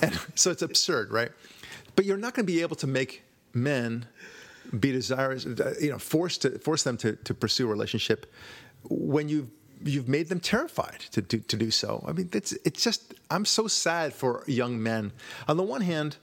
And 0.01 0.19
so 0.35 0.51
it's 0.51 0.61
absurd, 0.61 1.11
right? 1.11 1.31
But 1.95 2.05
you're 2.05 2.17
not 2.17 2.35
going 2.35 2.45
to 2.45 2.51
be 2.51 2.61
able 2.61 2.75
to 2.77 2.87
make 2.87 3.23
men 3.53 4.05
be 4.79 4.91
desirous, 4.91 5.45
uh, 5.45 5.73
you 5.81 5.89
know, 5.89 5.97
force 5.97 6.37
to 6.39 6.59
force 6.59 6.83
them 6.83 6.97
to, 6.97 7.15
to 7.15 7.33
pursue 7.33 7.67
a 7.67 7.69
relationship 7.69 8.31
when 8.83 9.29
you've 9.29 9.49
you've 9.83 10.07
made 10.07 10.29
them 10.29 10.39
terrified 10.39 10.99
to 11.11 11.21
do, 11.21 11.39
to 11.39 11.55
do 11.55 11.71
so. 11.71 12.03
I 12.07 12.11
mean, 12.11 12.29
it's 12.33 12.51
it's 12.65 12.83
just 12.83 13.13
I'm 13.29 13.45
so 13.45 13.67
sad 13.67 14.13
for 14.13 14.43
young 14.47 14.81
men. 14.81 15.11
On 15.47 15.57
the 15.57 15.63
one 15.63 15.81
hand, 15.81 16.17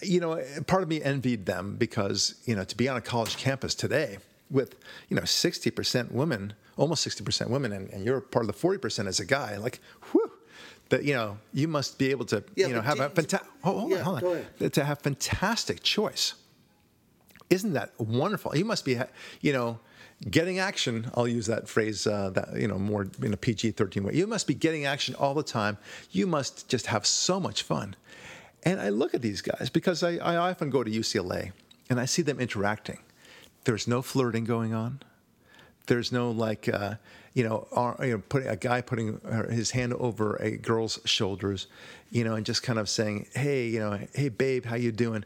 you 0.00 0.20
know, 0.20 0.42
part 0.66 0.82
of 0.82 0.88
me 0.88 1.02
envied 1.02 1.46
them 1.46 1.76
because 1.76 2.34
you 2.44 2.54
know 2.56 2.64
to 2.64 2.76
be 2.76 2.88
on 2.88 2.96
a 2.96 3.00
college 3.00 3.36
campus 3.36 3.74
today 3.74 4.18
with 4.52 4.76
you 5.08 5.16
know 5.16 5.22
60% 5.22 6.12
women, 6.12 6.52
almost 6.76 7.06
60% 7.08 7.48
women, 7.48 7.72
and, 7.72 7.88
and 7.90 8.04
you're 8.04 8.20
part 8.20 8.44
of 8.44 8.52
the 8.54 8.68
40% 8.68 9.06
as 9.08 9.18
a 9.20 9.24
guy, 9.24 9.56
like, 9.56 9.80
whew. 10.12 10.30
That 10.90 11.04
you 11.04 11.14
know, 11.14 11.38
you 11.54 11.68
must 11.68 11.98
be 11.98 12.10
able 12.10 12.26
to, 12.26 12.44
Yeah, 12.54 12.66
you 12.66 12.74
know, 12.74 12.82
have 12.82 13.00
a 13.00 13.08
fantastic. 13.08 13.50
Hold, 13.62 13.80
hold 13.80 13.90
Yeah, 13.92 13.98
on, 14.00 14.20
hold 14.20 14.44
on. 14.60 14.70
To 14.70 14.84
have 14.84 14.98
fantastic 14.98 15.82
choice. 15.82 16.34
Isn't 17.48 17.72
that 17.72 17.92
wonderful? 17.98 18.54
You 18.54 18.66
must 18.66 18.84
be, 18.84 18.98
you 19.40 19.52
know, 19.54 19.78
getting 20.30 20.58
action. 20.58 21.10
I'll 21.14 21.26
use 21.28 21.46
that 21.46 21.66
phrase, 21.66 22.06
uh, 22.06 22.30
that 22.30 22.56
you 22.60 22.68
know, 22.68 22.78
more 22.78 23.08
in 23.22 23.32
a 23.32 23.36
PG-13 23.38 24.02
way. 24.02 24.14
You 24.14 24.26
must 24.26 24.46
be 24.46 24.54
getting 24.54 24.84
action 24.84 25.14
all 25.14 25.32
the 25.34 25.42
time. 25.42 25.78
You 26.10 26.26
must 26.26 26.68
just 26.68 26.86
have 26.86 27.06
so 27.06 27.40
much 27.40 27.62
fun. 27.62 27.96
And 28.62 28.78
I 28.80 28.90
look 28.90 29.14
at 29.14 29.22
these 29.22 29.40
guys 29.40 29.70
because 29.70 30.02
I, 30.02 30.16
I 30.16 30.36
often 30.36 30.68
go 30.70 30.84
to 30.84 30.90
UCLA 30.90 31.52
and 31.90 31.98
I 31.98 32.04
see 32.04 32.22
them 32.22 32.38
interacting. 32.38 32.98
There's 33.64 33.86
no 33.86 34.02
flirting 34.02 34.44
going 34.44 34.74
on. 34.74 35.00
There's 35.86 36.12
no 36.12 36.30
like, 36.30 36.68
uh, 36.68 36.94
you 37.34 37.44
know, 37.44 37.66
ar- 37.72 37.96
you 38.00 38.12
know, 38.12 38.22
putting 38.28 38.48
a 38.48 38.56
guy 38.56 38.80
putting 38.80 39.20
his 39.50 39.70
hand 39.72 39.94
over 39.94 40.36
a 40.36 40.56
girl's 40.56 41.00
shoulders, 41.04 41.66
you 42.10 42.24
know, 42.24 42.34
and 42.34 42.46
just 42.46 42.62
kind 42.62 42.78
of 42.78 42.88
saying, 42.88 43.26
"Hey, 43.34 43.66
you 43.68 43.80
know, 43.80 43.98
hey, 44.14 44.28
babe, 44.28 44.64
how 44.64 44.76
you 44.76 44.92
doing?" 44.92 45.24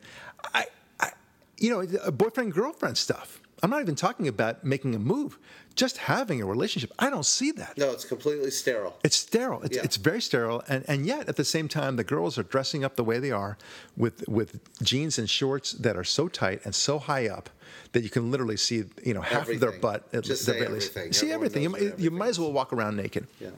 I, 0.55 0.67
I 1.01 1.11
you 1.59 1.71
know, 1.71 2.11
boyfriend 2.13 2.55
girlfriend 2.55 2.97
stuff. 2.97 3.41
I'm 3.63 3.71
not 3.71 3.81
even 3.81 3.95
talking 3.95 4.29
about 4.29 4.65
making 4.65 4.95
a 4.95 4.99
move, 4.99 5.39
just 5.77 5.99
having 5.99 6.41
a 6.43 6.47
relationship. 6.47 6.91
I 6.99 7.09
don't 7.11 7.27
see 7.27 7.53
that. 7.53 7.77
no, 7.79 7.91
it's 7.93 8.05
completely 8.05 8.51
sterile. 8.51 8.95
It's 9.05 9.17
sterile. 9.17 9.63
It's, 9.63 9.77
Yeah. 9.77 9.85
it's 9.85 9.97
very 9.97 10.21
sterile, 10.21 10.63
and, 10.69 10.85
and 10.89 11.07
yet 11.07 11.29
at 11.29 11.37
the 11.37 11.45
same 11.45 11.69
time, 11.69 11.97
the 11.97 12.05
girls 12.05 12.39
are 12.39 12.43
dressing 12.43 12.83
up 12.85 12.97
the 12.97 13.05
way 13.05 13.19
they 13.21 13.31
are, 13.31 13.57
with 13.97 14.27
with 14.29 14.59
jeans 14.83 15.19
and 15.19 15.29
shorts 15.31 15.73
that 15.73 15.97
are 15.97 16.05
so 16.05 16.29
tight 16.29 16.61
and 16.65 16.75
so 16.75 16.99
high 16.99 17.29
up 17.29 17.51
that 17.93 18.03
you 18.03 18.11
can 18.11 18.31
literally 18.31 18.57
see, 18.57 18.85
you 19.05 19.15
know, 19.15 19.21
half 19.21 19.49
of 19.49 19.61
their 19.61 19.73
butt. 19.73 20.01
at 20.13 20.25
Just 20.25 20.47
the 20.47 20.53
say 20.53 20.61
everything. 20.65 21.13
See 21.13 21.31
everything. 21.33 21.63
You, 21.63 21.71
might- 21.71 21.99
you 21.99 22.11
might 22.11 22.29
as 22.29 22.39
well 22.41 22.53
walk 22.53 22.73
around 22.73 22.97
naked. 22.97 23.27
Yeah. 23.41 23.51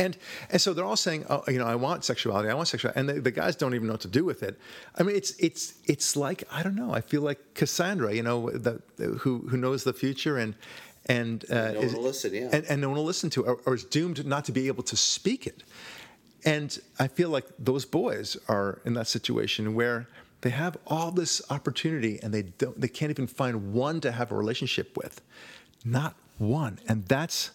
And 0.00 0.16
and 0.52 0.60
so 0.60 0.72
they're 0.74 0.84
all 0.84 0.96
saying, 1.08 1.26
oh, 1.28 1.42
you 1.48 1.58
know, 1.58 1.66
I 1.66 1.74
want 1.74 2.04
sexuality, 2.04 2.48
I 2.48 2.54
want 2.54 2.68
sexuality, 2.68 3.00
and 3.00 3.08
the, 3.08 3.14
the 3.20 3.32
guys 3.32 3.56
don't 3.56 3.74
even 3.74 3.88
know 3.88 3.94
what 3.94 4.02
to 4.02 4.08
do 4.20 4.24
with 4.24 4.44
it. 4.44 4.56
I 4.96 5.02
mean, 5.02 5.16
it's 5.16 5.32
it's 5.40 5.74
it's 5.86 6.14
like 6.14 6.44
I 6.52 6.62
don't 6.62 6.76
know. 6.76 6.92
I 6.94 7.00
feel 7.00 7.22
like 7.22 7.40
Cassandra, 7.54 8.14
you 8.14 8.22
know, 8.22 8.48
the, 8.48 8.80
who 9.22 9.38
who 9.50 9.56
knows 9.56 9.82
the 9.82 9.92
future 9.92 10.38
and 10.38 10.54
and 11.08 11.50
uh, 11.50 11.72
no 11.72 11.80
one 11.80 11.92
will 11.94 12.02
listen, 12.02 12.34
yeah, 12.34 12.48
and, 12.52 12.64
and 12.66 12.80
no 12.80 12.88
one 12.88 12.98
will 12.98 13.04
listen 13.04 13.30
to 13.30 13.44
it, 13.44 13.48
or, 13.48 13.60
or 13.66 13.74
is 13.74 13.84
doomed 13.84 14.26
not 14.26 14.44
to 14.46 14.52
be 14.52 14.68
able 14.68 14.82
to 14.84 14.96
speak 14.96 15.46
it. 15.46 15.62
And 16.44 16.78
I 16.98 17.08
feel 17.08 17.30
like 17.30 17.46
those 17.58 17.84
boys 17.84 18.36
are 18.48 18.80
in 18.84 18.94
that 18.94 19.08
situation 19.08 19.74
where 19.74 20.06
they 20.42 20.50
have 20.50 20.76
all 20.86 21.10
this 21.10 21.42
opportunity 21.50 22.20
and 22.22 22.32
they 22.32 22.42
don't 22.42 22.80
they 22.80 22.88
can't 22.88 23.10
even 23.10 23.26
find 23.26 23.72
one 23.72 24.00
to 24.02 24.12
have 24.12 24.30
a 24.30 24.36
relationship 24.36 24.96
with. 24.96 25.20
Not 25.84 26.14
one. 26.38 26.78
And 26.88 27.04
that's 27.06 27.50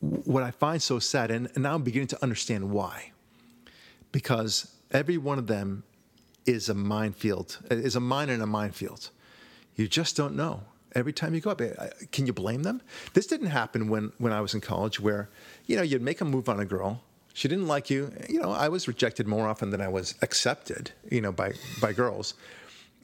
what 0.00 0.42
I 0.42 0.50
find 0.50 0.82
so 0.82 0.98
sad. 0.98 1.30
And, 1.30 1.46
and 1.54 1.62
now 1.62 1.74
I'm 1.74 1.82
beginning 1.82 2.08
to 2.08 2.22
understand 2.22 2.70
why. 2.70 3.12
Because 4.12 4.74
every 4.90 5.18
one 5.18 5.38
of 5.38 5.46
them 5.46 5.82
is 6.46 6.68
a 6.68 6.74
minefield, 6.74 7.58
is 7.70 7.96
a 7.96 8.00
mine 8.00 8.30
in 8.30 8.40
a 8.40 8.46
minefield. 8.46 9.10
You 9.76 9.88
just 9.88 10.16
don't 10.16 10.34
know. 10.34 10.62
Every 10.94 11.12
time 11.12 11.34
you 11.34 11.40
go 11.40 11.50
up, 11.50 11.60
can 12.12 12.26
you 12.26 12.32
blame 12.32 12.62
them? 12.62 12.80
This 13.14 13.26
didn't 13.26 13.48
happen 13.48 13.88
when, 13.88 14.12
when 14.18 14.32
I 14.32 14.40
was 14.40 14.54
in 14.54 14.60
college, 14.60 14.98
where 14.98 15.28
you 15.66 15.76
know 15.76 15.82
you'd 15.82 16.02
make 16.02 16.20
a 16.20 16.24
move 16.24 16.48
on 16.48 16.60
a 16.60 16.64
girl, 16.64 17.02
she 17.38 17.46
didn't 17.46 17.68
like 17.68 17.88
you. 17.88 18.12
You 18.28 18.40
know, 18.40 18.50
I 18.50 18.68
was 18.68 18.88
rejected 18.88 19.28
more 19.28 19.46
often 19.46 19.70
than 19.70 19.80
I 19.80 19.86
was 19.86 20.16
accepted. 20.22 20.90
You 21.08 21.20
know, 21.20 21.30
by 21.30 21.52
by 21.80 21.92
girls. 21.92 22.34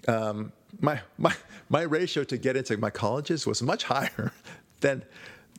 Um, 0.09 0.53
my 0.81 1.01
my 1.19 1.35
my 1.69 1.83
ratio 1.83 2.25
to 2.25 2.37
get 2.37 2.57
into 2.57 2.77
my 2.77 2.91
colleges 2.91 3.47
was 3.47 3.63
much 3.63 3.85
higher 3.85 4.33
than 4.81 5.05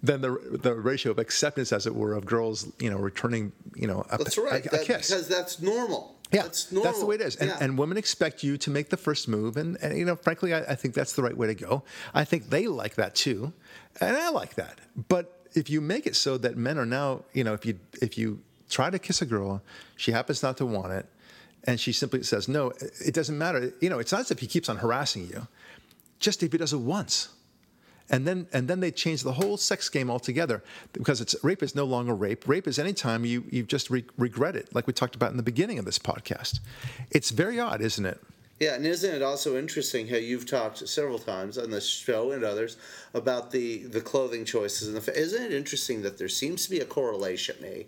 than 0.04 0.20
the 0.20 0.38
the 0.62 0.74
ratio 0.76 1.12
of 1.12 1.20
acceptance, 1.20 1.72
as 1.72 1.88
it 1.88 1.96
were, 1.96 2.14
of 2.14 2.26
girls. 2.26 2.70
You 2.80 2.90
know, 2.90 2.98
returning. 2.98 3.54
You 3.76 3.88
know, 3.88 4.06
a, 4.12 4.18
that's 4.18 4.38
right. 4.38 4.66
A, 4.66 4.68
a 4.68 4.78
that, 4.78 4.86
kiss 4.86 5.10
because 5.10 5.28
that's 5.30 5.62
normal. 5.62 6.15
Yeah, 6.32 6.44
that's, 6.44 6.66
that's 6.66 7.00
the 7.00 7.06
way 7.06 7.16
it 7.16 7.22
is. 7.22 7.36
And, 7.36 7.50
yeah. 7.50 7.58
and 7.62 7.78
women 7.78 7.98
expect 7.98 8.44
you 8.44 8.58
to 8.58 8.70
make 8.70 8.90
the 8.90 8.98
first 8.98 9.28
move. 9.28 9.58
And, 9.58 9.78
and 9.82 9.98
you 9.98 10.06
know, 10.06 10.16
frankly, 10.16 10.54
I, 10.54 10.60
I, 10.60 10.76
think 10.76 10.96
that's 10.96 11.14
the 11.14 11.22
right 11.22 11.38
way 11.38 11.48
to 11.48 11.54
go. 11.54 11.84
I 12.14 12.26
think 12.26 12.50
they 12.50 12.68
like 12.68 12.96
that 12.96 13.14
too. 13.14 13.54
And 14.02 14.18
I 14.18 14.30
like 14.30 14.56
that. 14.56 14.80
But 15.08 15.48
if 15.54 15.70
you 15.70 15.82
make 15.82 16.08
it 16.08 16.16
so 16.16 16.38
that 16.40 16.58
men 16.58 16.78
are 16.78 16.86
now, 16.86 17.24
you 17.34 17.44
know, 17.44 17.54
if 17.54 17.66
you 17.66 17.80
if 18.02 18.18
you 18.18 18.42
try 18.70 18.90
to 18.90 19.00
kiss 19.00 19.22
a 19.22 19.26
girl, 19.26 19.62
she 19.96 20.12
happens 20.12 20.44
not 20.44 20.58
to 20.58 20.66
want 20.66 20.92
it, 20.94 21.06
and 21.66 21.80
she 21.80 21.92
simply 21.92 22.24
says, 22.24 22.48
No, 22.48 22.72
it 23.06 23.14
doesn't 23.14 23.38
matter. 23.38 23.74
You 23.80 23.90
know, 23.90 24.00
it's 24.00 24.12
not 24.12 24.22
as 24.22 24.32
if 24.32 24.40
he 24.40 24.48
keeps 24.48 24.70
on 24.70 24.78
harassing 24.78 25.28
you, 25.28 25.48
just 26.20 26.44
if 26.44 26.52
he 26.52 26.58
does 26.58 26.74
it 26.74 26.80
once. 26.80 27.30
And 28.10 28.28
then, 28.28 28.48
and 28.54 28.68
then 28.68 28.82
they 28.82 28.92
change 28.92 29.24
the 29.24 29.34
whole 29.34 29.58
sex 29.58 29.90
game 29.90 30.12
altogether 30.12 30.64
because 30.94 31.22
it's 31.22 31.36
rape 31.44 31.64
is 31.64 31.74
no 31.74 31.86
longer 31.86 32.14
rape. 32.14 32.48
Rape 32.48 32.68
is 32.68 32.78
anytime 32.78 33.26
you 33.26 33.46
you 33.50 33.64
just 33.64 33.90
re- 33.90 34.06
regret 34.18 34.56
it, 34.56 34.74
like 34.76 34.86
we 34.86 34.94
talked 34.94 35.16
about 35.16 35.32
in 35.32 35.38
the 35.38 35.44
beginning 35.44 35.80
of 35.80 35.86
this 35.86 35.98
podcast. 35.98 36.60
It's 37.10 37.32
very 37.32 37.60
odd, 37.60 37.82
isn't 37.82 38.06
it? 38.06 38.22
Yeah, 38.60 38.76
and 38.76 38.86
isn't 38.86 39.14
it 39.14 39.22
also 39.22 39.58
interesting 39.58 40.08
how 40.08 40.16
you've 40.16 40.46
talked 40.46 40.88
several 40.88 41.20
times 41.20 41.58
on 41.58 41.72
this 41.72 41.88
show 41.88 42.32
and 42.32 42.44
others 42.44 42.78
about 43.14 43.52
the 43.52 43.80
the 43.80 44.02
clothing 44.02 44.46
choices 44.46 44.88
and 44.88 44.96
the 44.96 45.20
isn't 45.20 45.44
it 45.44 45.52
interesting 45.52 46.04
that 46.04 46.18
there 46.18 46.30
seems 46.30 46.64
to 46.66 46.70
be 46.70 46.80
a 46.80 46.86
correlation, 46.86 47.56
a 47.64 47.88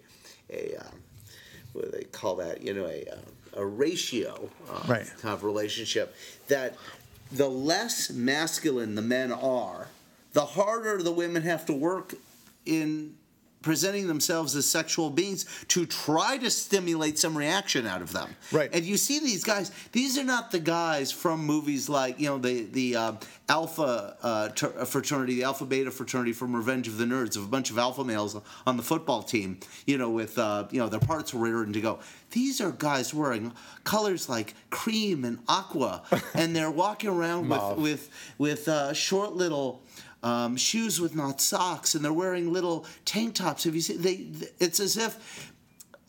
a 0.50 0.76
um, 0.78 1.00
what 1.74 1.86
do 1.86 1.92
they 1.92 2.06
call 2.06 2.36
that? 2.38 2.62
You 2.62 2.74
know, 2.74 2.86
a 2.88 3.06
a 3.56 3.66
ratio 3.66 4.50
uh, 4.70 4.84
right. 4.88 5.12
kind 5.20 5.34
of 5.34 5.44
relationship 5.44 6.16
that 6.48 6.76
the 7.32 7.50
less 7.50 8.10
masculine 8.10 8.96
the 8.96 9.02
men 9.02 9.32
are, 9.32 9.88
the 10.34 10.46
harder 10.46 11.02
the 11.02 11.12
women 11.12 11.44
have 11.44 11.66
to 11.68 11.74
work 11.74 12.14
in 12.66 13.16
presenting 13.62 14.08
themselves 14.08 14.56
as 14.56 14.66
sexual 14.66 15.10
beings 15.10 15.46
to 15.68 15.86
try 15.86 16.38
to 16.38 16.50
stimulate 16.50 17.20
some 17.20 17.38
reaction 17.38 17.86
out 17.86 18.02
of 18.02 18.14
them. 18.14 18.34
Right. 18.52 18.70
And 18.74 18.86
you 18.86 18.98
see 18.98 19.20
these 19.20 19.44
guys; 19.44 19.72
these 19.92 20.18
are 20.18 20.24
not 20.24 20.52
the 20.52 20.60
guys 20.60 21.12
from 21.12 21.46
movies 21.46 21.90
like 21.90 22.20
you 22.20 22.28
know 22.28 22.38
the 22.38 22.64
the 22.64 22.96
uh, 22.96 23.14
Alpha 23.50 24.16
uh, 24.22 24.50
ter- 24.50 24.86
fraternity, 24.86 25.36
the 25.36 25.44
Alpha 25.44 25.66
Beta 25.66 25.92
fraternity 25.92 26.34
from 26.34 26.56
Revenge 26.56 26.88
of 26.88 26.98
the 26.98 27.06
Nerds, 27.06 27.36
of 27.36 27.44
a 27.44 27.48
bunch 27.48 27.70
of 27.70 27.78
alpha 27.78 28.04
males 28.04 28.40
on 28.66 28.78
the 28.78 28.84
football 28.84 29.24
team. 29.24 29.60
You 29.86 29.98
know, 29.98 30.10
with 30.10 30.38
uh, 30.38 30.68
you 30.72 30.80
know 30.80 30.88
their 30.88 31.00
parts 31.00 31.34
were 31.34 31.58
written 31.58 31.74
to 31.74 31.82
go. 31.82 32.00
These 32.32 32.62
are 32.62 32.72
guys 32.72 33.14
wearing 33.14 33.54
colors 33.84 34.30
like 34.30 34.54
cream 34.70 35.26
and 35.26 35.40
aqua, 35.48 36.04
and 36.34 36.56
they're 36.56 36.72
walking 36.72 37.10
around 37.10 37.50
with 37.50 37.78
with 37.78 38.10
with 38.38 38.68
uh, 38.68 38.94
short 38.94 39.34
little 39.34 39.82
um, 40.24 40.58
shoes 40.58 41.00
with 41.00 41.16
not 41.16 41.42
socks, 41.42 41.96
and 41.96 42.04
they're 42.04 42.14
wearing 42.14 42.52
little 42.52 42.86
tank 43.06 43.36
tops. 43.36 43.64
Have 43.64 43.76
you 43.76 43.82
seen? 43.82 44.02
They, 44.02 44.28
it's 44.60 44.80
as 44.80 44.98
if 44.98 45.54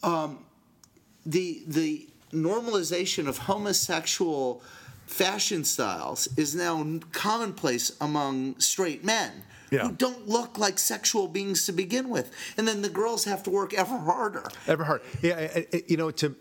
um, 0.02 0.44
the 1.26 1.62
the 1.66 2.08
normalization 2.32 3.26
of 3.26 3.38
homosexual 3.38 4.62
fashion 5.06 5.64
styles 5.64 6.28
is 6.36 6.54
now 6.54 7.00
commonplace 7.12 7.96
among 8.00 8.58
straight 8.60 9.04
men. 9.04 9.42
Yeah. 9.70 9.80
Who 9.80 9.92
don't 9.92 10.26
look 10.26 10.56
like 10.56 10.78
sexual 10.78 11.28
beings 11.28 11.66
to 11.66 11.72
begin 11.72 12.08
with, 12.08 12.32
and 12.56 12.66
then 12.66 12.80
the 12.80 12.88
girls 12.88 13.24
have 13.24 13.42
to 13.42 13.50
work 13.50 13.74
ever 13.74 13.98
harder. 13.98 14.44
Ever 14.66 14.84
harder, 14.84 15.04
yeah. 15.20 15.60
You 15.86 15.98
know, 15.98 16.10
to 16.12 16.34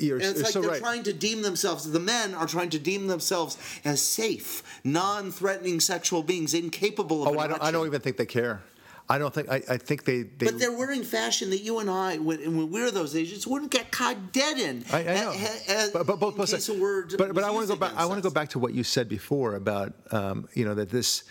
you're, 0.00 0.16
and 0.16 0.26
it's 0.26 0.42
like 0.42 0.52
so 0.52 0.60
they're 0.62 0.70
right. 0.70 0.80
trying 0.80 1.02
to 1.04 1.12
deem 1.12 1.42
themselves, 1.42 1.90
the 1.90 2.00
men 2.00 2.34
are 2.34 2.46
trying 2.46 2.70
to 2.70 2.78
deem 2.78 3.06
themselves 3.06 3.58
as 3.84 4.00
safe, 4.00 4.62
non 4.82 5.30
threatening 5.30 5.80
sexual 5.80 6.22
beings, 6.22 6.54
incapable 6.54 7.26
of. 7.26 7.36
Oh, 7.36 7.38
I 7.38 7.46
don't. 7.46 7.62
I 7.62 7.70
don't 7.70 7.86
even 7.86 8.00
think 8.00 8.16
they 8.16 8.26
care. 8.26 8.62
I 9.08 9.18
don't 9.18 9.34
think. 9.34 9.50
I, 9.50 9.62
I 9.68 9.76
think 9.76 10.04
they, 10.04 10.22
they. 10.22 10.46
But 10.46 10.58
they're 10.58 10.76
wearing 10.76 11.02
fashion 11.02 11.50
that 11.50 11.60
you 11.60 11.78
and 11.78 11.90
I, 11.90 12.16
when, 12.16 12.38
when 12.56 12.70
we 12.70 12.80
were 12.80 12.90
those 12.90 13.14
ages, 13.14 13.46
wouldn't 13.46 13.70
get 13.70 13.90
caught 13.90 14.32
dead 14.32 14.58
in. 14.58 14.84
I, 14.90 15.00
I 15.00 15.14
know. 15.14 15.32
A, 15.32 15.34
a, 15.34 15.90
but 15.92 16.06
but, 16.06 16.20
but, 16.20 16.38
in 16.38 16.46
case 16.46 16.68
a 16.70 16.80
word 16.80 17.14
but, 17.18 17.34
but 17.34 17.44
I 17.44 17.50
want 17.50 17.68
to 17.68 17.74
go 17.74 17.78
back. 17.78 17.92
I 17.96 18.06
want 18.06 18.22
to 18.22 18.26
go 18.26 18.32
back 18.32 18.48
to 18.50 18.58
what 18.58 18.72
you 18.72 18.82
said 18.82 19.08
before 19.08 19.56
about 19.56 19.92
um, 20.10 20.48
you 20.54 20.64
know 20.64 20.74
that 20.74 20.88
this 20.88 21.24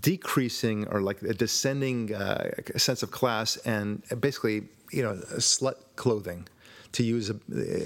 decreasing 0.00 0.88
or 0.88 1.00
like 1.00 1.22
a 1.22 1.34
descending 1.34 2.12
uh, 2.12 2.50
sense 2.76 3.04
of 3.04 3.12
class 3.12 3.56
and 3.58 4.02
basically 4.20 4.68
you 4.90 5.02
know 5.02 5.14
slut 5.36 5.76
clothing 5.94 6.48
to 6.92 7.02
use 7.02 7.30
a, 7.30 7.36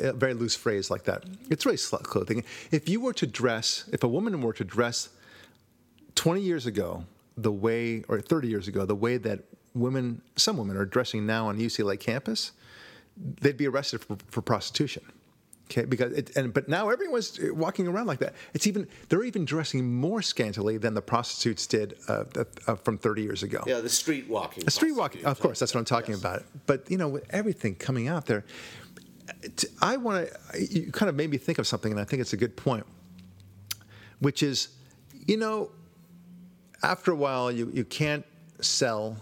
a, 0.09 0.13
very 0.13 0.35
loose 0.35 0.57
phrase 0.57 0.91
like 0.91 1.05
that. 1.05 1.25
It's 1.49 1.65
really 1.67 1.79
slut 1.79 2.03
clothing. 2.03 2.45
If 2.71 2.89
you 2.89 3.01
were 3.01 3.13
to 3.15 3.27
dress, 3.27 3.89
if 3.93 4.05
a 4.05 4.09
woman 4.09 4.41
were 4.41 4.53
to 4.55 4.65
dress 4.65 5.11
20 6.15 6.41
years 6.41 6.67
ago, 6.67 7.05
the 7.37 7.53
way, 7.53 8.05
or 8.09 8.21
30 8.21 8.49
years 8.49 8.69
ago, 8.69 8.85
the 8.85 8.95
way 8.95 9.17
that 9.17 9.41
women, 9.75 10.23
some 10.37 10.57
women 10.57 10.77
are 10.77 10.85
dressing 10.85 11.27
now 11.27 11.49
on 11.49 11.59
UCLA 11.59 11.99
campus, 11.99 12.53
they'd 13.17 13.57
be 13.57 13.67
arrested 13.67 14.03
for, 14.05 14.19
for 14.29 14.43
prostitution. 14.43 15.03
Okay, 15.71 15.85
because 15.85 16.13
it, 16.13 16.37
and 16.37 16.53
but 16.53 16.69
now 16.69 16.89
everyone's 16.89 17.39
walking 17.53 17.87
around 17.87 18.09
like 18.09 18.19
that. 18.19 18.35
It's 18.55 18.67
even 18.67 18.89
they're 19.09 19.23
even 19.23 19.45
dressing 19.45 19.95
more 19.95 20.21
scantily 20.21 20.79
than 20.79 20.95
the 20.95 21.03
prostitutes 21.03 21.65
did 21.69 21.97
uh, 22.09 22.25
uh, 22.67 22.75
from 22.75 22.99
30 22.99 23.23
years 23.23 23.45
ago. 23.45 23.63
Yeah, 23.69 23.79
the 23.79 23.89
street 23.89 24.29
walking. 24.29 24.65
The 24.65 24.73
street 24.73 24.97
walking, 24.97 25.25
of 25.25 25.39
course, 25.39 25.61
that's 25.61 25.73
what 25.73 25.79
I'm 25.79 25.85
talking 25.85 26.15
yes. 26.15 26.21
about. 26.21 26.43
But 26.67 26.91
you 26.91 26.99
know, 26.99 27.09
with 27.09 27.25
everything 27.31 27.77
coming 27.77 28.09
out 28.09 28.27
there, 28.27 28.45
I 29.81 29.97
want 29.97 30.29
to. 30.53 30.63
You 30.63 30.93
kind 30.93 31.09
of 31.09 31.15
made 31.15 31.31
me 31.31 31.39
think 31.39 31.59
of 31.59 31.67
something, 31.67 31.91
and 31.91 32.01
I 32.01 32.05
think 32.05 32.21
it's 32.21 32.33
a 32.33 32.37
good 32.37 32.57
point, 32.57 32.87
which 34.21 34.43
is, 34.43 34.69
you 35.27 35.37
know, 35.37 35.71
after 36.83 37.13
a 37.13 37.17
while, 37.17 37.51
you 37.51 37.71
you 37.73 37.85
can't 37.85 38.25
sell 38.61 39.17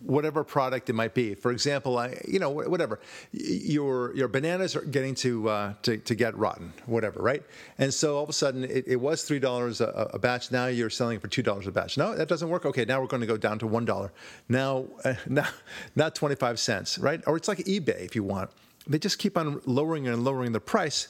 whatever 0.00 0.44
product 0.44 0.88
it 0.88 0.92
might 0.92 1.14
be. 1.14 1.34
For 1.34 1.50
example, 1.50 1.98
I, 1.98 2.20
you 2.26 2.38
know, 2.38 2.50
whatever, 2.50 3.00
your 3.32 4.14
your 4.14 4.28
bananas 4.28 4.76
are 4.76 4.82
getting 4.82 5.14
to 5.16 5.48
uh, 5.48 5.74
to, 5.82 5.98
to 5.98 6.14
get 6.14 6.36
rotten, 6.36 6.72
whatever, 6.86 7.20
right? 7.20 7.42
And 7.78 7.92
so 7.92 8.16
all 8.16 8.22
of 8.22 8.28
a 8.28 8.32
sudden, 8.32 8.64
it, 8.64 8.86
it 8.86 8.96
was 8.96 9.24
three 9.24 9.38
dollars 9.38 9.80
a, 9.80 10.18
batch. 10.20 10.52
Now 10.52 10.66
you're 10.66 10.90
selling 10.90 11.16
it 11.16 11.22
for 11.22 11.28
two 11.28 11.42
dollars 11.42 11.66
a 11.66 11.72
batch. 11.72 11.96
No, 11.98 12.14
that 12.14 12.28
doesn't 12.28 12.48
work. 12.48 12.66
Okay, 12.66 12.84
now 12.84 13.00
we're 13.00 13.06
going 13.06 13.22
to 13.22 13.26
go 13.26 13.36
down 13.36 13.58
to 13.60 13.66
one 13.66 13.84
dollar. 13.84 14.12
Now, 14.48 14.86
uh, 15.04 15.14
now, 15.26 15.48
not 15.96 16.14
twenty 16.14 16.36
five 16.36 16.58
cents, 16.58 16.98
right? 16.98 17.22
Or 17.26 17.36
it's 17.36 17.48
like 17.48 17.58
eBay 17.58 18.04
if 18.04 18.14
you 18.14 18.22
want. 18.22 18.50
They 18.86 18.98
just 18.98 19.18
keep 19.18 19.36
on 19.36 19.60
lowering 19.66 20.08
and 20.08 20.24
lowering 20.24 20.52
the 20.52 20.60
price. 20.60 21.08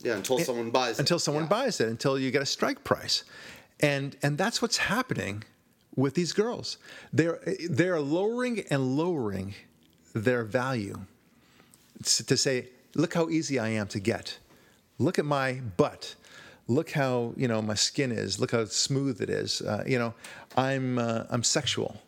Yeah, 0.00 0.16
until 0.16 0.38
someone 0.38 0.70
buys 0.70 0.98
it. 0.98 1.00
Until 1.00 1.18
someone 1.18 1.44
yeah. 1.44 1.48
buys 1.48 1.80
it, 1.80 1.88
until 1.88 2.18
you 2.18 2.30
get 2.30 2.42
a 2.42 2.46
strike 2.46 2.84
price, 2.84 3.24
and 3.80 4.16
and 4.22 4.38
that's 4.38 4.62
what's 4.62 4.76
happening 4.76 5.44
with 5.96 6.14
these 6.14 6.32
girls. 6.32 6.78
They're 7.12 7.40
they're 7.68 8.00
lowering 8.00 8.64
and 8.70 8.96
lowering 8.96 9.54
their 10.14 10.44
value 10.44 11.00
to 12.04 12.36
say, 12.36 12.68
look 12.94 13.14
how 13.14 13.28
easy 13.28 13.58
I 13.58 13.68
am 13.68 13.88
to 13.88 14.00
get. 14.00 14.38
Look 14.98 15.18
at 15.18 15.24
my 15.24 15.54
butt. 15.76 16.14
Look 16.68 16.90
how 16.90 17.32
you 17.36 17.48
know 17.48 17.62
my 17.62 17.74
skin 17.74 18.12
is. 18.12 18.38
Look 18.38 18.52
how 18.52 18.66
smooth 18.66 19.20
it 19.20 19.30
is. 19.30 19.62
Uh, 19.62 19.82
you 19.86 19.98
know, 19.98 20.14
I'm 20.56 20.98
uh, 20.98 21.24
I'm 21.30 21.42
sexual. 21.42 22.00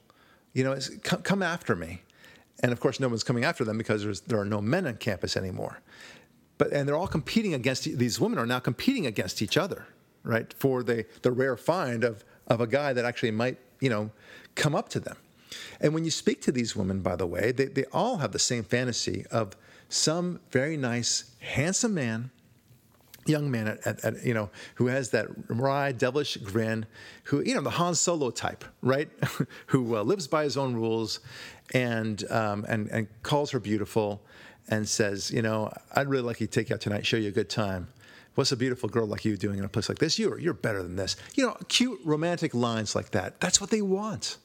You 0.53 0.65
know, 0.65 0.79
come, 1.03 1.23
come 1.23 1.43
after 1.43 1.75
me. 1.75 2.03
And 2.63 2.73
of 2.73 2.81
course, 2.81 3.01
no 3.01 3.09
one's 3.09 3.25
coming 3.25 3.45
after 3.45 3.65
them 3.65 3.79
because 3.79 4.21
there 4.23 4.39
are 4.39 4.45
no 4.45 4.61
men 4.61 4.87
on 4.87 4.97
campus 4.97 5.37
anymore. 5.37 5.81
But 6.59 6.73
and 6.73 6.87
they're 6.87 6.97
all 6.97 7.09
competing 7.09 7.55
against 7.55 7.85
these 7.85 8.21
women 8.21 8.39
are 8.39 8.47
now 8.47 8.59
competing 8.59 9.07
against 9.07 9.41
each 9.41 9.57
other, 9.57 9.87
right? 10.23 10.53
For 10.53 10.83
the 10.83 11.07
the 11.23 11.33
rare 11.33 11.57
find 11.57 12.05
of 12.05 12.25
of 12.47 12.61
a 12.61 12.67
guy 12.67 12.93
that 12.93 13.05
actually 13.05 13.31
might 13.31 13.59
you 13.81 13.89
know 13.89 14.11
come 14.55 14.75
up 14.75 14.91
to 14.91 15.01
them. 15.01 15.17
And 15.81 15.95
when 15.95 16.05
you 16.05 16.11
speak 16.11 16.43
to 16.43 16.53
these 16.53 16.77
women, 16.77 17.01
by 17.01 17.17
the 17.17 17.27
way, 17.27 17.53
they, 17.53 17.67
they 17.67 17.85
all 17.93 18.19
have 18.19 18.33
the 18.33 18.39
same 18.39 18.63
fantasy 18.63 19.25
of 19.31 19.57
some 19.89 20.41
very 20.51 20.77
nice, 20.77 21.33
handsome 21.41 21.95
man, 21.95 22.31
young 23.27 23.51
man, 23.51 23.69
at, 23.69 23.87
at, 23.87 24.05
at, 24.05 24.25
you 24.25 24.35
know, 24.35 24.51
who 24.77 24.87
has 24.87 25.11
that 25.11 25.27
wry, 25.49 25.93
devilish 25.93 26.37
grin, 26.39 26.87
who, 27.25 27.43
you 27.43 27.55
know, 27.55 27.61
the 27.61 27.71
Han 27.71 27.95
Solo 27.95 28.31
type, 28.31 28.65
right? 28.83 29.09
who 29.67 29.97
uh, 29.97 30.03
lives 30.03 30.27
by 30.27 30.45
his 30.45 30.57
own 30.57 30.75
rules 30.75 31.21
and, 31.75 32.29
um, 32.31 32.65
and, 32.69 32.89
and 32.89 33.09
calls 33.23 33.51
her 33.51 33.61
beautiful 33.61 34.23
and 34.69 34.89
says, 34.89 35.31
you 35.31 35.43
know, 35.43 35.73
I'd 35.95 36.09
really 36.09 36.25
like 36.25 36.41
you 36.41 36.47
to 36.47 36.53
take 36.53 36.71
you 36.71 36.75
out 36.75 36.81
tonight, 36.81 37.05
show 37.05 37.17
you 37.17 37.29
a 37.29 37.33
good 37.33 37.51
time. 37.51 37.89
What's 38.37 38.53
a 38.53 38.57
beautiful 38.57 38.89
girl 38.89 39.07
like 39.07 39.25
you 39.25 39.37
doing 39.37 39.59
in 39.59 39.65
a 39.65 39.69
place 39.69 39.89
like 39.89 39.99
this? 39.99 40.19
You're, 40.19 40.39
you're 40.39 40.55
better 40.55 40.83
than 40.83 40.97
this. 40.97 41.17
You 41.35 41.47
know, 41.47 41.57
cute 41.69 42.01
romantic 42.05 42.55
lines 42.55 42.95
like 42.95 43.11
that. 43.11 43.41
That's 43.41 43.61
what 43.61 43.71
they 43.71 43.83
want. 43.83 44.39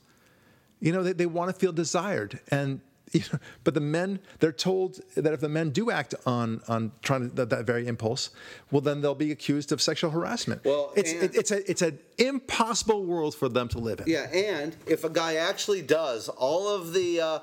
You 0.79 0.91
know, 0.91 1.03
they, 1.03 1.13
they 1.13 1.27
want 1.27 1.53
to 1.53 1.59
feel 1.59 1.71
desired. 1.71 2.39
And 2.49 2.81
but 3.63 3.73
the 3.73 3.79
men, 3.79 4.19
they're 4.39 4.51
told 4.51 4.99
that 5.15 5.33
if 5.33 5.39
the 5.39 5.49
men 5.49 5.69
do 5.69 5.91
act 5.91 6.15
on 6.25 6.61
on 6.67 6.91
trying 7.01 7.29
to, 7.29 7.35
that, 7.35 7.49
that 7.49 7.65
very 7.65 7.87
impulse, 7.87 8.29
well, 8.71 8.81
then 8.81 9.01
they'll 9.01 9.15
be 9.15 9.31
accused 9.31 9.71
of 9.71 9.81
sexual 9.81 10.11
harassment. 10.11 10.63
Well, 10.65 10.91
it's 10.95 11.11
it, 11.11 11.35
it's 11.35 11.51
a 11.51 11.69
it's 11.69 11.81
an 11.81 11.99
impossible 12.17 13.05
world 13.05 13.35
for 13.35 13.49
them 13.49 13.67
to 13.69 13.79
live 13.79 13.99
in. 13.99 14.05
Yeah, 14.07 14.29
and 14.33 14.75
if 14.87 15.03
a 15.03 15.09
guy 15.09 15.35
actually 15.35 15.81
does 15.81 16.29
all 16.29 16.67
of 16.67 16.93
the, 16.93 17.21
uh, 17.21 17.39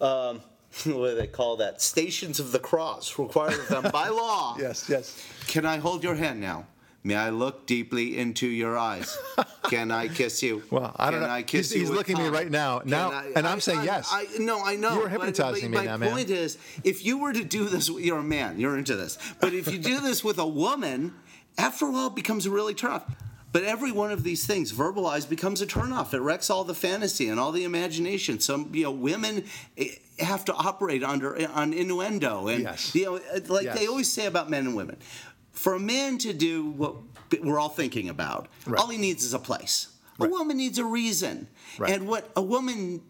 um, 0.04 0.40
what 0.84 1.10
do 1.10 1.14
they 1.16 1.26
call 1.26 1.56
that? 1.56 1.82
Stations 1.82 2.38
of 2.40 2.52
the 2.52 2.58
cross 2.58 3.18
required 3.18 3.54
of 3.54 3.68
them 3.68 3.90
by 3.92 4.08
law. 4.08 4.56
Yes, 4.58 4.86
yes. 4.88 5.26
Can 5.46 5.66
I 5.66 5.78
hold 5.78 6.04
your 6.04 6.14
hand 6.14 6.40
now? 6.40 6.66
May 7.02 7.14
I 7.16 7.30
look 7.30 7.66
deeply 7.66 8.18
into 8.18 8.46
your 8.46 8.76
eyes? 8.76 9.16
Can 9.64 9.90
I 9.90 10.08
kiss 10.08 10.42
you? 10.42 10.62
Well, 10.70 10.94
I 10.96 11.10
don't 11.10 11.20
Can 11.20 11.28
know. 11.28 11.34
I 11.34 11.42
kiss 11.42 11.70
He's- 11.70 11.74
you 11.74 11.80
he's 11.88 11.90
looking 11.96 12.18
at 12.18 12.22
me 12.24 12.28
right 12.28 12.50
now. 12.50 12.82
Now- 12.84 13.10
I- 13.10 13.32
and 13.34 13.46
I'm 13.46 13.56
I- 13.56 13.60
saying 13.60 13.78
I- 13.80 13.84
yes. 13.84 14.08
I, 14.12 14.26
no, 14.38 14.62
I 14.62 14.76
know. 14.76 14.94
You're 14.94 15.08
hypnotizing 15.08 15.70
but 15.70 15.70
me 15.70 15.76
my 15.78 15.84
now, 15.92 15.96
man. 15.96 16.10
point 16.12 16.28
is, 16.30 16.58
if 16.84 17.02
you 17.04 17.16
were 17.18 17.32
to 17.32 17.42
do 17.44 17.64
this, 17.68 17.88
you're 17.88 18.18
a 18.18 18.22
man. 18.22 18.60
You're 18.60 18.76
into 18.76 18.96
this. 18.96 19.16
But 19.40 19.54
if 19.54 19.72
you 19.72 19.78
do 19.78 20.00
this 20.00 20.22
with 20.22 20.38
a 20.38 20.46
woman, 20.46 21.14
after 21.56 21.86
a 21.86 21.90
while, 21.90 22.08
it 22.08 22.14
becomes 22.14 22.44
a 22.44 22.50
really 22.50 22.74
tough. 22.74 23.04
But 23.52 23.64
every 23.64 23.90
one 23.90 24.12
of 24.12 24.22
these 24.22 24.46
things 24.46 24.72
verbalized 24.72 25.28
becomes 25.28 25.60
a 25.60 25.66
turnoff. 25.66 26.14
It 26.14 26.20
wrecks 26.20 26.50
all 26.50 26.62
the 26.62 26.74
fantasy 26.74 27.28
and 27.28 27.40
all 27.40 27.50
the 27.50 27.64
imagination. 27.64 28.38
Some 28.38 28.70
you 28.72 28.84
know 28.84 28.92
women 28.92 29.44
eh, 29.76 29.88
have 30.20 30.44
to 30.44 30.54
operate 30.54 31.02
under 31.02 31.34
on 31.50 31.72
innuendo 31.72 32.46
and 32.46 32.62
Yes. 32.62 32.94
you 32.94 33.04
know 33.06 33.16
eh, 33.16 33.40
like 33.48 33.64
Yes. 33.64 33.76
they 33.76 33.88
always 33.88 34.12
say 34.12 34.26
about 34.26 34.50
men 34.50 34.66
and 34.66 34.76
women. 34.76 34.98
For 35.52 35.74
a 35.74 35.80
man 35.80 36.18
to 36.18 36.32
do 36.32 36.70
what 36.70 36.94
we're 37.42 37.58
all 37.58 37.68
thinking 37.68 38.08
about, 38.08 38.48
Right. 38.66 38.80
all 38.80 38.88
he 38.88 38.98
needs 38.98 39.24
is 39.24 39.34
a 39.34 39.38
place. 39.38 39.88
Right. 40.18 40.28
A 40.28 40.30
woman 40.30 40.56
needs 40.56 40.78
a 40.78 40.84
reason. 40.84 41.48
Right. 41.78 41.92
And 41.92 42.06
what 42.08 42.30
a 42.36 42.42
woman 42.42 43.02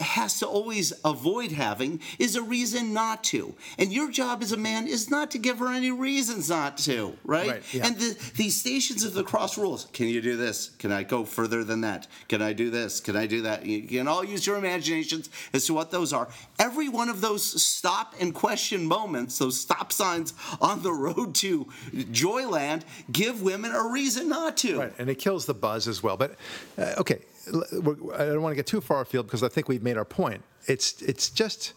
has 0.00 0.38
to 0.40 0.46
always 0.46 0.92
avoid 1.04 1.52
having 1.52 2.00
is 2.18 2.36
a 2.36 2.42
reason 2.42 2.92
not 2.92 3.24
to. 3.24 3.54
And 3.78 3.92
your 3.92 4.10
job 4.10 4.42
as 4.42 4.52
a 4.52 4.56
man 4.56 4.86
is 4.86 5.10
not 5.10 5.30
to 5.32 5.38
give 5.38 5.58
her 5.58 5.68
any 5.72 5.90
reasons 5.90 6.48
not 6.48 6.78
to, 6.78 7.16
right? 7.24 7.48
Right, 7.48 7.74
yeah. 7.74 7.86
And 7.86 7.96
the, 7.96 8.16
these 8.36 8.56
stations 8.56 9.04
of 9.04 9.14
the 9.14 9.22
cross 9.22 9.56
rules. 9.56 9.88
Can 9.92 10.08
you 10.08 10.20
do 10.20 10.36
this? 10.36 10.70
Can 10.78 10.92
I 10.92 11.02
go 11.02 11.24
further 11.24 11.64
than 11.64 11.80
that? 11.82 12.06
Can 12.28 12.42
I 12.42 12.52
do 12.52 12.70
this? 12.70 13.00
Can 13.00 13.16
I 13.16 13.26
do 13.26 13.42
that? 13.42 13.64
You 13.64 13.82
can 13.82 14.08
all 14.08 14.24
use 14.24 14.46
your 14.46 14.56
imaginations 14.56 15.30
as 15.52 15.64
to 15.66 15.74
what 15.74 15.90
those 15.90 16.12
are. 16.12 16.28
Every 16.58 16.88
one 16.88 17.08
of 17.08 17.20
those 17.20 17.62
stop 17.62 18.14
and 18.20 18.34
question 18.34 18.84
moments, 18.86 19.38
those 19.38 19.58
stop 19.58 19.92
signs 19.92 20.34
on 20.60 20.82
the 20.82 20.92
road 20.92 21.34
to 21.36 21.64
Joyland, 21.92 22.82
give 23.10 23.42
women 23.42 23.72
a 23.72 23.88
reason 23.88 24.28
not 24.28 24.56
to. 24.58 24.78
Right, 24.78 24.92
and 24.98 25.08
it 25.08 25.16
kills 25.16 25.46
the 25.46 25.54
buzz 25.54 25.88
as 25.88 26.02
well. 26.02 26.16
But 26.16 26.36
uh, 26.78 26.94
okay, 26.98 27.20
I 27.48 28.24
don't 28.24 28.42
want 28.42 28.52
to 28.52 28.56
get 28.56 28.66
too 28.66 28.80
far 28.80 29.00
afield 29.02 29.26
because 29.26 29.42
I 29.42 29.48
think 29.48 29.68
we've 29.68 29.82
made 29.82 29.96
our 29.96 30.04
point. 30.04 30.42
It's 30.66 31.00
it's 31.02 31.30
just 31.30 31.74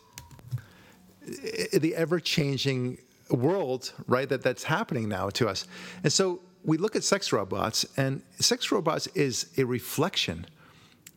the 1.22 1.94
ever-changing 1.96 2.98
world, 3.30 3.94
right? 4.08 4.28
That 4.28 4.42
that's 4.42 4.64
happening 4.64 5.08
now 5.08 5.30
to 5.30 5.48
us, 5.48 5.68
and 6.04 6.12
so 6.12 6.42
we 6.64 6.78
look 6.78 6.96
at 6.96 7.04
sex 7.04 7.32
robots, 7.32 7.86
and 7.98 8.22
sex 8.40 8.72
robots 8.72 9.08
is 9.16 9.48
a 9.58 9.64
reflection 9.64 10.48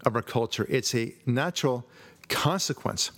of 0.04 0.14
our 0.14 0.22
culture. 0.22 0.66
It's 0.68 0.94
a 0.94 1.14
natural 1.26 1.86
consequence 2.28 3.10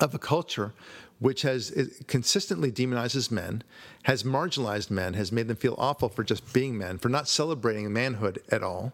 of 0.00 0.14
a 0.14 0.18
culture 0.18 0.72
which 1.18 1.42
has 1.42 1.72
consistently 2.08 2.72
demonizes 2.72 3.30
men, 3.30 3.62
has 4.02 4.24
marginalized 4.24 4.90
men, 4.90 5.14
has 5.14 5.30
made 5.30 5.46
them 5.46 5.56
feel 5.56 5.76
awful 5.78 6.08
for 6.08 6.24
just 6.24 6.52
being 6.52 6.76
men, 6.76 6.98
for 6.98 7.08
not 7.08 7.28
celebrating 7.28 7.92
manhood 7.92 8.42
at 8.50 8.62
all, 8.62 8.92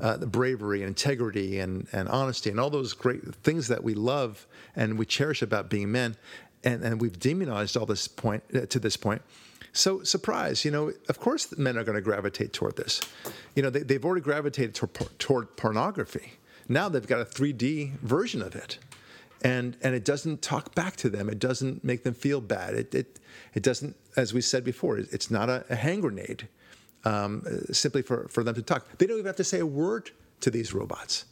uh, 0.00 0.16
the 0.16 0.26
bravery 0.26 0.80
and 0.80 0.88
integrity 0.88 1.58
and, 1.58 1.86
and 1.92 2.08
honesty 2.08 2.50
and 2.50 2.58
all 2.58 2.70
those 2.70 2.92
great 2.92 3.34
things 3.36 3.68
that 3.68 3.84
we 3.84 3.94
love 3.94 4.46
and 4.76 4.98
we 4.98 5.06
cherish 5.06 5.42
about 5.42 5.68
being 5.68 5.90
men, 5.90 6.16
and, 6.64 6.82
and 6.82 7.00
we've 7.00 7.18
demonized 7.18 7.76
all 7.76 7.86
this 7.86 8.08
point 8.08 8.42
uh, 8.54 8.66
to 8.66 8.78
this 8.78 8.96
point. 8.96 9.22
So 9.72 10.02
surprise, 10.02 10.64
you 10.64 10.70
know, 10.70 10.92
of 11.08 11.20
course 11.20 11.56
men 11.56 11.76
are 11.76 11.84
going 11.84 11.96
to 11.96 12.02
gravitate 12.02 12.52
toward 12.52 12.76
this. 12.76 13.00
You 13.54 13.62
know, 13.62 13.70
they, 13.70 13.80
they've 13.80 14.04
already 14.04 14.22
gravitated 14.22 14.74
toward, 14.74 15.18
toward 15.18 15.56
pornography. 15.56 16.32
Now 16.68 16.88
they've 16.88 17.06
got 17.06 17.20
a 17.20 17.24
3D 17.24 17.98
version 18.00 18.42
of 18.42 18.54
it 18.54 18.78
and 19.42 19.76
and 19.82 19.94
it 19.94 20.04
doesn't 20.04 20.42
talk 20.42 20.74
back 20.74 20.96
to 20.96 21.08
them. 21.08 21.28
It 21.28 21.38
doesn't 21.38 21.82
make 21.84 22.02
them 22.02 22.14
feel 22.14 22.40
bad. 22.40 22.74
It 22.74 22.94
it 22.94 23.18
it 23.54 23.62
doesn't, 23.62 23.96
as 24.16 24.32
we 24.32 24.40
said 24.40 24.64
before, 24.64 24.98
it's 24.98 25.30
not 25.30 25.48
a, 25.48 25.64
a 25.70 25.76
hand 25.76 26.02
grenade. 26.02 26.48
Um, 27.04 27.42
uh, 27.46 27.72
simply 27.72 28.02
for 28.02 28.28
for 28.28 28.44
them 28.44 28.54
to 28.54 28.62
talk, 28.62 28.86
they 28.98 29.06
don't 29.06 29.16
even 29.16 29.26
have 29.26 29.36
to 29.36 29.44
say 29.44 29.60
a 29.60 29.66
word 29.66 30.10
to 30.40 30.50
these 30.50 30.74
robots. 30.74 31.24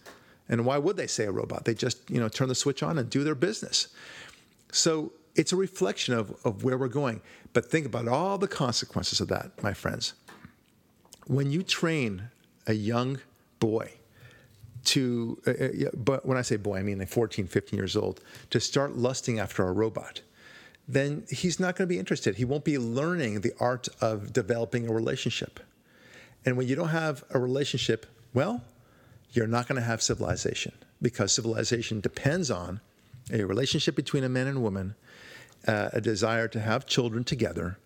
And 0.49 0.65
why 0.65 0.79
would 0.79 0.97
they 0.97 1.07
say 1.07 1.25
a 1.25 1.31
robot? 1.31 1.65
They 1.65 1.75
just 1.75 2.09
you 2.11 2.21
know 2.21 2.29
turn 2.29 2.49
the 2.49 2.55
switch 2.55 2.83
on 2.83 2.99
and 2.99 3.11
do 3.11 3.23
their 3.23 3.35
business. 3.35 3.89
So 4.73 5.13
it's 5.35 5.53
a 5.53 5.57
reflection 5.57 6.15
of 6.15 6.35
of 6.45 6.65
where 6.65 6.79
we're 6.79 6.89
going. 6.89 7.21
But 7.53 7.71
think 7.71 7.87
about 7.87 8.09
all 8.09 8.39
the 8.39 8.49
consequences 8.49 9.21
of 9.21 9.29
that, 9.29 9.63
my 9.63 9.75
friends. 9.75 10.15
When 11.27 11.51
you 11.51 11.63
train 11.63 12.31
a 12.67 12.73
young 12.73 13.21
boy 13.61 13.93
to, 14.85 15.39
uh, 15.47 15.51
uh, 15.51 15.91
but 15.95 16.25
when 16.25 16.39
I 16.39 16.43
say 16.43 16.57
boy, 16.57 16.79
I 16.79 16.83
mean 16.83 16.99
like 16.99 17.09
14, 17.09 17.47
15 17.47 17.77
years 17.77 17.97
old, 17.97 18.21
to 18.51 18.61
start 18.61 18.97
lusting 18.97 19.39
after 19.39 19.67
a 19.67 19.73
robot, 19.73 20.23
then 20.89 21.25
he's 21.31 21.61
not 21.61 21.77
going 21.77 21.87
to 21.87 21.95
be 21.95 21.99
interested. 21.99 22.37
He 22.37 22.47
won't 22.47 22.65
be 22.65 22.79
learning 22.79 23.43
the 23.43 23.53
art 23.61 23.89
of 24.01 24.33
developing 24.33 24.89
a 24.89 24.93
relationship. 24.93 25.61
And 26.45 26.57
when 26.57 26.67
you 26.67 26.75
don't 26.75 26.89
have 26.89 27.25
a 27.31 27.39
relationship, 27.39 28.07
well, 28.33 28.63
you're 29.33 29.47
not 29.47 29.69
going 29.69 29.79
to 29.81 29.87
have 29.87 30.01
civilization 30.01 30.73
because 31.03 31.33
civilization 31.33 32.01
depends 32.01 32.51
on 32.51 32.81
a 33.31 33.45
relationship 33.45 33.95
between 33.95 34.25
a 34.25 34.29
man 34.29 34.47
and 34.47 34.63
woman, 34.63 34.95
uh, 35.67 35.91
a 35.93 36.01
desire 36.01 36.49
to 36.49 36.61
have 36.61 36.87
children 36.87 37.23
together. 37.23 37.79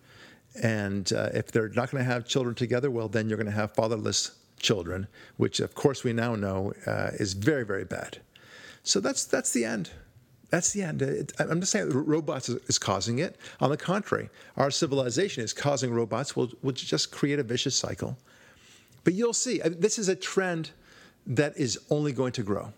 And 0.61 1.11
uh, 1.11 1.29
if 1.33 1.51
they're 1.51 1.69
not 1.69 1.91
going 1.91 2.03
to 2.03 2.09
have 2.09 2.25
children 2.25 2.55
together, 2.55 2.89
well, 2.89 3.09
then 3.09 3.27
you're 3.27 3.37
going 3.37 3.47
to 3.47 3.51
have 3.51 3.73
fatherless 3.73 4.31
children, 4.59 5.07
which, 5.35 5.59
of 5.59 5.75
course, 5.75 6.05
we 6.05 6.13
now 6.13 6.35
know 6.35 6.71
uh, 6.87 7.09
is 7.19 7.33
very, 7.33 7.65
very 7.65 7.83
bad. 7.83 8.19
So 8.83 8.99
that's 8.99 9.25
that's 9.25 9.51
the 9.51 9.65
end. 9.65 9.91
That's 10.53 10.71
the 10.71 10.83
end. 10.83 11.01
It, 11.01 11.33
I'm 11.39 11.59
just 11.61 11.71
saying 11.71 11.89
robots 11.89 12.47
is, 12.47 12.57
is 12.67 12.77
causing 12.77 13.17
it. 13.17 13.37
On 13.59 13.71
the 13.71 13.75
contrary, 13.75 14.29
our 14.55 14.69
civilization 14.69 15.43
is 15.43 15.51
causing 15.51 15.91
robots. 15.91 16.35
Will 16.35 16.47
just 16.73 17.11
create 17.11 17.39
a 17.39 17.43
vicious 17.43 17.75
cycle. 17.75 18.19
But 19.03 19.15
you'll 19.15 19.33
see. 19.33 19.61
This 19.65 19.97
is 19.97 20.09
a 20.09 20.15
trend 20.15 20.69
that 21.25 21.57
is 21.57 21.79
only 21.89 22.11
going 22.11 22.33
to 22.33 22.43
grow. 22.43 22.71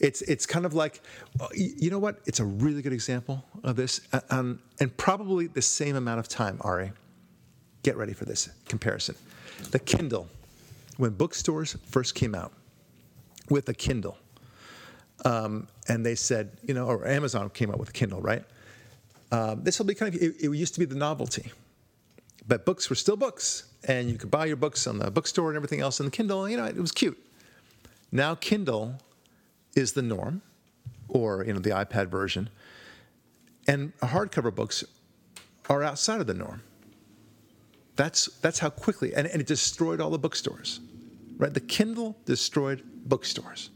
It's 0.00 0.22
it's 0.22 0.44
kind 0.44 0.66
of 0.66 0.74
like, 0.74 1.02
uh, 1.38 1.46
you 1.54 1.88
know 1.88 2.00
what? 2.00 2.18
It's 2.26 2.40
a 2.40 2.44
really 2.44 2.82
good 2.82 2.92
example 2.92 3.44
of 3.62 3.76
this, 3.76 4.00
and 4.30 4.58
probably 4.96 5.46
the 5.46 5.62
same 5.62 5.94
amount 5.94 6.18
of 6.18 6.26
time. 6.26 6.58
Ari, 6.62 6.90
get 7.84 7.96
ready 7.96 8.12
for 8.12 8.24
this 8.24 8.48
comparison. 8.66 9.14
The 9.70 9.78
Kindle, 9.78 10.26
when 10.96 11.12
bookstores 11.12 11.76
first 11.86 12.16
came 12.16 12.34
out 12.34 12.52
with 13.50 13.66
the 13.66 13.74
Kindle, 13.74 14.18
um, 15.24 15.68
and 15.88 16.04
they 16.04 16.14
said, 16.14 16.58
you 16.62 16.74
know, 16.74 16.86
or 16.86 17.06
Amazon 17.06 17.50
came 17.50 17.70
out 17.70 17.78
with 17.78 17.92
Kindle, 17.92 18.20
right? 18.20 18.44
Um, 19.32 19.62
this 19.62 19.78
will 19.78 19.86
be 19.86 19.94
kind 19.94 20.14
of. 20.14 20.20
It, 20.20 20.36
it 20.40 20.50
used 20.50 20.74
to 20.74 20.80
be 20.80 20.86
the 20.86 20.94
novelty 20.94 21.50
but 22.46 22.64
books 22.64 22.90
were 22.90 22.96
still 22.96 23.16
books, 23.16 23.64
and 23.86 24.10
you 24.10 24.18
could 24.18 24.30
buy 24.30 24.46
your 24.46 24.56
books 24.56 24.86
on 24.86 24.98
the 24.98 25.10
bookstore 25.10 25.48
and 25.48 25.56
everything 25.56 25.80
else. 25.80 26.00
And 26.00 26.06
the 26.06 26.10
Kindle, 26.10 26.48
you 26.48 26.56
know, 26.56 26.64
it 26.64 26.76
was 26.76 26.92
cute. 26.92 27.18
Now 28.12 28.34
Kindle 28.34 28.96
is 29.74 29.92
the 29.92 30.02
norm, 30.02 30.42
or 31.08 31.44
you 31.44 31.52
know, 31.52 31.58
the 31.58 31.70
iPad 31.70 32.08
version, 32.08 32.50
and 33.66 33.96
hardcover 34.00 34.54
books 34.54 34.84
are 35.68 35.82
outside 35.82 36.20
of 36.20 36.26
the 36.26 36.34
norm. 36.34 36.62
That's 37.96 38.26
that's 38.38 38.58
how 38.58 38.70
quickly, 38.70 39.14
and, 39.14 39.26
and 39.26 39.40
it 39.40 39.46
destroyed 39.46 40.00
all 40.00 40.10
the 40.10 40.18
bookstores, 40.18 40.80
right? 41.38 41.52
The 41.52 41.60
Kindle 41.60 42.16
destroyed 42.24 42.82
bookstores, 43.06 43.70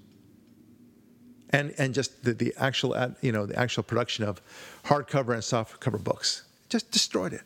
and 1.50 1.74
and 1.78 1.94
just 1.94 2.24
the, 2.24 2.34
the 2.34 2.54
actual 2.58 2.96
you 3.20 3.32
know 3.32 3.46
the 3.46 3.58
actual 3.58 3.82
production 3.82 4.24
of 4.24 4.40
hardcover 4.84 5.32
and 5.32 5.42
softcover 5.42 6.02
books 6.02 6.44
just 6.68 6.90
destroyed 6.90 7.32
it. 7.32 7.42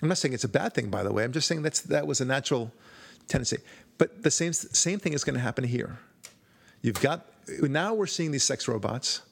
I'm 0.00 0.08
not 0.08 0.18
saying 0.18 0.34
it's 0.34 0.44
a 0.44 0.48
bad 0.48 0.74
thing, 0.74 0.90
by 0.90 1.02
the 1.02 1.12
way. 1.12 1.24
I'm 1.24 1.32
just 1.32 1.48
saying 1.48 1.62
that's 1.62 1.80
that 1.82 2.06
was 2.06 2.20
a 2.20 2.24
natural 2.24 2.72
tendency. 3.26 3.58
But 3.98 4.22
the 4.22 4.30
same 4.30 4.52
same 4.52 4.98
thing 4.98 5.12
is 5.12 5.24
going 5.24 5.34
to 5.34 5.40
happen 5.40 5.64
here. 5.64 5.98
You've 6.82 7.00
got 7.00 7.26
now 7.48 7.94
we're 7.94 8.06
seeing 8.06 8.30
these 8.30 8.44
sex 8.44 8.68
robots, 8.68 9.22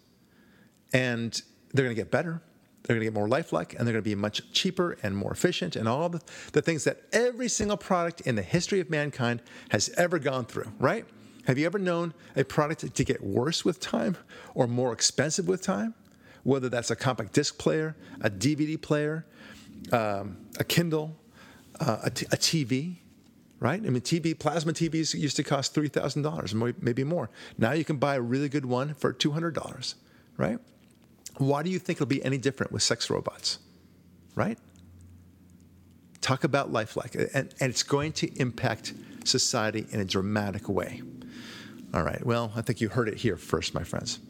and 0.93 1.41
they're 1.73 1.85
going 1.85 1.95
to 1.95 2.01
get 2.01 2.11
better. 2.11 2.43
They're 2.83 2.95
going 2.95 3.01
to 3.01 3.07
get 3.07 3.15
more 3.15 3.29
lifelike, 3.29 3.75
and 3.75 3.87
they're 3.87 3.93
going 3.93 4.05
to 4.05 4.11
be 4.11 4.15
much 4.15 4.53
cheaper 4.53 4.97
and 5.03 5.17
more 5.17 5.33
efficient, 5.33 5.75
and 5.75 5.89
all 5.89 6.09
the, 6.09 6.21
the 6.53 6.63
things 6.63 6.85
that 6.85 7.03
every 7.13 7.49
single 7.49 7.77
product 7.77 8.21
in 8.23 8.37
the 8.37 8.43
history 8.43 8.79
of 8.79 8.91
mankind 8.91 9.43
has 9.71 9.89
ever 9.97 10.21
gone 10.21 10.45
through, 10.45 10.71
right? 10.79 11.05
Have 11.47 11.59
you 11.59 11.67
ever 11.67 11.79
known 11.79 12.13
a 12.35 12.45
product 12.45 12.95
to 12.95 13.05
get 13.05 13.23
worse 13.23 13.65
with 13.65 13.79
time 13.79 14.17
or 14.55 14.67
more 14.67 14.93
expensive 14.93 15.47
with 15.47 15.63
time? 15.63 15.95
Whether 16.43 16.69
that's 16.69 16.91
a 16.91 16.97
compact 16.97 17.33
disc 17.33 17.57
player, 17.59 17.97
a 18.21 18.31
DVD 18.31 18.81
player, 18.81 19.27
um, 19.93 20.39
a 20.59 20.65
Kindle, 20.65 21.17
uh, 21.81 21.99
a, 22.05 22.11
t- 22.11 22.27
a 22.27 22.37
TV, 22.37 22.97
right? 23.61 23.81
I 23.81 23.91
mean, 23.91 24.01
TV, 24.01 24.37
plasma 24.39 24.73
TVs 24.73 25.15
used 25.15 25.37
to 25.37 25.45
cost 25.45 25.75
three 25.75 25.89
thousand 25.89 26.23
dollars, 26.23 26.55
maybe 26.55 27.05
more. 27.05 27.31
Now 27.59 27.73
you 27.73 27.85
can 27.85 27.97
buy 27.97 28.17
a 28.17 28.21
really 28.21 28.49
good 28.49 28.67
one 28.67 28.95
for 28.95 29.13
two 29.13 29.33
hundred 29.33 29.55
dollars, 29.55 29.97
right? 30.37 30.59
Why 31.39 31.63
do 31.63 31.71
you 31.71 31.79
think 31.79 31.99
it'll 31.99 32.07
be 32.07 32.25
any 32.25 32.39
different 32.39 32.73
with 32.73 32.83
sex 32.83 33.11
robots, 33.11 33.59
right? 34.35 34.59
Talk 36.21 36.45
about 36.45 36.73
lifelike, 36.73 37.15
and, 37.15 37.31
and 37.35 37.71
it's 37.71 37.83
going 37.83 38.13
to 38.15 38.41
impact 38.41 38.95
society 39.25 39.87
in 39.91 40.01
a 40.01 40.05
dramatic 40.05 40.69
way. 40.69 41.03
All 41.95 42.03
right. 42.03 42.25
Well, 42.25 42.53
I 42.57 42.63
think 42.63 42.81
you 42.81 42.89
heard 42.89 43.09
it 43.09 43.19
here 43.19 43.37
first, 43.37 43.75
my 43.75 43.85
friends. 43.85 44.21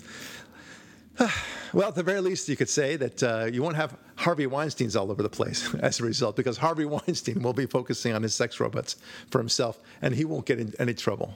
Well, 1.73 1.89
at 1.89 1.95
the 1.95 2.03
very 2.05 2.21
least, 2.21 2.49
you 2.49 2.57
could 2.57 2.71
say 2.71 2.97
that 2.97 3.23
uh, 3.23 3.49
you 3.53 3.63
won't 3.63 3.77
have 3.77 3.99
Harvey 4.15 4.47
Weinstein's 4.47 4.97
all 4.97 5.11
over 5.11 5.23
the 5.23 5.29
place 5.29 5.75
as 5.81 6.01
a 6.01 6.05
result, 6.05 6.37
because 6.37 6.57
Harvey 6.57 6.85
Weinstein 6.87 7.43
will 7.43 7.53
be 7.53 7.67
focusing 7.67 8.15
on 8.15 8.23
his 8.23 8.35
sex 8.35 8.61
robots 8.61 8.97
for 9.31 9.39
himself, 9.39 9.79
and 10.01 10.15
he 10.15 10.25
won't 10.25 10.47
get 10.47 10.59
in 10.61 10.73
any 10.79 10.95
trouble. 10.95 11.35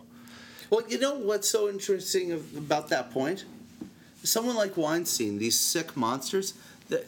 Well, 0.70 0.82
you 0.88 0.98
know 0.98 1.16
what's 1.16 1.50
so 1.50 1.68
interesting 1.68 2.32
about 2.32 2.88
that 2.88 3.10
point? 3.10 3.44
Someone 4.22 4.54
like 4.54 4.76
Weinstein, 4.76 5.38
these 5.38 5.58
sick 5.58 5.96
monsters, 5.96 6.54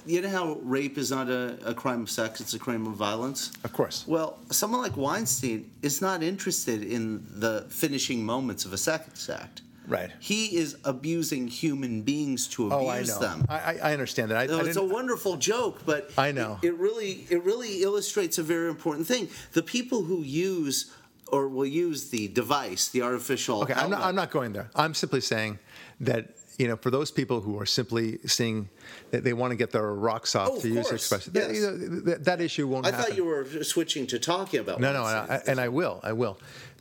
you 0.07 0.21
know 0.21 0.29
how 0.29 0.59
rape 0.63 0.99
is 0.99 1.11
not 1.11 1.29
a, 1.29 1.59
a 1.65 1.75
crime 1.75 2.03
of 2.03 2.11
sex, 2.11 2.41
it's 2.41 2.55
a 2.55 2.59
crime 2.59 2.87
of 2.87 2.95
violence? 2.95 3.53
Of 3.65 3.73
course. 3.73 4.05
Well, 4.07 4.39
someone 4.51 4.81
like 4.81 4.97
Weinstein 4.97 5.71
is 5.83 6.01
not 6.01 6.23
interested 6.23 6.83
in 6.83 7.27
the 7.29 7.67
finishing 7.69 8.25
moments 8.25 8.65
of 8.65 8.73
a 8.73 8.79
sex 8.79 9.29
act. 9.29 9.63
Right. 9.89 10.13
He 10.21 10.57
is 10.57 10.77
abusing 10.85 11.49
human 11.49 12.03
beings 12.03 12.47
to 12.49 12.71
abuse 12.73 12.81
oh, 12.83 12.89
I 12.89 13.03
know. 13.03 13.19
them. 13.19 13.47
I, 13.49 13.79
I 13.83 13.93
understand 13.93 14.31
that. 14.31 14.37
I, 14.37 14.47
No, 14.47 14.61
I 14.61 14.65
it's 14.65 14.77
a 14.77 14.85
wonderful 14.85 15.37
joke, 15.37 15.83
but 15.85 16.11
I 16.17 16.31
know. 16.31 16.59
it, 16.63 16.69
it 16.69 16.75
really 16.75 17.27
it 17.31 17.43
really 17.43 17.83
illustrates 17.83 18.39
a 18.39 18.43
very 18.43 18.69
important 18.69 19.07
thing. 19.07 19.29
The 19.53 19.63
people 19.63 20.03
who 20.03 20.23
use 20.23 20.93
or 21.33 21.49
will 21.49 21.67
use 21.67 22.11
the 22.11 22.29
device, 22.29 22.89
the 22.89 23.03
artificial. 23.03 23.63
Okay, 23.63 23.73
I'm 23.73 23.91
not, 23.91 24.03
I'm 24.03 24.15
not 24.15 24.31
going 24.31 24.53
there. 24.53 24.71
I'm 24.77 24.95
simply 24.95 25.23
saying 25.23 25.59
that 26.01 26.37
you 26.59 26.69
know, 26.69 26.77
for 26.77 26.91
those 26.91 27.11
people 27.11 27.41
who 27.41 27.59
are 27.59 27.67
simply 27.67 28.19
seeing 28.27 28.69
that 29.11 29.25
they 29.25 29.33
want 29.33 29.51
to 29.53 29.57
get 29.57 29.71
their 29.71 29.95
rocks 29.95 30.35
off 30.35 30.51
Oh, 30.53 30.61
to 30.61 30.69
use 30.69 30.91
expression, 30.91 31.33
that, 31.33 31.55
you 31.55 31.61
know, 31.63 31.77
that, 32.11 32.25
that 32.25 32.41
issue 32.41 32.67
won't 32.69 32.87
I 32.87 32.91
happen. 32.91 33.07
thought 33.07 33.17
you 33.17 33.25
were 33.25 33.45
switching 33.65 34.07
to 34.09 34.19
talking 34.19 34.61
about. 34.61 34.81
No, 34.81 34.93
no, 34.93 35.05
and 35.07 35.33
I, 35.33 35.41
and 35.47 35.61
I 35.61 35.69
will, 35.69 36.01
I 36.03 36.13
will, 36.13 36.39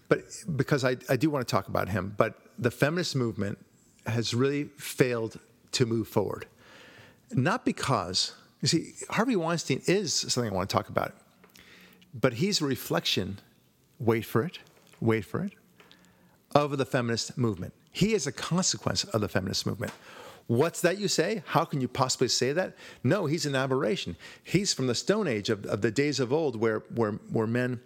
but 0.10 0.24
because 0.56 0.84
I, 0.84 0.98
I 1.10 1.16
do 1.16 1.30
want 1.30 1.48
to 1.48 1.52
talk 1.52 1.68
about 1.68 1.90
him. 1.90 2.14
But 2.18 2.36
the 2.60 2.72
feminist 2.72 3.16
movement 3.16 3.58
has 4.06 4.34
really 4.34 4.66
failed 4.78 5.40
to 5.74 5.86
move 5.86 6.08
forward, 6.08 6.48
not 7.32 7.64
because 7.66 8.34
you 8.62 8.68
see 8.68 8.94
Harvey 9.10 9.36
Weinstein 9.36 9.82
is 9.88 10.14
something 10.14 10.52
I 10.52 10.56
want 10.56 10.70
to 10.70 10.76
talk 10.76 10.90
about, 10.90 11.14
but 12.14 12.34
he's 12.34 12.62
a 12.62 12.66
reflection. 12.66 13.40
Wait 14.00 14.26
for 14.26 14.44
it, 14.44 14.60
wait 15.00 15.24
for 15.24 15.44
it, 15.44 15.54
of 16.54 16.78
the 16.78 16.86
feminist 16.86 17.38
movement. 17.38 17.74
He 17.92 18.14
is 18.14 18.26
a 18.26 18.32
consequence 18.32 19.04
of 19.04 19.22
the 19.22 19.28
feminist 19.28 19.66
movement. 19.66 19.92
What's 20.48 20.82
that 20.82 20.98
you 20.98 21.08
say? 21.08 21.44
How 21.46 21.66
can 21.66 21.82
you 21.82 21.88
possibly 21.88 22.28
say 22.28 22.52
that? 22.54 22.76
No, 23.04 23.26
he's 23.26 23.46
an 23.46 23.56
aberration. 23.56 24.18
He's 24.44 24.74
from 24.74 24.88
the 24.88 24.96
Stone 24.96 25.28
Age 25.28 25.50
of, 25.50 25.66
of 25.66 25.82
the 25.82 25.92
days 25.92 26.20
of 26.20 26.34
old 26.34 26.56
where, 26.56 26.80
where, 26.94 27.14
where 27.32 27.48
men 27.48 27.80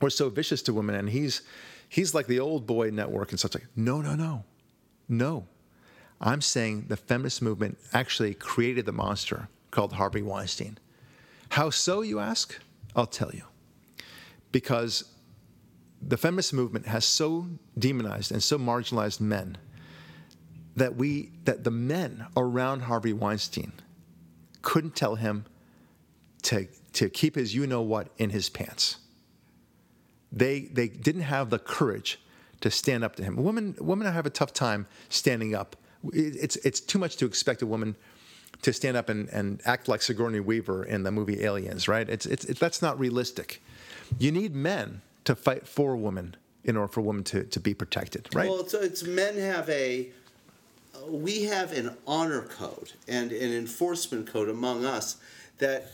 were 0.00 0.10
so 0.10 0.28
vicious 0.28 0.62
to 0.62 0.72
women, 0.72 0.94
and 0.94 1.08
he's, 1.08 1.42
he's 1.88 2.14
like 2.14 2.26
the 2.26 2.40
old 2.40 2.66
boy 2.66 2.90
network 2.90 3.30
and 3.30 3.38
such 3.38 3.54
like, 3.54 3.66
no, 3.76 4.00
no, 4.00 4.14
no, 4.14 4.44
no. 5.08 5.46
I'm 6.20 6.40
saying 6.40 6.86
the 6.88 6.96
feminist 6.96 7.42
movement 7.42 7.78
actually 7.92 8.34
created 8.34 8.86
the 8.86 8.92
monster 8.92 9.48
called 9.70 9.92
Harvey 9.92 10.22
Weinstein. 10.22 10.78
How 11.50 11.70
so, 11.70 12.02
you 12.02 12.18
ask? 12.18 12.58
I'll 12.94 13.06
tell 13.06 13.30
you. 13.32 13.42
Because 14.50 15.04
the 16.00 16.16
feminist 16.16 16.52
movement 16.52 16.86
has 16.86 17.04
so 17.04 17.46
demonized 17.78 18.32
and 18.32 18.42
so 18.42 18.58
marginalized 18.58 19.20
men 19.20 19.56
that 20.76 20.96
we 20.96 21.30
that 21.44 21.64
the 21.64 21.70
men 21.70 22.26
around 22.36 22.80
Harvey 22.80 23.12
Weinstein 23.12 23.72
couldn't 24.62 24.94
tell 24.94 25.14
him 25.14 25.44
to 26.42 26.66
to 26.92 27.08
keep 27.08 27.34
his 27.34 27.54
you 27.54 27.66
know 27.66 27.82
what 27.82 28.08
in 28.18 28.30
his 28.30 28.48
pants. 28.48 28.98
They 30.30 30.60
they 30.60 30.88
didn't 30.88 31.22
have 31.22 31.50
the 31.50 31.58
courage 31.58 32.20
to 32.60 32.70
stand 32.70 33.04
up 33.04 33.16
to 33.16 33.24
him. 33.24 33.36
Women 33.36 33.76
women 33.80 34.12
have 34.12 34.26
a 34.26 34.30
tough 34.30 34.52
time 34.52 34.86
standing 35.08 35.54
up. 35.54 35.76
It's 36.12 36.56
it's 36.56 36.80
too 36.80 36.98
much 36.98 37.16
to 37.16 37.26
expect 37.26 37.62
a 37.62 37.66
woman 37.66 37.96
to 38.62 38.72
stand 38.72 38.96
up 38.96 39.08
and, 39.08 39.28
and 39.30 39.60
act 39.64 39.88
like 39.88 40.02
Sigourney 40.02 40.40
Weaver 40.40 40.84
in 40.84 41.02
the 41.02 41.10
movie 41.10 41.42
Aliens, 41.44 41.88
right? 41.88 42.08
It's, 42.08 42.26
it's, 42.26 42.44
it, 42.46 42.58
that's 42.58 42.80
not 42.80 42.98
realistic. 42.98 43.62
You 44.18 44.32
need 44.32 44.54
men 44.54 45.02
to 45.26 45.36
fight 45.36 45.66
for 45.68 45.94
women 45.96 46.36
in 46.64 46.76
order 46.76 46.92
for 46.92 47.02
women 47.02 47.22
to, 47.24 47.44
to 47.44 47.60
be 47.60 47.74
protected, 47.74 48.28
right? 48.34 48.48
Well, 48.48 48.60
it's, 48.60 48.74
it's 48.74 49.02
men 49.04 49.36
have 49.38 49.68
a. 49.68 50.08
We 51.08 51.44
have 51.44 51.72
an 51.72 51.96
honor 52.06 52.42
code 52.42 52.92
and 53.06 53.30
an 53.30 53.52
enforcement 53.52 54.26
code 54.26 54.48
among 54.48 54.84
us 54.84 55.18
that, 55.58 55.86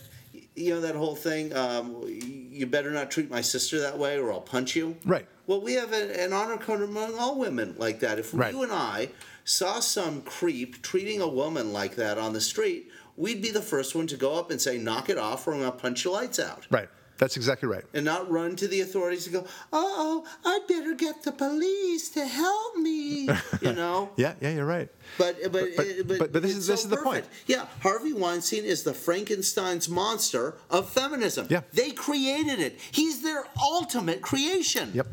you 0.54 0.70
know, 0.72 0.80
that 0.80 0.94
whole 0.94 1.16
thing. 1.16 1.54
Um, 1.54 2.02
you 2.06 2.66
better 2.66 2.90
not 2.90 3.10
treat 3.10 3.28
my 3.28 3.40
sister 3.42 3.80
that 3.80 3.98
way, 3.98 4.16
or 4.18 4.32
I'll 4.32 4.40
punch 4.40 4.74
you. 4.76 4.96
Right. 5.04 5.26
Well, 5.46 5.60
we 5.60 5.74
have 5.74 5.92
a, 5.92 6.22
an 6.22 6.32
honor 6.32 6.56
code 6.56 6.80
among 6.82 7.18
all 7.18 7.38
women 7.38 7.74
like 7.76 8.00
that. 8.00 8.18
If 8.18 8.32
Right. 8.32 8.54
you 8.54 8.62
and 8.62 8.72
I 8.72 9.10
saw 9.44 9.80
some 9.80 10.22
creep 10.22 10.80
treating 10.82 11.20
a 11.20 11.28
woman 11.28 11.72
like 11.72 11.96
that 11.96 12.16
on 12.16 12.32
the 12.32 12.40
street, 12.40 12.90
we'd 13.16 13.42
be 13.42 13.50
the 13.50 13.60
first 13.60 13.94
one 13.94 14.06
to 14.06 14.16
go 14.16 14.38
up 14.38 14.50
and 14.50 14.60
say, 14.62 14.78
"Knock 14.78 15.10
it 15.10 15.18
off, 15.18 15.46
or 15.46 15.52
I'm 15.52 15.58
gonna 15.60 15.72
punch 15.72 16.04
your 16.04 16.14
lights 16.14 16.38
out." 16.38 16.66
right. 16.70 16.88
That's 17.22 17.36
exactly 17.36 17.68
right. 17.68 17.84
and 17.94 18.04
not 18.04 18.28
run 18.28 18.56
to 18.56 18.66
the 18.66 18.80
authorities 18.80 19.26
and 19.28 19.34
go, 19.36 19.46
"Oh, 19.72 20.24
I'd 20.44 20.66
better 20.66 20.92
get 20.94 21.22
the 21.22 21.30
police 21.30 22.08
to 22.16 22.26
help 22.26 22.74
me," 22.78 23.28
you 23.60 23.72
know. 23.82 24.10
Yeah, 24.16 24.34
yeah, 24.40 24.54
you're 24.56 24.66
right. 24.66 24.88
But 25.18 25.36
but 25.52 25.52
But- 25.76 25.86
but, 26.08 26.18
but- 26.18 26.32
but 26.32 26.42
this 26.42 26.56
is- 26.56 26.66
this 26.66 26.80
so 26.82 26.86
is 26.86 26.90
the 26.90 26.96
point. 26.96 27.24
Yeah, 27.46 27.66
Harvey 27.80 28.12
Weinstein 28.12 28.64
is 28.64 28.82
the 28.82 28.92
Frankenstein's 28.92 29.88
monster 29.88 30.56
of 30.68 30.90
feminism. 30.90 31.46
Yeah. 31.48 31.60
they 31.72 31.92
created 31.92 32.58
it. 32.58 32.80
He's 32.90 33.22
their 33.22 33.44
ultimate 33.62 34.20
creation. 34.20 34.90
Yep. 34.92 35.06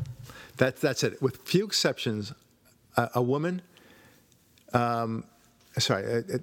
That, 0.56 0.76
that's 0.80 1.04
it. 1.04 1.22
With 1.22 1.36
few 1.44 1.64
exceptions, 1.64 2.32
a, 2.96 3.08
a 3.14 3.22
woman, 3.22 3.62
um, 4.72 5.22
sorry, 5.78 6.04
uh, 6.12 6.22
uh, 6.34 6.38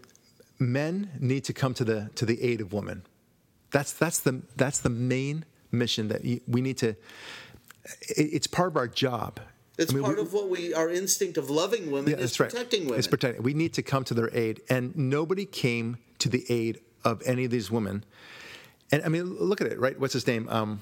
men 0.60 1.10
need 1.20 1.44
to 1.46 1.54
come 1.54 1.74
to 1.74 1.84
the, 1.84 2.10
to 2.16 2.26
the 2.26 2.42
aid 2.42 2.62
of 2.62 2.72
women. 2.74 3.04
That's, 3.72 3.92
that's, 3.94 4.20
the, 4.20 4.42
that's 4.56 4.80
the 4.80 4.90
main 4.90 5.44
mission 5.72 6.08
that 6.10 6.22
we 6.48 6.62
need 6.62 6.78
to. 6.80 6.96
It's 8.10 8.48
part 8.48 8.70
of 8.70 8.78
our 8.78 8.88
job. 8.88 9.40
It's 9.78 9.92
I 9.92 9.96
mean, 9.96 10.04
part 10.04 10.18
we- 10.18 10.22
of 10.24 10.34
what 10.34 10.50
we 10.50 10.74
our 10.74 10.90
instinct 10.90 11.38
of 11.38 11.50
loving 11.50 11.92
women 11.92 12.12
Yeah, 12.12 12.18
is 12.18 12.22
that's 12.32 12.40
right. 12.40 12.50
protecting 12.50 12.86
women. 12.86 12.98
It's 13.00 13.08
protecting. 13.08 13.44
We 13.44 13.54
need 13.54 13.74
to 13.74 13.84
come 13.84 14.04
to 14.06 14.14
their 14.14 14.30
aid, 14.36 14.62
and 14.70 14.96
nobody 14.98 15.46
came 15.46 15.98
to 16.20 16.30
the 16.30 16.46
aid 16.50 16.80
of 17.04 17.22
any 17.26 17.46
of 17.46 17.52
these 17.52 17.70
women. 17.70 18.04
And 18.92 19.04
I 19.04 19.10
mean, 19.10 19.26
look 19.38 19.62
at 19.62 19.68
it, 19.68 19.80
right? 19.80 20.00
What's 20.00 20.14
his 20.14 20.26
name? 20.26 20.50
Um, 20.50 20.80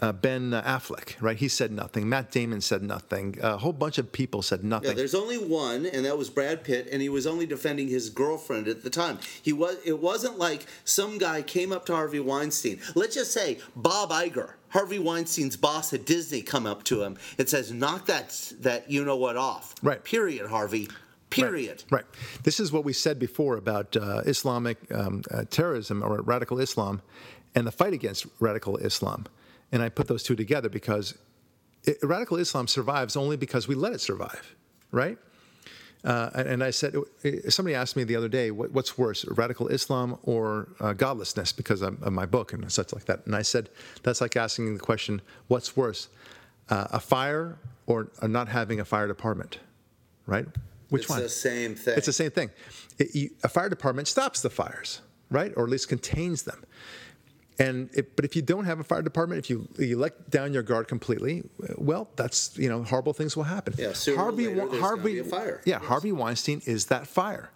uh, 0.00 0.12
ben 0.12 0.50
Affleck, 0.50 1.14
right? 1.20 1.36
He 1.38 1.48
said 1.48 1.72
nothing. 1.72 2.08
Matt 2.08 2.30
Damon 2.30 2.60
said 2.60 2.82
nothing. 2.82 3.36
A 3.42 3.56
whole 3.56 3.72
bunch 3.72 3.96
of 3.98 4.12
people 4.12 4.42
said 4.42 4.60
Yeah, 4.62 4.68
nothing. 4.68 4.96
there's 4.96 5.14
only 5.14 5.38
one, 5.38 5.86
and 5.86 6.04
that 6.04 6.18
was 6.18 6.28
Brad 6.28 6.64
Pitt, 6.64 6.88
and 6.92 7.00
he 7.00 7.08
was 7.08 7.26
only 7.26 7.46
defending 7.46 7.88
his 7.88 8.10
girlfriend 8.10 8.68
at 8.68 8.82
the 8.82 8.90
time. 8.90 9.18
He 9.42 9.52
was. 9.52 9.76
It 9.84 9.98
wasn't 10.00 10.38
like 10.38 10.66
some 10.84 11.16
guy 11.18 11.42
came 11.42 11.72
up 11.72 11.86
to 11.86 11.94
Harvey 11.94 12.20
Weinstein. 12.20 12.80
Let's 12.94 13.14
just 13.14 13.32
say 13.32 13.58
Bob 13.74 14.10
Iger, 14.10 14.52
Harvey 14.68 14.98
Weinstein's 14.98 15.56
boss 15.56 15.92
at 15.94 16.04
Disney, 16.04 16.42
come 16.42 16.66
up 16.66 16.84
to 16.84 17.02
him 17.02 17.16
and 17.38 17.48
says, 17.48 17.72
"Knock 17.72 18.06
that 18.06 18.52
that 18.60 18.90
you 18.90 19.04
know 19.04 19.16
what 19.16 19.36
off." 19.36 19.74
Right. 19.82 20.02
Period, 20.04 20.48
Harvey. 20.50 20.88
Period. 21.30 21.82
Right. 21.90 22.04
This 22.44 22.60
is 22.60 22.70
what 22.70 22.84
we 22.84 22.92
said 22.92 23.18
before 23.18 23.56
about 23.56 23.96
uh, 23.96 24.22
Islamic 24.26 24.78
um, 24.94 25.22
uh, 25.30 25.44
terrorism 25.50 26.02
or 26.02 26.20
radical 26.22 26.60
Islam 26.60 27.02
and 27.54 27.66
the 27.66 27.72
fight 27.72 27.92
against 27.94 28.26
radical 28.38 28.76
Islam. 28.76 29.26
And 29.72 29.82
I 29.82 29.88
put 29.88 30.08
those 30.08 30.22
two 30.22 30.36
together 30.36 30.68
because 30.68 31.18
it, 31.84 31.98
radical 32.02 32.36
Islam 32.36 32.68
survives 32.68 33.16
only 33.16 33.36
because 33.36 33.68
we 33.68 33.74
let 33.74 33.92
it 33.92 34.00
survive, 34.00 34.54
right? 34.90 35.18
Uh, 36.04 36.30
and, 36.34 36.62
I 36.62 36.70
said, 36.70 36.94
somebody 37.48 37.74
asked 37.74 37.96
me 37.96 38.04
the 38.04 38.14
other 38.14 38.28
day, 38.28 38.52
what, 38.52 38.70
what's 38.70 38.96
worse, 38.96 39.24
radical 39.24 39.66
Islam 39.68 40.18
or 40.22 40.68
uh, 40.78 40.92
godlessness, 40.92 41.50
because 41.50 41.82
of, 41.82 42.00
of 42.00 42.12
my 42.12 42.26
book 42.26 42.52
and 42.52 42.70
such 42.70 42.92
like 42.92 43.06
that. 43.06 43.26
And 43.26 43.34
I 43.34 43.42
said, 43.42 43.70
that's 44.04 44.20
like 44.20 44.36
asking 44.36 44.74
the 44.74 44.80
question, 44.80 45.20
what's 45.48 45.76
worse, 45.76 46.08
uh, 46.68 46.86
a 46.92 47.00
fire 47.00 47.58
or, 47.86 48.12
or 48.22 48.28
not 48.28 48.46
having 48.48 48.78
a 48.78 48.84
fire 48.84 49.08
department, 49.08 49.58
right? 50.26 50.46
Which 50.90 51.02
it's 51.02 51.10
one? 51.10 51.22
It's 51.22 51.34
the 51.34 51.40
same 51.40 51.74
thing. 51.74 51.94
It's 51.96 52.06
the 52.06 52.12
same 52.12 52.30
thing. 52.30 52.50
It, 52.98 53.14
you, 53.14 53.30
a 53.42 53.48
fire 53.48 53.68
department 53.68 54.06
stops 54.06 54.42
the 54.42 54.50
fires, 54.50 55.00
right, 55.30 55.52
or 55.56 55.64
at 55.64 55.70
least 55.70 55.88
contains 55.88 56.42
them. 56.42 56.62
And 57.58 57.88
it, 57.94 58.16
but 58.16 58.24
if 58.26 58.36
you 58.36 58.42
don't 58.42 58.66
have 58.66 58.80
a 58.80 58.84
fire 58.84 59.00
department, 59.02 59.38
if 59.38 59.48
you 59.48 59.66
you 59.78 59.96
let 59.98 60.28
down 60.30 60.52
your 60.52 60.62
guard 60.62 60.88
completely, 60.88 61.42
well, 61.78 62.10
that's 62.16 62.56
you 62.58 62.68
know 62.68 62.82
horrible 62.82 63.14
things 63.14 63.34
will 63.36 63.44
happen. 63.44 63.74
Yeah, 63.78 63.94
or 64.08 64.32
later, 64.32 64.66
Wa- 64.66 64.66
there's 64.66 65.02
be 65.02 65.18
a 65.18 65.24
fire. 65.24 65.62
Yeah, 65.64 65.78
Yes. 65.80 65.88
Harvey 65.88 66.12
Weinstein 66.12 66.60
is 66.66 66.86
that 66.86 67.06
fire, 67.06 67.50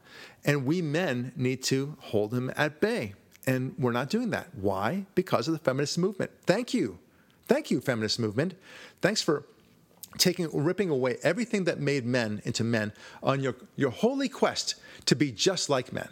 and 0.44 0.64
we 0.64 0.80
men 0.80 1.32
need 1.36 1.62
to 1.64 1.96
hold 2.00 2.32
him 2.32 2.50
at 2.56 2.80
bay, 2.80 3.14
and 3.46 3.74
we're 3.78 3.92
not 3.92 4.08
doing 4.08 4.30
that. 4.30 4.46
Why? 4.54 5.04
Because 5.14 5.48
of 5.48 5.52
the 5.52 5.60
feminist 5.60 5.98
movement. 5.98 6.30
Thank 6.46 6.72
you, 6.72 6.98
thank 7.46 7.70
you, 7.70 7.82
feminist 7.82 8.18
movement. 8.18 8.54
Thanks 9.02 9.20
for 9.20 9.44
taking 10.16 10.48
ripping 10.52 10.88
away 10.88 11.18
everything 11.22 11.64
that 11.64 11.78
made 11.78 12.06
men 12.06 12.40
into 12.44 12.64
men 12.64 12.92
on 13.22 13.40
your 13.42 13.54
your 13.76 13.90
holy 13.90 14.30
quest 14.30 14.76
to 15.04 15.14
be 15.14 15.30
just 15.30 15.68
like 15.68 15.92
men, 15.92 16.08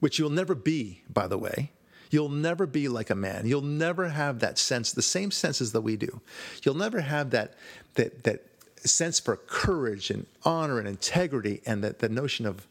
which 0.00 0.18
you'll 0.18 0.28
never 0.30 0.54
be, 0.54 1.02
by 1.10 1.26
the 1.26 1.38
way. 1.38 1.72
You'll 2.12 2.28
never 2.28 2.66
be 2.66 2.88
like 2.88 3.08
a 3.08 3.14
man. 3.14 3.46
You'll 3.46 3.62
never 3.62 4.10
have 4.10 4.40
that 4.40 4.58
sense, 4.58 4.92
the 4.92 5.00
same 5.00 5.30
senses 5.30 5.72
that 5.72 5.80
we 5.80 5.96
do. 5.96 6.20
You'll 6.62 6.74
never 6.74 7.00
have 7.00 7.30
that 7.30 7.54
that 7.94 8.24
that 8.24 8.44
sense 8.76 9.18
for 9.18 9.36
courage 9.36 10.10
and 10.10 10.26
honor 10.44 10.78
and 10.78 10.86
integrity 10.86 11.62
and 11.64 11.82
that 11.82 12.00
the 12.00 12.10
notion 12.10 12.44
of 12.44 12.66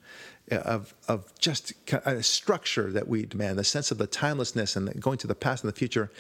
of 0.51 0.93
of 1.07 1.33
just 1.39 1.73
a 2.05 2.21
structure 2.21 2.91
that 2.91 3.07
we 3.07 3.25
demand, 3.25 3.57
the 3.57 3.63
sense 3.63 3.89
of 3.89 3.97
the 3.97 4.05
timelessness 4.05 4.75
and 4.75 4.87
the 4.87 4.93
going 4.93 5.17
to 5.17 5.27
the 5.27 5.33
past 5.33 5.63
and 5.63 5.73
the 5.73 5.77
future. 5.77 6.11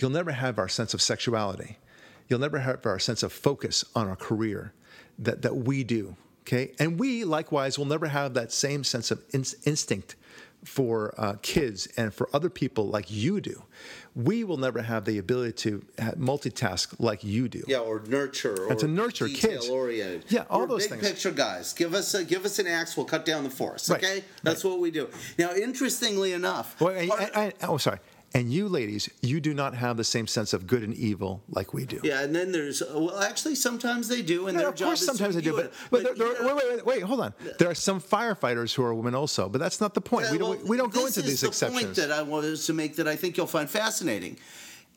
You'll 0.00 0.10
never 0.10 0.32
have 0.32 0.58
our 0.58 0.68
sense 0.68 0.94
of 0.94 1.00
sexuality. 1.00 1.78
You'll 2.28 2.40
never 2.40 2.58
have 2.58 2.84
our 2.86 2.98
sense 2.98 3.22
of 3.22 3.32
focus 3.32 3.84
on 3.94 4.08
our 4.08 4.16
career 4.16 4.72
that, 5.16 5.42
that 5.42 5.54
we 5.58 5.84
do. 5.84 6.16
Okay. 6.42 6.72
And 6.80 6.98
we 6.98 7.22
likewise 7.22 7.78
will 7.78 7.86
never 7.86 8.06
have 8.06 8.34
that 8.34 8.50
same 8.50 8.82
sense 8.82 9.12
of 9.12 9.22
in- 9.32 9.44
instinct 9.64 10.16
for 10.64 11.14
uh, 11.18 11.34
kids 11.42 11.86
and 11.96 12.12
for 12.12 12.28
other 12.32 12.48
people 12.50 12.88
like 12.88 13.10
you 13.10 13.40
do. 13.40 13.62
We 14.16 14.44
will 14.44 14.56
never 14.56 14.80
have 14.82 15.04
the 15.04 15.18
ability 15.18 15.52
to 15.68 15.84
multitask 16.16 16.94
like 16.98 17.24
you 17.24 17.48
do. 17.48 17.62
Yeah, 17.66 17.78
or 17.78 18.00
nurture, 18.06 18.54
or 18.64 18.70
And 18.70 18.78
to 18.80 18.88
nurture 18.88 19.28
kids. 19.28 19.68
oriented. 19.68 20.24
Yeah, 20.28 20.44
all 20.48 20.60
We're 20.60 20.66
those 20.68 20.86
big 20.86 21.00
things. 21.00 21.12
picture 21.12 21.30
guys. 21.32 21.72
Give 21.72 21.94
us 21.94 22.14
a, 22.14 22.24
give 22.24 22.44
us 22.44 22.58
an 22.58 22.66
axe, 22.66 22.96
we'll 22.96 23.06
cut 23.06 23.24
down 23.24 23.44
the 23.44 23.50
forest. 23.50 23.90
Right, 23.90 24.02
Okay, 24.02 24.24
that's 24.42 24.62
what 24.64 24.78
we 24.80 24.90
do. 24.90 25.08
Now, 25.38 25.52
interestingly 25.54 26.32
enough, 26.32 26.80
Well, 26.80 26.94
and- 26.94 27.08
part- 27.10 27.20
and- 27.22 27.30
and- 27.36 27.52
oh, 27.62 27.76
sorry. 27.76 27.98
And 28.36 28.52
you 28.52 28.68
ladies, 28.68 29.08
you 29.22 29.40
do 29.40 29.54
not 29.54 29.74
have 29.76 29.96
the 29.96 30.02
same 30.02 30.26
sense 30.26 30.52
of 30.52 30.66
good 30.66 30.82
and 30.82 30.92
evil 30.94 31.42
like 31.48 31.72
we 31.72 31.84
do. 31.84 32.00
yeah, 32.02 32.22
and 32.22 32.34
then 32.34 32.50
there's 32.50 32.82
uh, 32.82 32.90
well, 32.94 33.20
actually, 33.20 33.54
sometimes 33.54 34.08
they 34.08 34.22
do, 34.22 34.48
and 34.48 34.58
Yeah, 34.58 34.66
of 34.68 34.76
course, 34.76 35.06
sometimes 35.06 35.36
they 35.36 35.40
do, 35.40 35.54
review 35.56 35.70
but, 35.90 36.02
but, 36.02 36.18
there, 36.18 36.32
there- 36.32 36.42
know, 36.42 36.56
wait, 36.56 36.64
wait, 36.68 36.76
wait, 36.78 36.86
wait, 36.86 37.02
hold 37.04 37.20
on. 37.20 37.32
There 37.60 37.70
are 37.70 37.76
some 37.76 38.00
firefighters 38.00 38.74
who 38.74 38.82
are 38.82 38.92
women 38.92 39.14
also, 39.14 39.48
but 39.48 39.58
that's 39.60 39.80
not 39.80 39.94
the 39.94 40.00
point. 40.00 40.32
we 40.32 40.38
don't, 40.38 40.58
well, 40.58 40.66
we 40.68 40.76
don't 40.76 40.92
go 40.92 41.06
into 41.06 41.22
these 41.22 41.42
the 41.42 41.46
exceptions. 41.46 41.80
point 41.84 41.94
that 41.96 42.10
I 42.10 42.22
wanted 42.22 42.56
to 42.56 42.72
make 42.72 42.96
that 42.96 43.06
I 43.06 43.14
think 43.14 43.36
you'll 43.36 43.46
find 43.46 43.70
fascinating. 43.70 44.36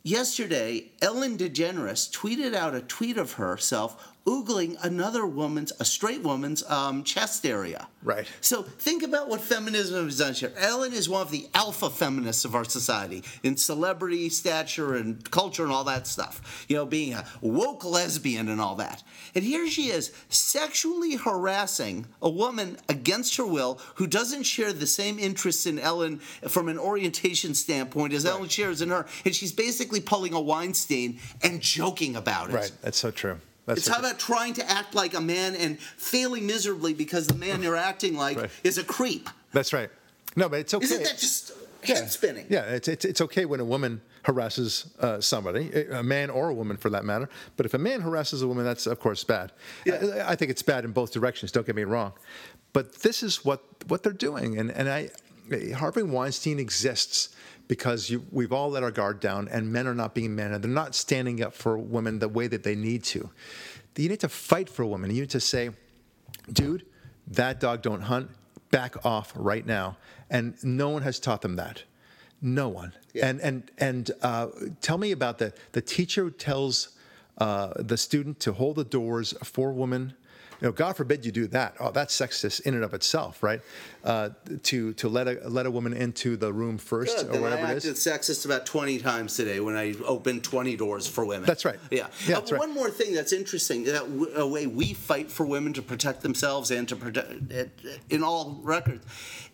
Yesterday, 0.04 0.86
Ellen 1.02 1.38
DeGeneres 1.38 2.10
tweeted 2.12 2.56
out 2.56 2.74
a 2.74 2.82
tweet 2.82 3.18
of 3.18 3.34
herself 3.34 4.14
oogling 4.28 4.78
another 4.84 5.26
woman's, 5.26 5.72
a 5.80 5.86
straight 5.86 6.22
woman's, 6.22 6.62
um, 6.70 7.04
chest 7.04 7.46
area. 7.46 7.88
Right. 8.04 8.28
So 8.42 8.62
think 8.62 9.02
about 9.02 9.30
what 9.30 9.40
feminism 9.40 10.06
has 10.06 10.18
done 10.20 10.34
here. 10.34 10.52
Ellen 10.58 10.94
is 10.94 11.08
one 11.08 11.22
of 11.22 11.32
the 11.32 11.48
alpha 11.54 11.90
feminists 11.90 12.44
of 12.44 12.54
our 12.54 12.66
society 12.66 13.24
in 13.44 13.56
celebrity 13.56 14.30
stature 14.30 14.96
and 14.96 15.30
culture 15.32 15.64
and 15.64 15.72
all 15.72 15.86
that 15.86 16.08
stuff. 16.08 16.66
You 16.68 16.76
know, 16.76 16.86
being 16.86 17.14
a 17.14 17.26
woke 17.42 17.86
lesbian 17.86 18.50
and 18.50 18.60
all 18.60 18.76
that. 18.76 19.02
And 19.34 19.44
here 19.44 19.68
she 19.70 19.88
is 19.88 20.12
sexually 20.30 21.16
harassing 21.16 22.08
a 22.22 22.30
woman 22.30 22.78
against 22.90 23.38
her 23.38 23.46
will 23.46 23.80
who 23.96 24.08
doesn't 24.08 24.44
share 24.44 24.74
the 24.74 24.88
same 24.88 25.20
interests 25.20 25.66
in 25.66 25.80
Ellen 25.80 26.20
from 26.48 26.68
an 26.68 26.78
orientation 26.78 27.54
standpoint 27.54 28.14
as 28.14 28.26
Ellen 28.26 28.50
shares 28.50 28.82
in 28.82 28.90
her. 28.90 29.06
And 29.24 29.34
she's 29.34 29.54
basically 29.54 30.02
pulling 30.02 30.34
a 30.34 30.42
Weinstein 30.42 31.20
and 31.42 31.62
joking 31.62 32.18
about 32.18 32.50
it. 32.50 32.54
Right. 32.54 32.72
That's 32.82 32.98
so 32.98 33.12
true. 33.12 33.40
That's 33.68 33.80
It's 33.82 33.88
how 33.90 34.00
about 34.00 34.18
trying 34.18 34.54
to 34.56 34.68
act 34.70 34.96
like 34.96 35.14
a 35.14 35.22
man 35.22 35.54
and 35.56 35.78
failing 35.80 36.48
miserably 36.48 36.94
because 36.94 37.28
the 37.28 37.36
man 37.36 37.62
you're 37.62 37.76
acting 37.76 38.16
like 38.16 38.38
Right. 38.38 38.50
is 38.64 38.78
a 38.78 38.84
creep. 38.84 39.30
That's 39.52 39.74
right. 39.74 39.90
No, 40.36 40.48
but 40.50 40.62
it's 40.62 40.74
okay. 40.74 40.86
Isn't 40.86 41.04
that 41.04 41.18
just 41.18 41.52
head 41.84 42.10
spinning? 42.10 42.46
Yeah, 42.50 42.62
it's, 42.64 42.88
it's, 42.88 43.04
it's 43.06 43.22
okay 43.22 43.44
when 43.46 43.60
a 43.60 43.66
woman 43.66 44.02
harasses 44.24 44.86
uh, 45.00 45.20
somebody, 45.20 45.72
a 45.92 46.02
man 46.02 46.30
or 46.30 46.50
a 46.50 46.54
woman 46.54 46.78
for 46.78 46.90
that 46.92 47.04
matter. 47.04 47.30
But 47.58 47.66
if 47.66 47.74
a 47.74 47.78
man 47.78 48.02
harasses 48.02 48.42
a 48.42 48.48
woman, 48.48 48.64
that's 48.64 48.88
of 48.88 49.00
course 49.00 49.24
bad. 49.24 49.52
Yeah. 49.86 49.96
I, 50.28 50.32
I 50.32 50.36
think 50.36 50.50
it's 50.50 50.62
bad 50.62 50.86
in 50.86 50.92
both 50.92 51.12
directions. 51.12 51.52
Don't 51.52 51.66
get 51.66 51.76
me 51.76 51.84
wrong. 51.84 52.14
But 52.74 52.94
this 53.02 53.22
is 53.22 53.44
what 53.44 53.64
what 53.88 54.04
they're 54.04 54.14
doing, 54.14 54.58
and 54.60 54.72
and 54.72 54.90
I, 54.90 55.10
Harvey 55.76 56.04
Weinstein 56.04 56.60
exists 56.60 57.30
because 57.68 58.10
you, 58.10 58.26
we've 58.32 58.54
all 58.54 58.70
let 58.70 58.84
our 58.84 58.92
guard 58.92 59.20
down, 59.20 59.48
and 59.50 59.72
men 59.72 59.88
are 59.88 59.96
not 59.96 60.16
being 60.16 60.36
men, 60.36 60.54
and 60.54 60.64
they're 60.64 60.72
not 60.72 60.96
standing 60.96 61.42
up 61.42 61.54
for 61.54 61.78
women 61.78 62.20
the 62.20 62.30
way 62.30 62.48
that 62.48 62.64
they 62.64 62.76
need 62.76 63.04
to. 63.04 63.30
You 63.96 64.10
need 64.10 64.20
to 64.20 64.30
fight 64.30 64.70
for 64.70 64.84
a 64.84 64.88
woman. 64.88 65.10
You 65.10 65.22
need 65.22 65.32
to 65.32 65.40
say, 65.40 65.72
dude, 66.52 66.86
that 67.28 67.60
dog 67.60 67.82
don't 67.82 68.02
hunt. 68.02 68.30
Back 68.70 69.06
off 69.06 69.32
right 69.36 69.66
now. 69.66 69.98
And 70.30 70.62
no 70.64 70.90
one 70.90 71.02
has 71.02 71.20
taught 71.20 71.42
them 71.42 71.56
that. 71.56 71.84
No 72.42 72.70
one. 72.70 72.94
Yeah. 73.14 73.28
And 73.28 73.42
and 73.42 73.72
and 73.78 74.12
uh, 74.22 74.48
tell 74.82 74.98
me 74.98 75.12
about 75.12 75.38
the 75.38 75.54
the 75.72 75.82
teacher 75.82 76.24
who 76.24 76.32
tells 76.32 76.90
uh, 77.38 77.74
the 77.78 77.98
student 77.98 78.40
to 78.42 78.54
hold 78.54 78.76
the 78.76 78.84
doors 78.84 79.34
for 79.44 79.72
women. 79.72 80.14
You 80.62 80.68
know, 80.68 80.72
God 80.72 80.98
forbid 80.98 81.24
you 81.26 81.32
do 81.32 81.46
that. 81.48 81.76
Oh, 81.80 81.92
that's 81.92 82.16
sexist 82.20 82.62
in 82.62 82.74
and 82.74 82.84
of 82.84 82.94
itself, 82.96 83.44
right? 83.44 83.62
Uh, 84.04 84.30
to 84.64 84.94
to 84.94 85.08
let 85.08 85.28
a 85.28 85.40
let 85.48 85.66
a 85.68 85.72
woman 85.72 85.94
into 85.94 86.36
the 86.36 86.52
room 86.52 86.78
first 86.80 87.18
Good. 87.18 87.28
or 87.28 87.32
Then 87.34 87.40
I 87.40 87.44
whatever 87.44 87.62
it 87.74 87.76
acted 87.78 87.92
is. 87.94 88.00
sexist 88.00 88.46
about 88.46 88.66
20 88.66 88.98
times 89.00 89.36
today 89.36 89.60
when 89.60 89.76
I 89.76 89.94
opened 90.06 90.44
20 90.44 90.76
doors 90.76 91.06
for 91.08 91.26
women. 91.26 91.46
That's 91.46 91.64
right. 91.66 91.78
Yeah. 91.92 92.08
Yeah, 92.28 92.38
Uh, 92.38 92.40
that's 92.40 92.52
right. 92.52 92.60
One 92.60 92.74
more 92.74 92.90
thing 92.90 93.14
that's 93.14 93.34
interesting 93.34 93.84
that 93.84 94.00
w- 94.12 94.32
a 94.36 94.48
way 94.48 94.66
we 94.66 94.94
fight 94.94 95.30
for 95.30 95.46
women 95.46 95.74
to 95.74 95.82
protect 95.84 96.22
themselves 96.22 96.72
and 96.72 96.88
to 96.90 96.96
protect 96.96 97.32
in 98.10 98.24
all 98.24 98.60
records 98.64 99.06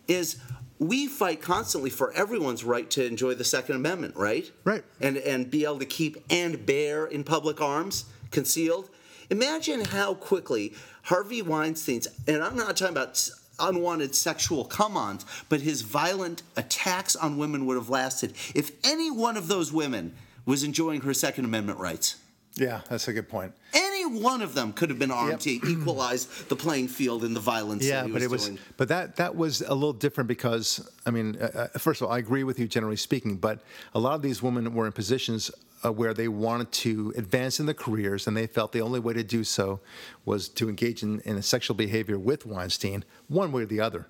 is 0.08 0.36
we 0.78 1.06
fight 1.06 1.40
constantly 1.40 1.90
for 1.90 2.12
everyone's 2.12 2.64
right 2.64 2.90
to 2.90 3.04
enjoy 3.04 3.34
the 3.34 3.44
Second 3.44 3.76
Amendment, 3.76 4.16
right? 4.16 4.50
Right. 4.64 4.84
And 5.00 5.16
and 5.18 5.50
be 5.50 5.64
able 5.64 5.78
to 5.80 5.86
keep 5.86 6.16
and 6.30 6.64
bear 6.64 7.04
in 7.06 7.24
public 7.24 7.60
arms 7.60 8.06
concealed. 8.30 8.88
Imagine 9.30 9.84
how 9.84 10.14
quickly 10.14 10.72
Harvey 11.02 11.42
Weinstein's 11.42 12.08
and 12.26 12.42
I'm 12.42 12.56
not 12.56 12.76
talking 12.76 12.94
about 12.94 13.28
unwanted 13.58 14.14
sexual 14.14 14.64
come-ons, 14.64 15.24
but 15.48 15.60
his 15.60 15.82
violent 15.82 16.42
attacks 16.56 17.14
on 17.16 17.38
women 17.38 17.66
would 17.66 17.76
have 17.76 17.88
lasted 17.88 18.32
if 18.54 18.72
any 18.84 19.10
one 19.10 19.36
of 19.36 19.46
those 19.48 19.72
women 19.72 20.14
was 20.44 20.64
enjoying 20.64 21.00
her 21.02 21.14
Second 21.14 21.44
Amendment 21.44 21.78
rights. 21.78 22.16
Yeah, 22.56 22.82
that's 22.88 23.08
a 23.08 23.12
good 23.12 23.28
point. 23.28 23.52
Any 23.72 24.06
one 24.20 24.40
of 24.40 24.54
them 24.54 24.72
could 24.72 24.88
have 24.88 24.98
been 24.98 25.10
armed 25.10 25.44
Yep. 25.44 25.60
to 25.62 25.70
equalize 25.72 26.26
the 26.48 26.54
playing 26.54 26.86
field 26.86 27.24
in 27.24 27.34
the 27.34 27.40
violence 27.40 27.84
Yeah, 27.84 28.02
that 28.02 28.06
he 28.06 28.12
but 28.12 28.14
was 28.14 28.22
it 28.24 28.30
was, 28.30 28.44
doing. 28.46 28.58
but 28.76 28.88
that 28.88 29.16
that 29.16 29.34
was 29.34 29.60
a 29.62 29.74
little 29.74 29.92
different 29.92 30.28
because 30.28 30.88
I 31.04 31.10
mean, 31.10 31.36
uh, 31.40 31.68
uh, 31.74 31.78
first 31.78 32.00
of 32.00 32.06
all, 32.06 32.12
I 32.12 32.18
agree 32.18 32.44
with 32.44 32.60
you 32.60 32.68
generally 32.68 32.96
speaking, 32.96 33.36
but 33.38 33.58
a 33.92 33.98
lot 33.98 34.14
of 34.14 34.22
these 34.22 34.40
women 34.40 34.72
were 34.72 34.86
in 34.86 34.92
positions 34.92 35.50
uh, 35.84 35.92
where 35.92 36.14
they 36.14 36.28
wanted 36.28 36.72
to 36.72 37.12
advance 37.16 37.60
in 37.60 37.66
their 37.66 37.74
careers, 37.74 38.26
and 38.26 38.36
they 38.36 38.46
felt 38.46 38.72
the 38.72 38.80
only 38.80 39.00
way 39.00 39.12
to 39.12 39.22
do 39.22 39.44
so 39.44 39.80
was 40.24 40.48
to 40.48 40.68
engage 40.68 41.02
in, 41.02 41.20
in 41.20 41.36
a 41.36 41.42
sexual 41.42 41.76
behavior 41.76 42.18
with 42.18 42.46
Weinstein, 42.46 43.04
one 43.28 43.52
way 43.52 43.62
or 43.62 43.66
the 43.66 43.80
other, 43.80 44.06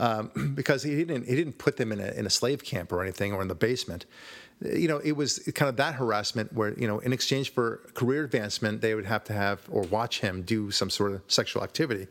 um, 0.00 0.30
because 0.54 0.82
he 0.82 0.96
didn't 0.96 1.26
he 1.26 1.36
didn't 1.36 1.58
put 1.58 1.76
them 1.76 1.92
in 1.92 2.00
a 2.00 2.08
in 2.12 2.26
a 2.26 2.30
slave 2.30 2.64
camp 2.64 2.92
or 2.92 3.02
anything 3.02 3.32
or 3.32 3.42
in 3.42 3.48
the 3.48 3.54
basement. 3.54 4.06
You 4.60 4.88
know, 4.88 4.98
it 4.98 5.12
was 5.12 5.40
kind 5.54 5.68
of 5.68 5.76
that 5.76 5.94
harassment 5.94 6.52
where 6.52 6.74
you 6.74 6.86
know, 6.86 6.98
in 7.00 7.12
exchange 7.12 7.52
for 7.52 7.78
career 7.94 8.24
advancement, 8.24 8.80
they 8.80 8.94
would 8.94 9.06
have 9.06 9.24
to 9.24 9.32
have 9.32 9.62
or 9.70 9.82
watch 9.82 10.20
him 10.20 10.42
do 10.42 10.70
some 10.70 10.90
sort 10.90 11.12
of 11.12 11.22
sexual 11.28 11.62
activity. 11.62 12.06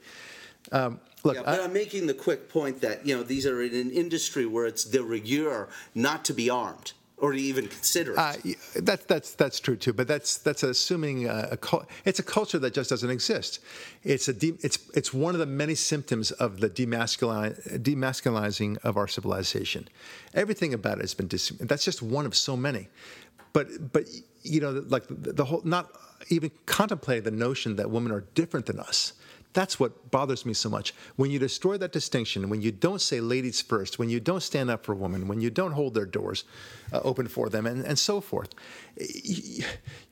Um, 0.72 1.00
look, 1.24 1.36
Yeah, 1.36 1.44
but 1.44 1.60
I, 1.60 1.64
am 1.64 1.74
making 1.74 2.08
the 2.08 2.14
quick 2.14 2.50
point 2.50 2.80
that 2.82 3.06
you 3.06 3.16
know 3.16 3.24
these 3.24 3.46
are 3.46 3.62
in 3.62 3.76
an 3.76 3.92
industry 3.92 4.46
where 4.46 4.66
it's 4.66 4.86
de 4.86 5.04
rigueur 5.04 5.68
not 5.94 6.24
to 6.26 6.34
be 6.34 6.50
armed 6.50 6.94
or 7.24 7.32
to 7.32 7.40
even 7.40 7.68
consider 7.70 8.12
it. 8.12 8.18
Uh, 8.18 8.34
y- 8.44 8.56
that's 8.76 9.32
that's 9.36 9.60
true 9.62 9.78
too, 9.78 9.94
but 9.94 10.10
that's 10.10 10.38
that's 10.40 10.62
assuming 10.62 11.30
uh, 11.30 11.48
a 11.52 11.58
cul- 11.58 11.88
it's 12.04 12.20
a 12.20 12.24
culture 12.24 12.60
that 12.60 12.74
just 12.74 12.90
doesn't 12.90 13.10
exist. 13.10 13.60
It's 14.04 14.28
a 14.28 14.34
de- 14.34 14.58
it's 14.62 14.78
it's 14.94 15.14
one 15.14 15.34
of 15.34 15.40
the 15.40 15.46
many 15.46 15.74
symptoms 15.74 16.32
of 16.32 16.60
the 16.60 16.70
demasculini- 16.70 17.80
demasculizing 17.82 18.78
of 18.84 18.98
our 18.98 19.08
civilization. 19.08 19.88
Everything 20.34 20.74
about 20.74 20.98
it 20.98 21.02
has 21.02 21.14
been 21.14 21.28
dis- 21.28 21.54
that's 21.62 21.86
just 21.86 22.02
one 22.02 22.26
of 22.26 22.36
so 22.36 22.58
many. 22.58 22.90
But 23.54 23.94
but 23.94 24.04
you 24.42 24.60
know 24.60 24.84
like 24.90 25.08
the, 25.08 25.32
the 25.32 25.46
whole 25.46 25.62
not 25.64 25.92
even 26.28 26.52
contemplating 26.66 27.24
the 27.24 27.32
notion 27.32 27.78
that 27.78 27.90
women 27.90 28.12
are 28.12 28.26
different 28.36 28.66
than 28.66 28.80
us, 28.80 29.14
That's 29.54 29.80
what 29.80 30.12
bothers 30.12 30.46
me 30.46 30.54
so 30.54 30.70
much. 30.70 30.94
When 31.16 31.30
you 31.32 31.40
destroy 31.40 31.78
that 31.78 31.92
distinction, 31.92 32.50
when 32.50 32.62
you 32.62 32.72
don't 32.72 33.02
say 33.02 33.20
ladies 33.20 33.62
first, 33.62 34.00
when 34.00 34.10
you 34.10 34.20
don't 34.20 34.42
stand 34.42 34.70
up 34.70 34.84
for 34.84 34.96
women, 34.96 35.28
when 35.28 35.42
you 35.42 35.50
don't 35.50 35.72
hold 35.72 35.94
their 35.94 36.06
doors 36.06 36.44
uh, 36.92 37.00
open 37.04 37.28
for 37.28 37.50
them, 37.50 37.66
and, 37.66 37.86
and 37.86 37.98
so 37.98 38.20
forth, 38.20 38.50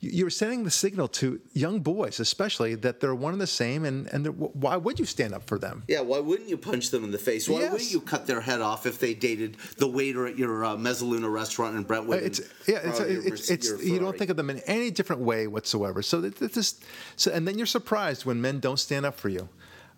you're 0.00 0.30
sending 0.30 0.64
the 0.64 0.70
signal 0.70 1.08
to 1.08 1.40
young 1.52 1.80
boys, 1.80 2.20
especially, 2.20 2.74
that 2.76 3.00
they're 3.00 3.14
one 3.14 3.32
and 3.32 3.40
the 3.40 3.46
same, 3.46 3.84
and, 3.84 4.06
and 4.08 4.26
why 4.38 4.76
would 4.76 4.98
you 4.98 5.04
stand 5.04 5.34
up 5.34 5.44
for 5.44 5.58
them? 5.58 5.82
Yeah, 5.88 6.00
why 6.00 6.20
wouldn't 6.20 6.48
you 6.48 6.56
punch 6.56 6.90
them 6.90 7.02
in 7.02 7.10
the 7.10 7.18
face? 7.18 7.48
Why 7.48 7.60
yes. 7.60 7.72
wouldn't 7.72 7.92
you 7.92 8.00
cut 8.00 8.26
their 8.26 8.40
head 8.40 8.60
off 8.60 8.86
if 8.86 8.98
they 8.98 9.14
dated 9.14 9.56
the 9.76 9.88
waiter 9.88 10.26
at 10.26 10.38
your 10.38 10.64
uh, 10.64 10.76
Mezzaluna 10.76 11.32
restaurant 11.32 11.76
in 11.76 11.82
Brentwood? 11.82 12.22
It's, 12.22 12.40
yeah, 12.68 12.80
it's, 12.84 13.00
it's, 13.00 13.50
it's 13.50 13.84
you 13.84 13.98
don't 13.98 14.16
think 14.16 14.30
of 14.30 14.36
them 14.36 14.50
in 14.50 14.58
any 14.60 14.90
different 14.90 15.22
way 15.22 15.46
whatsoever. 15.46 16.02
So, 16.02 16.20
this, 16.20 16.80
so, 17.16 17.32
and 17.32 17.46
then 17.46 17.58
you're 17.58 17.66
surprised 17.66 18.24
when 18.24 18.40
men 18.40 18.60
don't 18.60 18.78
stand 18.78 19.06
up 19.06 19.18
for 19.18 19.28
you. 19.28 19.31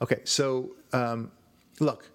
Okay, 0.02 0.20
so 0.24 0.70
um, 0.92 1.30
look, 1.80 2.08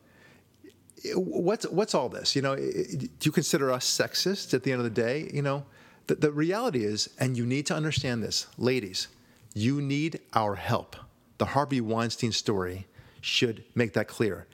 what's 1.15 1.65
what's 1.67 1.95
all 1.95 2.09
this? 2.09 2.35
You 2.35 2.41
know, 2.41 2.55
do 2.55 3.09
you 3.23 3.31
consider 3.31 3.71
us 3.71 3.85
sexist 3.85 4.53
at 4.53 4.63
the 4.63 4.71
end 4.71 4.79
of 4.79 4.83
the 4.83 5.01
day? 5.01 5.29
You 5.33 5.41
know, 5.41 5.65
the, 6.07 6.15
the 6.15 6.31
reality 6.31 6.83
is, 6.83 7.09
and 7.19 7.37
you 7.37 7.45
need 7.45 7.65
to 7.67 7.75
understand 7.75 8.23
this, 8.23 8.47
ladies, 8.57 9.07
you 9.53 9.81
need 9.81 10.19
our 10.33 10.55
help. 10.55 10.95
The 11.37 11.45
Harvey 11.45 11.81
Weinstein 11.81 12.31
story 12.31 12.87
should 13.21 13.63
make 13.75 13.93
that 13.93 14.07
clear. 14.07 14.47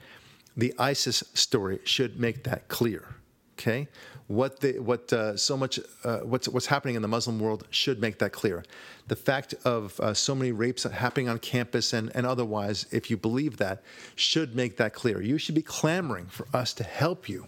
The 0.56 0.72
ISIS 0.78 1.22
story 1.34 1.80
should 1.84 2.18
make 2.18 2.44
that 2.44 2.68
clear. 2.68 3.16
Okay, 3.54 3.88
what 4.28 4.60
the, 4.60 4.78
what 4.80 5.12
uh, 5.12 5.36
so 5.36 5.56
much 5.56 5.78
uh, 6.02 6.18
what's 6.18 6.48
what's 6.48 6.66
happening 6.66 6.96
in 6.96 7.02
the 7.02 7.08
Muslim 7.08 7.38
world 7.38 7.66
should 7.70 8.00
make 8.00 8.18
that 8.18 8.32
clear. 8.32 8.64
The 9.06 9.16
fact 9.16 9.54
of 9.64 9.98
uh, 10.00 10.14
so 10.14 10.34
many 10.34 10.50
rapes 10.50 10.82
happening 10.82 11.28
on 11.28 11.38
campus 11.38 11.92
and, 11.92 12.10
and 12.14 12.26
otherwise, 12.26 12.86
if 12.90 13.08
you 13.10 13.16
believe 13.16 13.58
that, 13.58 13.82
should 14.16 14.56
make 14.56 14.76
that 14.78 14.94
clear. 14.94 15.22
You 15.22 15.38
should 15.38 15.54
be 15.54 15.62
clamoring 15.62 16.26
for 16.26 16.48
us 16.52 16.74
to 16.74 16.84
help 16.84 17.28
you, 17.28 17.46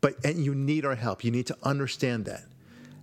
but 0.00 0.16
and 0.24 0.42
you 0.42 0.54
need 0.54 0.86
our 0.86 0.94
help. 0.94 1.24
You 1.24 1.30
need 1.30 1.46
to 1.48 1.56
understand 1.62 2.24
that, 2.24 2.44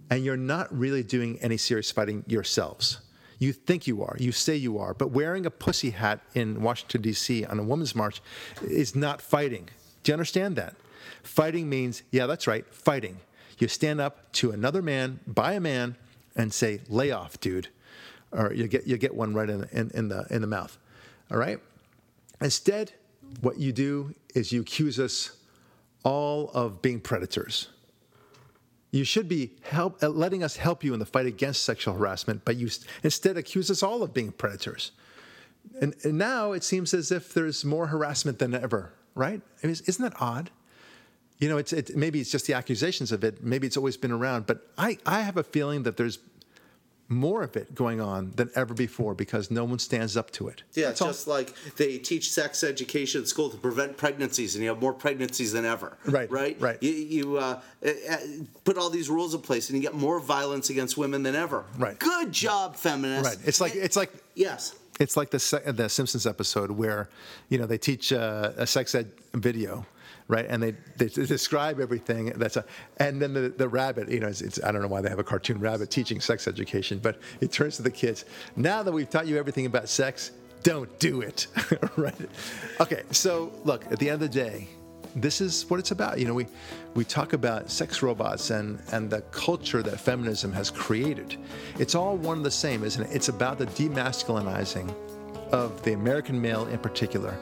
and 0.10 0.26
you're 0.26 0.36
not 0.36 0.76
really 0.76 1.04
doing 1.04 1.38
any 1.42 1.58
serious 1.58 1.92
fighting 1.92 2.24
yourselves. 2.28 3.00
You 3.38 3.54
think 3.54 3.88
you 3.88 4.04
are, 4.04 4.16
you 4.20 4.32
say 4.32 4.56
you 4.56 4.80
are, 4.80 4.94
but 4.94 5.12
wearing 5.12 5.46
a 5.46 5.52
pussy 5.52 5.90
hat 5.90 6.22
in 6.34 6.62
Washington 6.62 7.02
D.C. 7.02 7.46
on 7.46 7.60
a 7.60 7.64
women's 7.64 7.94
march 7.94 8.22
is 8.62 8.96
not 8.96 9.22
fighting. 9.22 9.70
Do 10.04 10.12
you 10.12 10.14
understand 10.14 10.56
that? 10.56 10.76
Fighting 11.24 11.70
means, 11.70 12.04
yeah, 12.12 12.28
that's 12.28 12.48
right, 12.48 12.66
fighting. 12.74 13.18
You 13.58 13.68
stand 13.68 14.02
up 14.02 14.32
to 14.34 14.52
another 14.52 14.82
man, 14.82 15.22
by 15.26 15.54
a 15.54 15.60
man, 15.60 15.96
and 16.36 16.54
say, 16.54 16.82
lay 16.90 17.12
off, 17.12 17.40
dude. 17.40 17.70
Or 18.32 18.54
you 18.54 18.68
get, 18.68 18.88
you 18.88 18.98
get 18.98 19.16
one 19.16 19.34
right 19.34 19.50
in, 19.50 19.64
in, 19.72 19.92
in, 19.94 20.10
the, 20.10 20.26
in 20.30 20.42
the 20.42 20.48
mouth. 20.48 20.78
All 21.32 21.38
right? 21.38 21.60
Instead, 22.42 22.94
what 23.42 23.58
you 23.58 23.72
do 23.72 24.14
is 24.36 24.52
you 24.52 24.62
accuse 24.62 25.00
us 25.00 25.38
all 26.04 26.50
of 26.54 26.82
being 26.82 27.00
predators. 27.00 27.70
You 28.92 29.04
should 29.04 29.30
be 29.30 29.54
help, 29.62 30.04
uh, 30.04 30.10
letting 30.10 30.44
us 30.44 30.58
help 30.58 30.84
you 30.84 30.94
in 30.94 31.00
the 31.00 31.06
fight 31.06 31.26
against 31.26 31.64
sexual 31.64 31.96
harassment, 31.96 32.44
but 32.46 32.58
you 32.58 32.70
instead 33.02 33.38
accuse 33.38 33.72
us 33.72 33.82
all 33.82 34.04
of 34.04 34.14
being 34.14 34.32
predators. 34.32 34.92
And, 35.82 35.96
and 36.04 36.18
now 36.18 36.52
it 36.52 36.64
seems 36.64 36.94
as 36.94 37.12
if 37.12 37.34
there's 37.34 37.64
more 37.64 37.88
harassment 37.88 38.40
than 38.40 38.54
ever, 38.54 38.94
right? 39.16 39.42
I 39.64 39.68
mean, 39.68 39.76
isn't 39.88 40.04
that 40.04 40.22
odd? 40.22 40.52
You 41.44 41.50
know, 41.50 41.58
it's 41.58 41.74
it, 41.74 41.98
maybe 41.98 42.22
it's 42.22 42.32
just 42.32 42.48
the 42.48 42.54
accusations 42.54 43.12
of 43.12 43.26
it. 43.26 43.44
Maybe 43.44 43.68
it's 43.68 43.76
always 43.76 43.98
been 43.98 44.14
around, 44.14 44.46
but 44.46 44.66
I, 44.78 44.98
I 45.06 45.20
have 45.24 45.36
a 45.36 45.44
feeling 45.44 45.84
that 45.84 45.98
there's 45.98 46.20
more 47.10 47.44
of 47.44 47.58
it 47.58 47.76
going 47.76 48.00
on 48.00 48.32
than 48.38 48.50
ever 48.56 48.74
before 48.74 49.14
because 49.14 49.52
no 49.52 49.66
one 49.66 49.78
stands 49.78 50.16
up 50.16 50.32
to 50.32 50.48
it. 50.48 50.64
Yeah, 50.74 50.88
That's 50.88 51.02
just 51.02 51.28
all. 51.28 51.34
like 51.34 51.54
they 51.76 51.98
teach 51.98 52.32
sex 52.32 52.64
education 52.64 53.24
at 53.24 53.28
school 53.28 53.50
to 53.50 53.58
prevent 53.58 53.98
pregnancies, 53.98 54.56
and 54.56 54.64
you 54.64 54.70
have 54.70 54.80
more 54.80 54.94
pregnancies 54.94 55.52
than 55.52 55.66
ever. 55.66 55.98
Right. 56.06 56.32
Right. 56.32 56.56
Right. 56.62 56.82
You, 56.82 56.91
you 56.91 57.38
uh, 57.38 57.60
uh, 57.86 57.89
uh, 58.10 58.18
put 58.64 58.78
all 58.78 58.89
these 58.89 59.10
rules 59.10 59.34
in 59.34 59.41
place, 59.41 59.70
and 59.70 59.76
you 59.76 59.82
get 59.82 59.96
more 59.96 60.22
violence 60.22 60.70
against 60.70 60.96
women 60.96 61.24
than 61.24 61.36
ever. 61.36 61.66
Right. 61.78 62.00
Good 62.00 62.32
job, 62.32 62.78
feminists. 62.78 63.36
Right. 63.36 63.48
It's 63.48 63.60
like 63.60 63.76
it's 63.76 63.98
like 63.98 64.14
yes. 64.34 64.76
It's 64.98 65.18
like 65.18 65.30
the 65.30 65.74
the 65.76 65.89
Simpsons 65.89 66.26
episode 66.26 66.72
where, 66.72 67.10
you 67.50 67.58
know, 67.58 67.66
they 67.66 67.80
teach 67.80 68.14
uh, 68.14 68.54
a 68.56 68.66
sex 68.66 68.96
ed 68.96 69.12
video 69.34 69.86
right? 70.28 70.46
And 70.48 70.62
they, 70.62 70.76
they 70.98 71.08
describe 71.08 71.80
everything. 71.80 72.28
That's 72.36 72.58
a, 72.58 72.66
and 72.98 73.22
then 73.22 73.34
the, 73.34 73.50
the 73.50 73.68
rabbit, 73.68 74.10
you 74.10 74.20
know, 74.20 74.28
it's, 74.28 74.42
it's, 74.42 74.64
I 74.64 74.72
don't 74.72 74.82
know 74.82 74.88
why 74.88 75.02
they 75.02 75.10
have 75.10 75.20
a 75.20 75.24
cartoon 75.24 75.60
rabbit 75.60 75.90
teaching 75.90 76.20
sex 76.20 76.48
education, 76.48 77.00
but 77.00 77.20
it 77.42 77.52
turns 77.52 77.78
to 77.78 77.82
the 77.82 77.92
kids. 77.92 78.26
Now 78.56 78.84
that 78.84 78.92
we've 78.92 79.10
taught 79.10 79.28
you 79.28 79.38
everything 79.38 79.66
about 79.66 79.90
sex, 79.90 80.32
don't 80.64 80.98
do 81.00 81.22
it, 81.22 81.48
right? 81.98 82.16
Okay, 82.80 83.04
so 83.12 83.52
look, 83.66 83.86
at 83.92 84.00
the 84.00 84.10
end 84.10 84.22
of 84.22 84.32
the 84.32 84.40
day, 84.40 84.70
this 85.16 85.42
is 85.42 85.70
what 85.70 85.80
it's 85.80 85.92
about. 85.92 86.20
You 86.20 86.26
know, 86.26 86.34
we, 86.34 86.48
we 86.96 87.06
talk 87.06 87.34
about 87.34 87.70
sex 87.70 88.02
robots 88.02 88.50
and, 88.50 88.82
and 88.92 89.10
the 89.10 89.22
culture 89.32 89.84
that 89.84 90.00
feminism 90.00 90.52
has 90.54 90.72
created. 90.72 91.38
It's 91.78 91.96
all 91.96 92.18
one 92.18 92.38
and 92.38 92.46
the 92.46 92.52
same, 92.52 92.84
isn't 92.84 93.04
it? 93.04 93.10
It's 93.14 93.30
about 93.30 93.60
the 93.60 93.68
demasculinizing 93.68 94.94
of 95.52 95.84
the 95.84 95.94
American 95.94 96.42
male 96.42 96.66
in 96.68 96.80
particular 96.80 97.38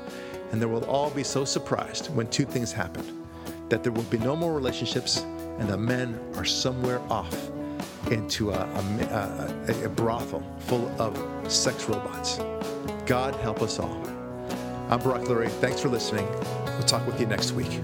and 0.52 0.62
they 0.62 0.66
will 0.66 0.86
all 0.86 1.10
be 1.10 1.24
so 1.24 1.45
surprised 1.45 2.14
when 2.16 2.28
two 2.28 2.45
things 2.45 2.72
happen 2.72 3.26
that 3.70 3.84
there 3.84 3.91
will 3.91 4.04
be 4.04 4.18
no 4.18 4.36
more 4.36 4.54
relationships 4.54 5.26
and 5.60 5.70
the 5.70 5.78
men 5.78 6.20
are 6.36 6.45
somewhere 6.45 6.99
off 7.10 7.52
into 8.12 8.52
a, 8.52 8.54
a, 8.54 9.66
a, 9.70 9.86
a 9.86 9.89
brothel 9.89 10.43
full 10.60 10.89
of 10.99 11.52
sex 11.52 11.88
robots. 11.88 12.39
God 13.06 13.36
help 13.36 13.62
us 13.62 13.80
all. 13.80 14.02
I'm 14.89 14.99
Barak 14.99 15.24
Lurie. 15.24 15.49
Thanks 15.49 15.80
for 15.80 15.89
listening. 15.89 16.28
We'll 16.66 16.84
talk 16.84 17.06
with 17.08 17.20
you 17.20 17.28
next 17.28 17.54
week. 17.54 17.80